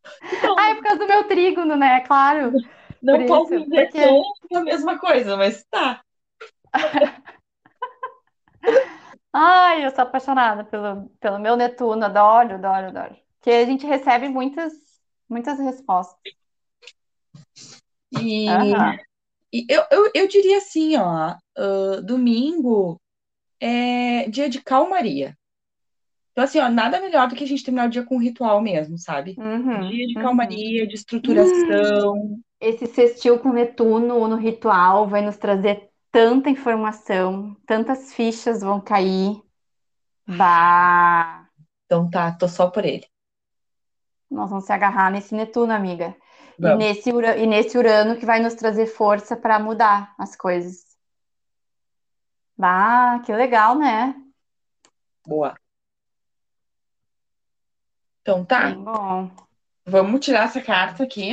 Ai, 0.58 0.74
por 0.76 0.82
causa 0.82 0.98
do 0.98 1.06
meu 1.06 1.24
trígono, 1.28 1.76
né? 1.76 2.00
Claro. 2.00 2.52
Não 3.02 3.26
posso 3.26 3.54
isso, 3.54 3.64
dizer 3.64 3.90
porque- 3.90 3.98
que 4.48 4.54
é 4.54 4.58
a 4.58 4.62
mesma 4.62 4.98
coisa, 4.98 5.36
mas 5.36 5.64
tá. 5.70 6.02
Ai, 9.32 9.84
eu 9.84 9.90
sou 9.90 10.02
apaixonada 10.02 10.64
pelo, 10.64 11.08
pelo 11.20 11.38
meu 11.38 11.56
Netuno, 11.56 12.04
adoro, 12.04 12.54
adoro, 12.54 12.86
adoro. 12.86 13.16
Porque 13.38 13.50
a 13.50 13.64
gente 13.64 13.86
recebe 13.86 14.28
muitas, 14.28 14.72
muitas 15.28 15.58
respostas. 15.58 16.18
E, 18.12 18.48
Aham. 18.48 18.98
e 19.52 19.66
eu, 19.68 19.84
eu, 19.90 20.10
eu 20.14 20.28
diria 20.28 20.58
assim, 20.58 20.96
ó, 20.96 21.04
ah, 21.04 21.38
domingo 22.02 23.00
é 23.60 24.28
dia 24.28 24.48
de 24.48 24.62
calmaria. 24.62 25.36
Então, 26.32 26.44
assim, 26.44 26.60
ó, 26.60 26.68
nada 26.68 27.00
melhor 27.00 27.28
do 27.28 27.34
que 27.34 27.42
a 27.42 27.46
gente 27.46 27.64
terminar 27.64 27.88
o 27.88 27.90
dia 27.90 28.04
com 28.04 28.14
um 28.16 28.20
ritual 28.20 28.60
mesmo, 28.60 28.96
sabe? 28.96 29.34
Uhum, 29.36 29.88
Dia 29.88 30.06
de 30.06 30.14
uhum. 30.14 30.22
calmaria, 30.22 30.86
de 30.86 30.94
estruturação. 30.94 32.40
Esse 32.60 32.86
sextil 32.86 33.38
com 33.40 33.52
Netuno 33.52 34.26
no 34.28 34.36
ritual 34.36 35.08
vai 35.08 35.20
nos 35.20 35.36
trazer 35.36 35.87
tanta 36.10 36.50
informação, 36.50 37.54
tantas 37.66 38.12
fichas 38.14 38.60
vão 38.60 38.80
cair. 38.80 39.40
Bah! 40.26 41.48
Então 41.86 42.08
tá, 42.10 42.32
tô 42.32 42.48
só 42.48 42.70
por 42.70 42.84
ele. 42.84 43.06
Nós 44.30 44.50
vamos 44.50 44.66
se 44.66 44.72
agarrar 44.72 45.10
nesse 45.10 45.34
Netuno, 45.34 45.72
amiga. 45.72 46.14
E 46.60 46.74
nesse, 46.74 47.10
e 47.10 47.46
nesse 47.46 47.78
Urano 47.78 48.16
que 48.18 48.26
vai 48.26 48.40
nos 48.40 48.54
trazer 48.54 48.86
força 48.86 49.36
para 49.36 49.58
mudar 49.58 50.14
as 50.18 50.34
coisas. 50.34 50.96
Bah, 52.56 53.20
que 53.24 53.32
legal, 53.32 53.78
né? 53.78 54.14
Boa. 55.26 55.54
Então 58.20 58.44
tá, 58.44 58.70
Bem 58.70 58.82
bom. 58.82 59.30
vamos 59.86 60.20
tirar 60.20 60.44
essa 60.44 60.60
carta 60.60 61.04
aqui. 61.04 61.32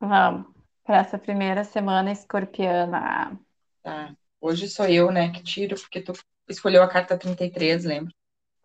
Vamos 0.00 0.46
para 0.84 0.98
essa 0.98 1.18
primeira 1.18 1.64
semana 1.64 2.10
escorpiana. 2.12 3.38
Tá. 3.82 4.14
Hoje 4.40 4.68
sou 4.68 4.86
eu, 4.86 5.10
né, 5.10 5.32
que 5.32 5.42
tiro, 5.42 5.74
porque 5.76 6.00
tu 6.00 6.12
escolheu 6.48 6.82
a 6.82 6.88
carta 6.88 7.18
33, 7.18 7.84
lembra? 7.84 8.12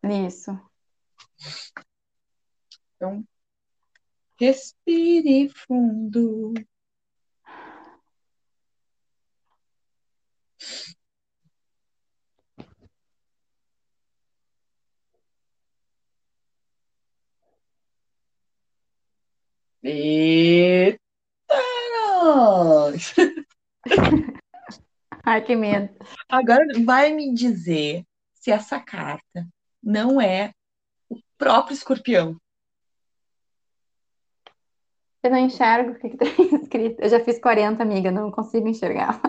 Isso. 0.04 0.52
Então, 2.96 3.24
respire 4.40 5.50
fundo. 5.50 6.54
Eita! 19.84 20.98
Ai, 25.28 25.42
que 25.42 25.58
medo. 25.58 25.90
Agora 26.30 26.66
vai 26.86 27.12
me 27.12 27.34
dizer 27.34 28.06
se 28.34 28.50
essa 28.50 28.80
carta 28.80 29.46
não 29.84 30.22
é 30.22 30.54
o 31.10 31.18
próprio 31.38 31.74
escorpião. 31.74 32.40
Eu 35.22 35.32
não 35.32 35.38
enxergo 35.40 35.92
o 35.92 35.96
que 35.96 36.12
que 36.12 36.16
tem 36.16 36.32
escrito. 36.64 37.02
Eu 37.02 37.10
já 37.10 37.20
fiz 37.20 37.42
40, 37.42 37.84
amiga, 37.84 38.10
não 38.10 38.32
consigo 38.32 38.70
enxergar. 38.70 39.20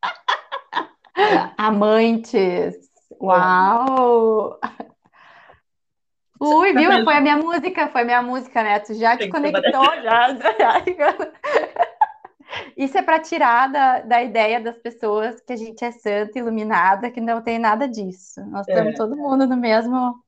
Amantes. 1.58 2.76
Uau! 3.20 4.58
Ui, 6.40 6.72
Tá 6.72 6.80
viu? 6.80 7.04
Foi 7.04 7.14
a 7.16 7.20
minha 7.20 7.36
música, 7.36 7.88
foi 7.88 8.00
a 8.00 8.04
minha 8.06 8.22
música, 8.22 8.62
né? 8.62 8.80
Tu 8.80 8.94
já 8.94 9.18
te 9.18 9.28
conectou, 9.28 9.84
já. 10.02 10.34
já. 10.34 11.89
Isso 12.80 12.96
é 12.96 13.02
para 13.02 13.20
tirar 13.20 13.70
da, 13.70 14.00
da 14.00 14.22
ideia 14.22 14.58
das 14.58 14.78
pessoas 14.78 15.38
que 15.42 15.52
a 15.52 15.56
gente 15.56 15.84
é 15.84 15.92
santa, 15.92 16.38
iluminada, 16.38 17.10
que 17.10 17.20
não 17.20 17.42
tem 17.42 17.58
nada 17.58 17.86
disso. 17.86 18.40
Nós 18.46 18.66
É. 18.66 18.72
estamos 18.72 18.94
todo 18.96 19.14
mundo 19.14 19.46
no 19.46 19.54
mesmo. 19.54 20.24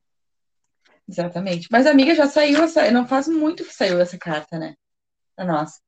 Exatamente. 1.08 1.66
Mas, 1.72 1.86
amiga, 1.86 2.14
já 2.14 2.26
saiu 2.26 2.62
essa. 2.62 2.90
Não 2.90 3.06
faz 3.06 3.26
muito 3.26 3.64
que 3.64 3.72
saiu 3.72 3.98
essa 3.98 4.18
carta, 4.18 4.58
né? 4.58 4.74
A 5.34 5.46
nossa. 5.46 5.80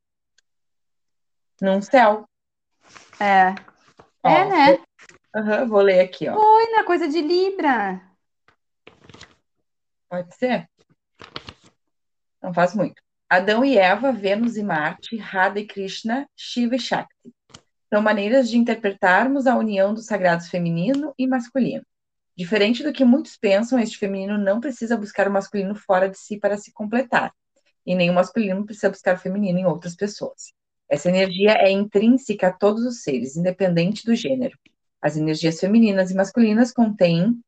Num 1.60 1.82
céu. 1.82 2.26
É, 3.20 3.54
Ó, 4.22 4.30
é, 4.30 4.48
né? 4.48 4.78
aham, 5.36 5.68
vou 5.68 5.82
ler 5.82 6.00
aqui, 6.00 6.26
ó. 6.30 6.32
Foi 6.32 6.70
na 6.70 6.84
coisa 6.84 7.06
de 7.06 7.20
Libra. 7.20 8.00
Pode 10.08 10.34
ser? 10.34 10.66
Não 12.42 12.54
faz 12.54 12.74
muito. 12.74 13.03
Adão 13.29 13.64
e 13.64 13.77
Eva, 13.79 14.12
Vênus 14.12 14.57
e 14.57 14.62
Marte, 14.62 15.16
Radha 15.16 15.59
e 15.59 15.66
Krishna, 15.66 16.29
Shiva 16.37 16.77
e 16.77 16.79
Shakti. 16.79 17.33
São 17.93 18.03
maneiras 18.03 18.51
de 18.51 18.59
interpretarmos 18.59 19.47
a 19.47 19.57
união 19.57 19.95
dos 19.95 20.07
sagrados 20.07 20.49
feminino 20.49 21.14
e 21.18 21.27
masculino. 21.27 21.85
Diferente 22.37 22.83
do 22.83 22.93
que 22.93 23.05
muitos 23.05 23.37
pensam, 23.37 23.79
este 23.79 23.97
feminino 23.97 24.37
não 24.37 24.61
precisa 24.61 24.97
buscar 24.97 25.29
o 25.29 25.33
masculino 25.33 25.75
fora 25.75 26.09
de 26.09 26.18
si 26.18 26.39
para 26.39 26.59
se 26.59 26.72
completar. 26.72 27.33
E 27.87 27.95
nem 27.95 28.11
o 28.11 28.14
masculino 28.14 28.64
precisa 28.64 28.91
buscar 28.91 29.16
o 29.16 29.20
feminino 29.20 29.59
em 29.59 29.66
outras 29.66 29.95
pessoas. 29.95 30.53
Essa 30.89 31.09
energia 31.09 31.53
é 31.53 31.70
intrínseca 31.70 32.49
a 32.49 32.53
todos 32.53 32.85
os 32.85 33.03
seres, 33.03 33.37
independente 33.37 34.05
do 34.05 34.14
gênero. 34.14 34.59
As 35.01 35.16
energias 35.16 35.61
femininas 35.61 36.11
e 36.11 36.14
masculinas 36.14 36.72
contêm 36.72 37.41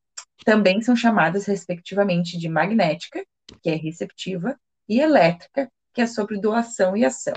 também 0.45 0.81
são 0.81 0.95
chamadas 0.95 1.47
respectivamente 1.47 2.39
de 2.39 2.49
magnética, 2.49 3.25
que 3.63 3.71
é 3.71 3.75
receptiva, 3.75 4.59
e 4.89 5.01
elétrica, 5.01 5.71
que 5.93 6.01
é 6.01 6.07
sobre 6.07 6.41
doação 6.41 6.97
e 6.97 7.05
ação. 7.05 7.35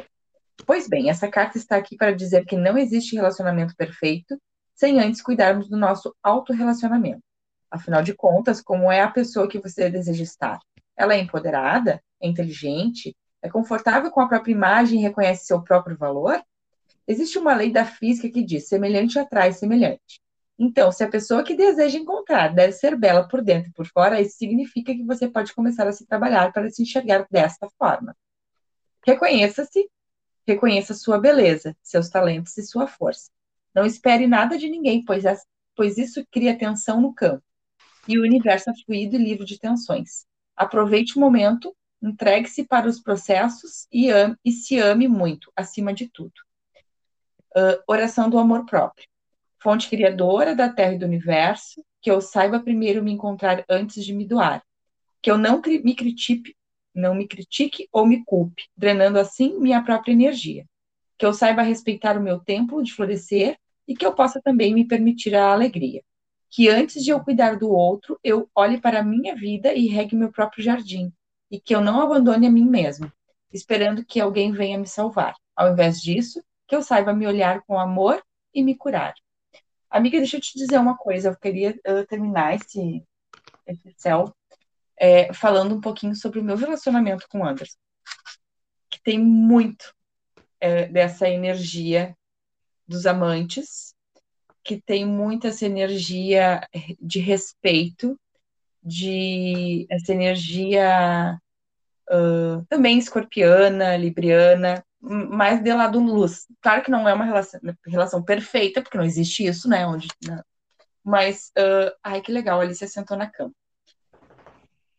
Pois 0.66 0.88
bem, 0.88 1.10
essa 1.10 1.28
carta 1.28 1.58
está 1.58 1.78
aqui 1.78 1.96
para 1.96 2.16
dizer 2.16 2.46
que 2.46 2.58
não 2.58 2.78
existe 2.78 3.16
relacionamento 3.16 3.76
perfeito 3.76 4.40
sem 4.76 5.00
antes 5.00 5.22
cuidarmos 5.22 5.70
do 5.70 5.78
nosso 5.78 6.16
autorrelacionamento. 6.24 7.24
Afinal 7.70 8.02
de 8.02 8.14
contas, 8.14 8.62
como 8.62 8.92
é 8.92 9.02
a 9.02 9.12
pessoa 9.12 9.48
que 9.48 9.60
você 9.60 9.90
deseja 9.90 10.24
estar? 10.24 10.60
Ela 10.96 11.14
é 11.14 11.20
empoderada? 11.20 12.02
É 12.22 12.28
inteligente? 12.28 13.16
É 13.42 13.50
confortável 13.50 14.12
com 14.12 14.22
a 14.22 14.28
própria 14.28 14.52
imagem 14.52 15.00
e 15.00 15.04
reconhece 15.04 15.46
seu 15.46 15.62
próprio 15.62 15.98
valor? 15.98 16.42
Existe 17.08 17.38
uma 17.38 17.56
lei 17.56 17.72
da 17.72 17.86
física 17.86 18.30
que 18.30 18.44
diz 18.44 18.68
semelhante 18.68 19.18
atrai 19.18 19.54
semelhante. 19.54 20.22
Então, 20.62 20.92
se 20.92 21.02
a 21.04 21.10
pessoa 21.10 21.42
que 21.42 21.56
deseja 21.56 21.98
encontrar 21.98 22.54
deve 22.54 22.74
ser 22.74 22.94
bela 22.98 23.26
por 23.26 23.42
dentro 23.42 23.70
e 23.70 23.74
por 23.74 23.88
fora, 23.88 24.20
isso 24.20 24.36
significa 24.38 24.94
que 24.94 25.06
você 25.06 25.26
pode 25.30 25.54
começar 25.54 25.88
a 25.88 25.94
se 25.94 26.06
trabalhar 26.06 26.52
para 26.52 26.70
se 26.70 26.84
enxergar 26.84 27.26
desta 27.32 27.70
forma. 27.78 28.14
Reconheça-se, 29.08 29.90
reconheça 30.46 30.94
sua 30.94 31.18
beleza, 31.18 31.76
seus 31.82 32.10
talentos 32.10 32.58
e 32.58 32.64
sua 32.64 32.88
força. 32.88 33.32
Não 33.74 33.86
espere 33.86 34.28
nada 34.28 34.58
de 34.58 34.68
ninguém, 34.68 35.04
pois, 35.06 35.26
as- 35.26 35.46
pois 35.76 35.98
isso 35.98 36.26
cria 36.30 36.58
tensão 36.58 37.00
no 37.00 37.14
campo. 37.14 37.44
E 38.08 38.20
o 38.20 38.24
universo 38.24 38.70
é 38.70 38.74
fluido 38.86 39.16
e 39.16 39.20
livre 39.24 39.46
de 39.46 39.58
tensões. 39.58 40.26
Aproveite 40.58 41.16
o 41.18 41.22
momento, 41.22 41.74
entregue-se 42.02 42.66
para 42.66 42.88
os 42.88 43.00
processos 43.00 43.88
e, 43.92 44.12
ame- 44.12 44.36
e 44.44 44.52
se 44.52 44.78
ame 44.78 45.08
muito, 45.08 45.52
acima 45.56 45.94
de 45.94 46.10
tudo. 46.10 46.34
Ah, 47.56 47.82
oração 47.88 48.30
do 48.30 48.38
amor 48.38 48.66
próprio. 48.66 49.08
Fonte 49.62 49.90
criadora 49.90 50.56
da 50.56 50.70
Terra 50.70 50.94
e 50.94 50.98
do 50.98 51.06
Universo, 51.06 51.84
que 52.02 52.10
eu 52.10 52.22
saiba 52.22 52.60
primeiro 52.60 53.04
me 53.04 53.12
encontrar 53.12 53.64
antes 53.70 54.04
de 54.06 54.14
me 54.14 54.26
doar. 54.26 54.64
Que 55.22 55.30
eu 55.30 55.38
não 55.38 55.62
me 55.62 55.96
critique, 55.96 56.56
não 56.96 57.14
me 57.14 57.28
critique 57.28 57.88
ou 57.92 58.06
me 58.06 58.24
culpe, 58.24 58.64
drenando 58.76 59.20
assim 59.20 59.60
minha 59.60 59.84
própria 59.84 60.14
energia. 60.14 60.66
Que 61.18 61.26
eu 61.26 61.34
saiba 61.34 61.62
respeitar 61.62 62.18
o 62.18 62.22
meu 62.24 62.40
tempo 62.40 62.82
de 62.82 62.94
florescer 62.94 63.58
e 63.88 63.96
que 63.96 64.06
eu 64.06 64.14
possa 64.14 64.42
também 64.42 64.74
me 64.74 64.88
permitir 64.88 65.36
a 65.36 65.52
alegria. 65.52 66.02
que 66.50 66.68
antes 66.68 67.04
de 67.04 67.12
eu 67.12 67.20
cuidar 67.20 67.58
do 67.58 67.70
outro, 67.70 68.20
eu 68.24 68.50
olhe 68.56 68.80
para 68.80 69.00
a 69.00 69.04
minha 69.04 69.36
vida 69.36 69.74
e 69.74 69.88
regue 69.88 70.16
meu 70.16 70.32
próprio 70.32 70.64
jardim, 70.64 71.14
e 71.52 71.60
que 71.60 71.76
eu 71.76 71.82
não 71.82 72.02
abandone 72.02 72.48
a 72.48 72.52
mim 72.52 72.66
mesmo, 72.66 73.12
esperando 73.54 74.04
que 74.04 74.20
alguém 74.20 74.52
venha 74.52 74.78
me 74.78 74.88
salvar. 74.88 75.36
Ao 75.56 75.72
invés 75.72 76.02
disso, 76.02 76.44
que 76.68 76.76
eu 76.76 76.82
saiba 76.82 77.14
me 77.14 77.28
olhar 77.28 77.62
com 77.62 77.80
amor 77.80 78.24
e 78.54 78.64
me 78.64 78.76
curar. 78.76 79.14
Amiga, 79.90 80.18
deixa 80.18 80.38
eu 80.38 80.42
te 80.42 80.58
dizer 80.58 80.78
uma 80.78 80.96
coisa, 80.96 81.30
eu 81.30 81.36
queria 81.36 81.72
uh, 81.88 82.06
terminar 82.08 82.56
esse, 82.56 83.04
esse 83.66 83.94
céu 83.98 84.36
é, 85.00 85.34
falando 85.34 85.74
um 85.74 85.82
pouquinho 85.82 86.16
sobre 86.16 86.40
o 86.40 86.44
meu 86.44 86.58
relacionamento 86.58 87.26
com 87.30 87.40
o 87.40 87.46
Anderson, 87.46 87.78
que 88.90 89.02
tem 89.02 89.18
muito 89.18 89.94
é, 90.60 90.88
dessa 90.88 91.28
energia 91.28 92.16
dos 92.88 93.06
amantes, 93.06 93.96
que 94.64 94.80
tem 94.80 95.06
muito 95.06 95.48
essa 95.48 95.66
energia 95.66 96.68
de 97.02 97.20
respeito, 97.20 98.20
de 98.84 99.88
essa 99.90 100.12
energia 100.12 101.40
uh, 102.10 102.66
também 102.68 103.00
escorpiana, 103.00 103.96
libriana, 103.98 104.84
mais 105.02 105.64
de 105.64 105.74
lado 105.74 106.00
luz. 106.00 106.46
Claro 106.62 106.84
que 106.84 106.92
não 106.92 107.08
é 107.08 107.14
uma 107.14 107.26
relação, 107.26 107.60
relação 107.86 108.24
perfeita, 108.24 108.82
porque 108.82 108.98
não 108.98 109.06
existe 109.06 109.46
isso, 109.46 109.70
né? 109.70 109.86
Onde, 109.88 110.08
né? 110.26 110.42
Mas, 111.04 111.52
uh, 111.58 111.96
ai, 112.04 112.22
que 112.22 112.32
legal, 112.32 112.60
ali 112.60 112.76
você 112.76 112.88
sentou 112.88 113.18
na 113.18 113.30
cama. 113.30 113.54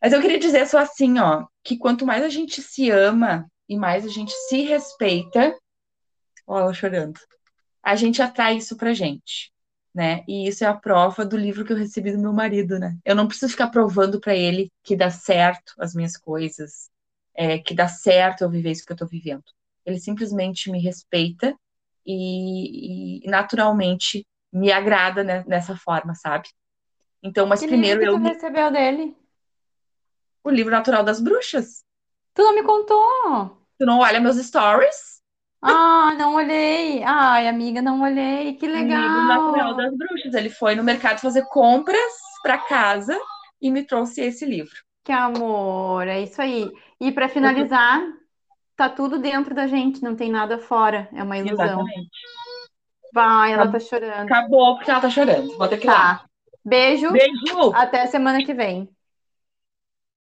Mas 0.01 0.13
eu 0.13 0.21
queria 0.21 0.39
dizer 0.39 0.65
só 0.67 0.79
assim, 0.79 1.19
ó, 1.19 1.45
que 1.63 1.77
quanto 1.77 2.05
mais 2.05 2.23
a 2.23 2.29
gente 2.29 2.61
se 2.61 2.89
ama 2.89 3.47
e 3.69 3.77
mais 3.77 4.03
a 4.03 4.09
gente 4.09 4.31
se 4.31 4.63
respeita, 4.63 5.55
ó, 6.47 6.59
ela 6.59 6.73
chorando, 6.73 7.19
a 7.83 7.95
gente 7.95 8.21
atrai 8.21 8.57
isso 8.57 8.75
pra 8.75 8.95
gente, 8.95 9.53
né? 9.93 10.23
E 10.27 10.47
isso 10.47 10.63
é 10.63 10.67
a 10.67 10.73
prova 10.73 11.23
do 11.23 11.37
livro 11.37 11.63
que 11.63 11.71
eu 11.71 11.77
recebi 11.77 12.11
do 12.11 12.19
meu 12.19 12.33
marido, 12.33 12.79
né? 12.79 12.97
Eu 13.05 13.15
não 13.15 13.27
preciso 13.27 13.51
ficar 13.51 13.67
provando 13.69 14.19
para 14.19 14.35
ele 14.35 14.71
que 14.83 14.95
dá 14.95 15.11
certo 15.11 15.73
as 15.79 15.93
minhas 15.93 16.17
coisas, 16.17 16.89
é, 17.35 17.59
que 17.59 17.75
dá 17.75 17.87
certo 17.87 18.41
eu 18.43 18.49
viver 18.49 18.71
isso 18.71 18.85
que 18.85 18.91
eu 18.91 18.97
tô 18.97 19.05
vivendo. 19.05 19.43
Ele 19.85 19.99
simplesmente 19.99 20.71
me 20.71 20.79
respeita 20.79 21.55
e, 22.05 23.25
e 23.25 23.29
naturalmente 23.29 24.25
me 24.51 24.71
agrada 24.71 25.23
né, 25.23 25.43
nessa 25.47 25.75
forma, 25.75 26.13
sabe? 26.15 26.49
Então, 27.23 27.45
mas 27.47 27.59
que 27.59 27.67
primeiro 27.67 28.01
livro 28.01 28.15
eu. 28.15 28.19
que 28.19 28.29
tu 28.29 28.33
recebeu 28.33 28.71
dele? 28.71 29.15
O 30.43 30.49
livro 30.49 30.71
natural 30.71 31.03
das 31.03 31.21
bruxas. 31.21 31.83
Tu 32.33 32.41
não 32.41 32.55
me 32.55 32.63
contou? 32.63 33.57
Tu 33.77 33.85
não 33.85 33.99
olha 33.99 34.19
meus 34.19 34.37
stories? 34.37 35.21
Ah, 35.61 36.15
não 36.17 36.35
olhei. 36.35 37.03
Ai, 37.03 37.47
amiga, 37.47 37.81
não 37.81 38.01
olhei. 38.01 38.55
Que 38.55 38.67
legal. 38.67 38.97
O 38.97 39.01
livro 39.01 39.27
natural 39.27 39.75
das 39.75 39.95
bruxas. 39.95 40.33
Ele 40.33 40.49
foi 40.49 40.75
no 40.75 40.83
mercado 40.83 41.19
fazer 41.19 41.45
compras 41.45 42.13
para 42.41 42.57
casa 42.57 43.17
e 43.61 43.69
me 43.69 43.83
trouxe 43.85 44.21
esse 44.21 44.45
livro. 44.45 44.75
Que 45.03 45.11
amor, 45.11 46.07
é 46.07 46.21
isso 46.21 46.41
aí. 46.41 46.71
E 46.99 47.11
para 47.11 47.29
finalizar, 47.29 48.01
tá 48.81 48.89
tudo 48.89 49.19
dentro 49.19 49.53
da 49.53 49.67
gente, 49.67 50.01
não 50.01 50.15
tem 50.15 50.31
nada 50.31 50.57
fora. 50.57 51.07
É 51.13 51.21
uma 51.21 51.37
ilusão. 51.37 51.65
Exatamente. 51.65 52.09
Vai, 53.13 53.53
ela 53.53 53.71
tá 53.71 53.79
chorando. 53.79 54.25
Acabou 54.25 54.75
porque 54.75 54.89
ela 54.89 55.01
tá 55.01 55.09
chorando. 55.09 55.55
Vou 55.55 55.67
ter 55.67 55.77
que 55.77 55.85
ir 55.85 55.89
lá. 55.89 56.15
Tá. 56.15 56.25
Beijo. 56.65 57.11
Beijo. 57.11 57.73
Até 57.75 58.07
semana 58.07 58.43
que 58.43 58.53
vem. 58.53 58.89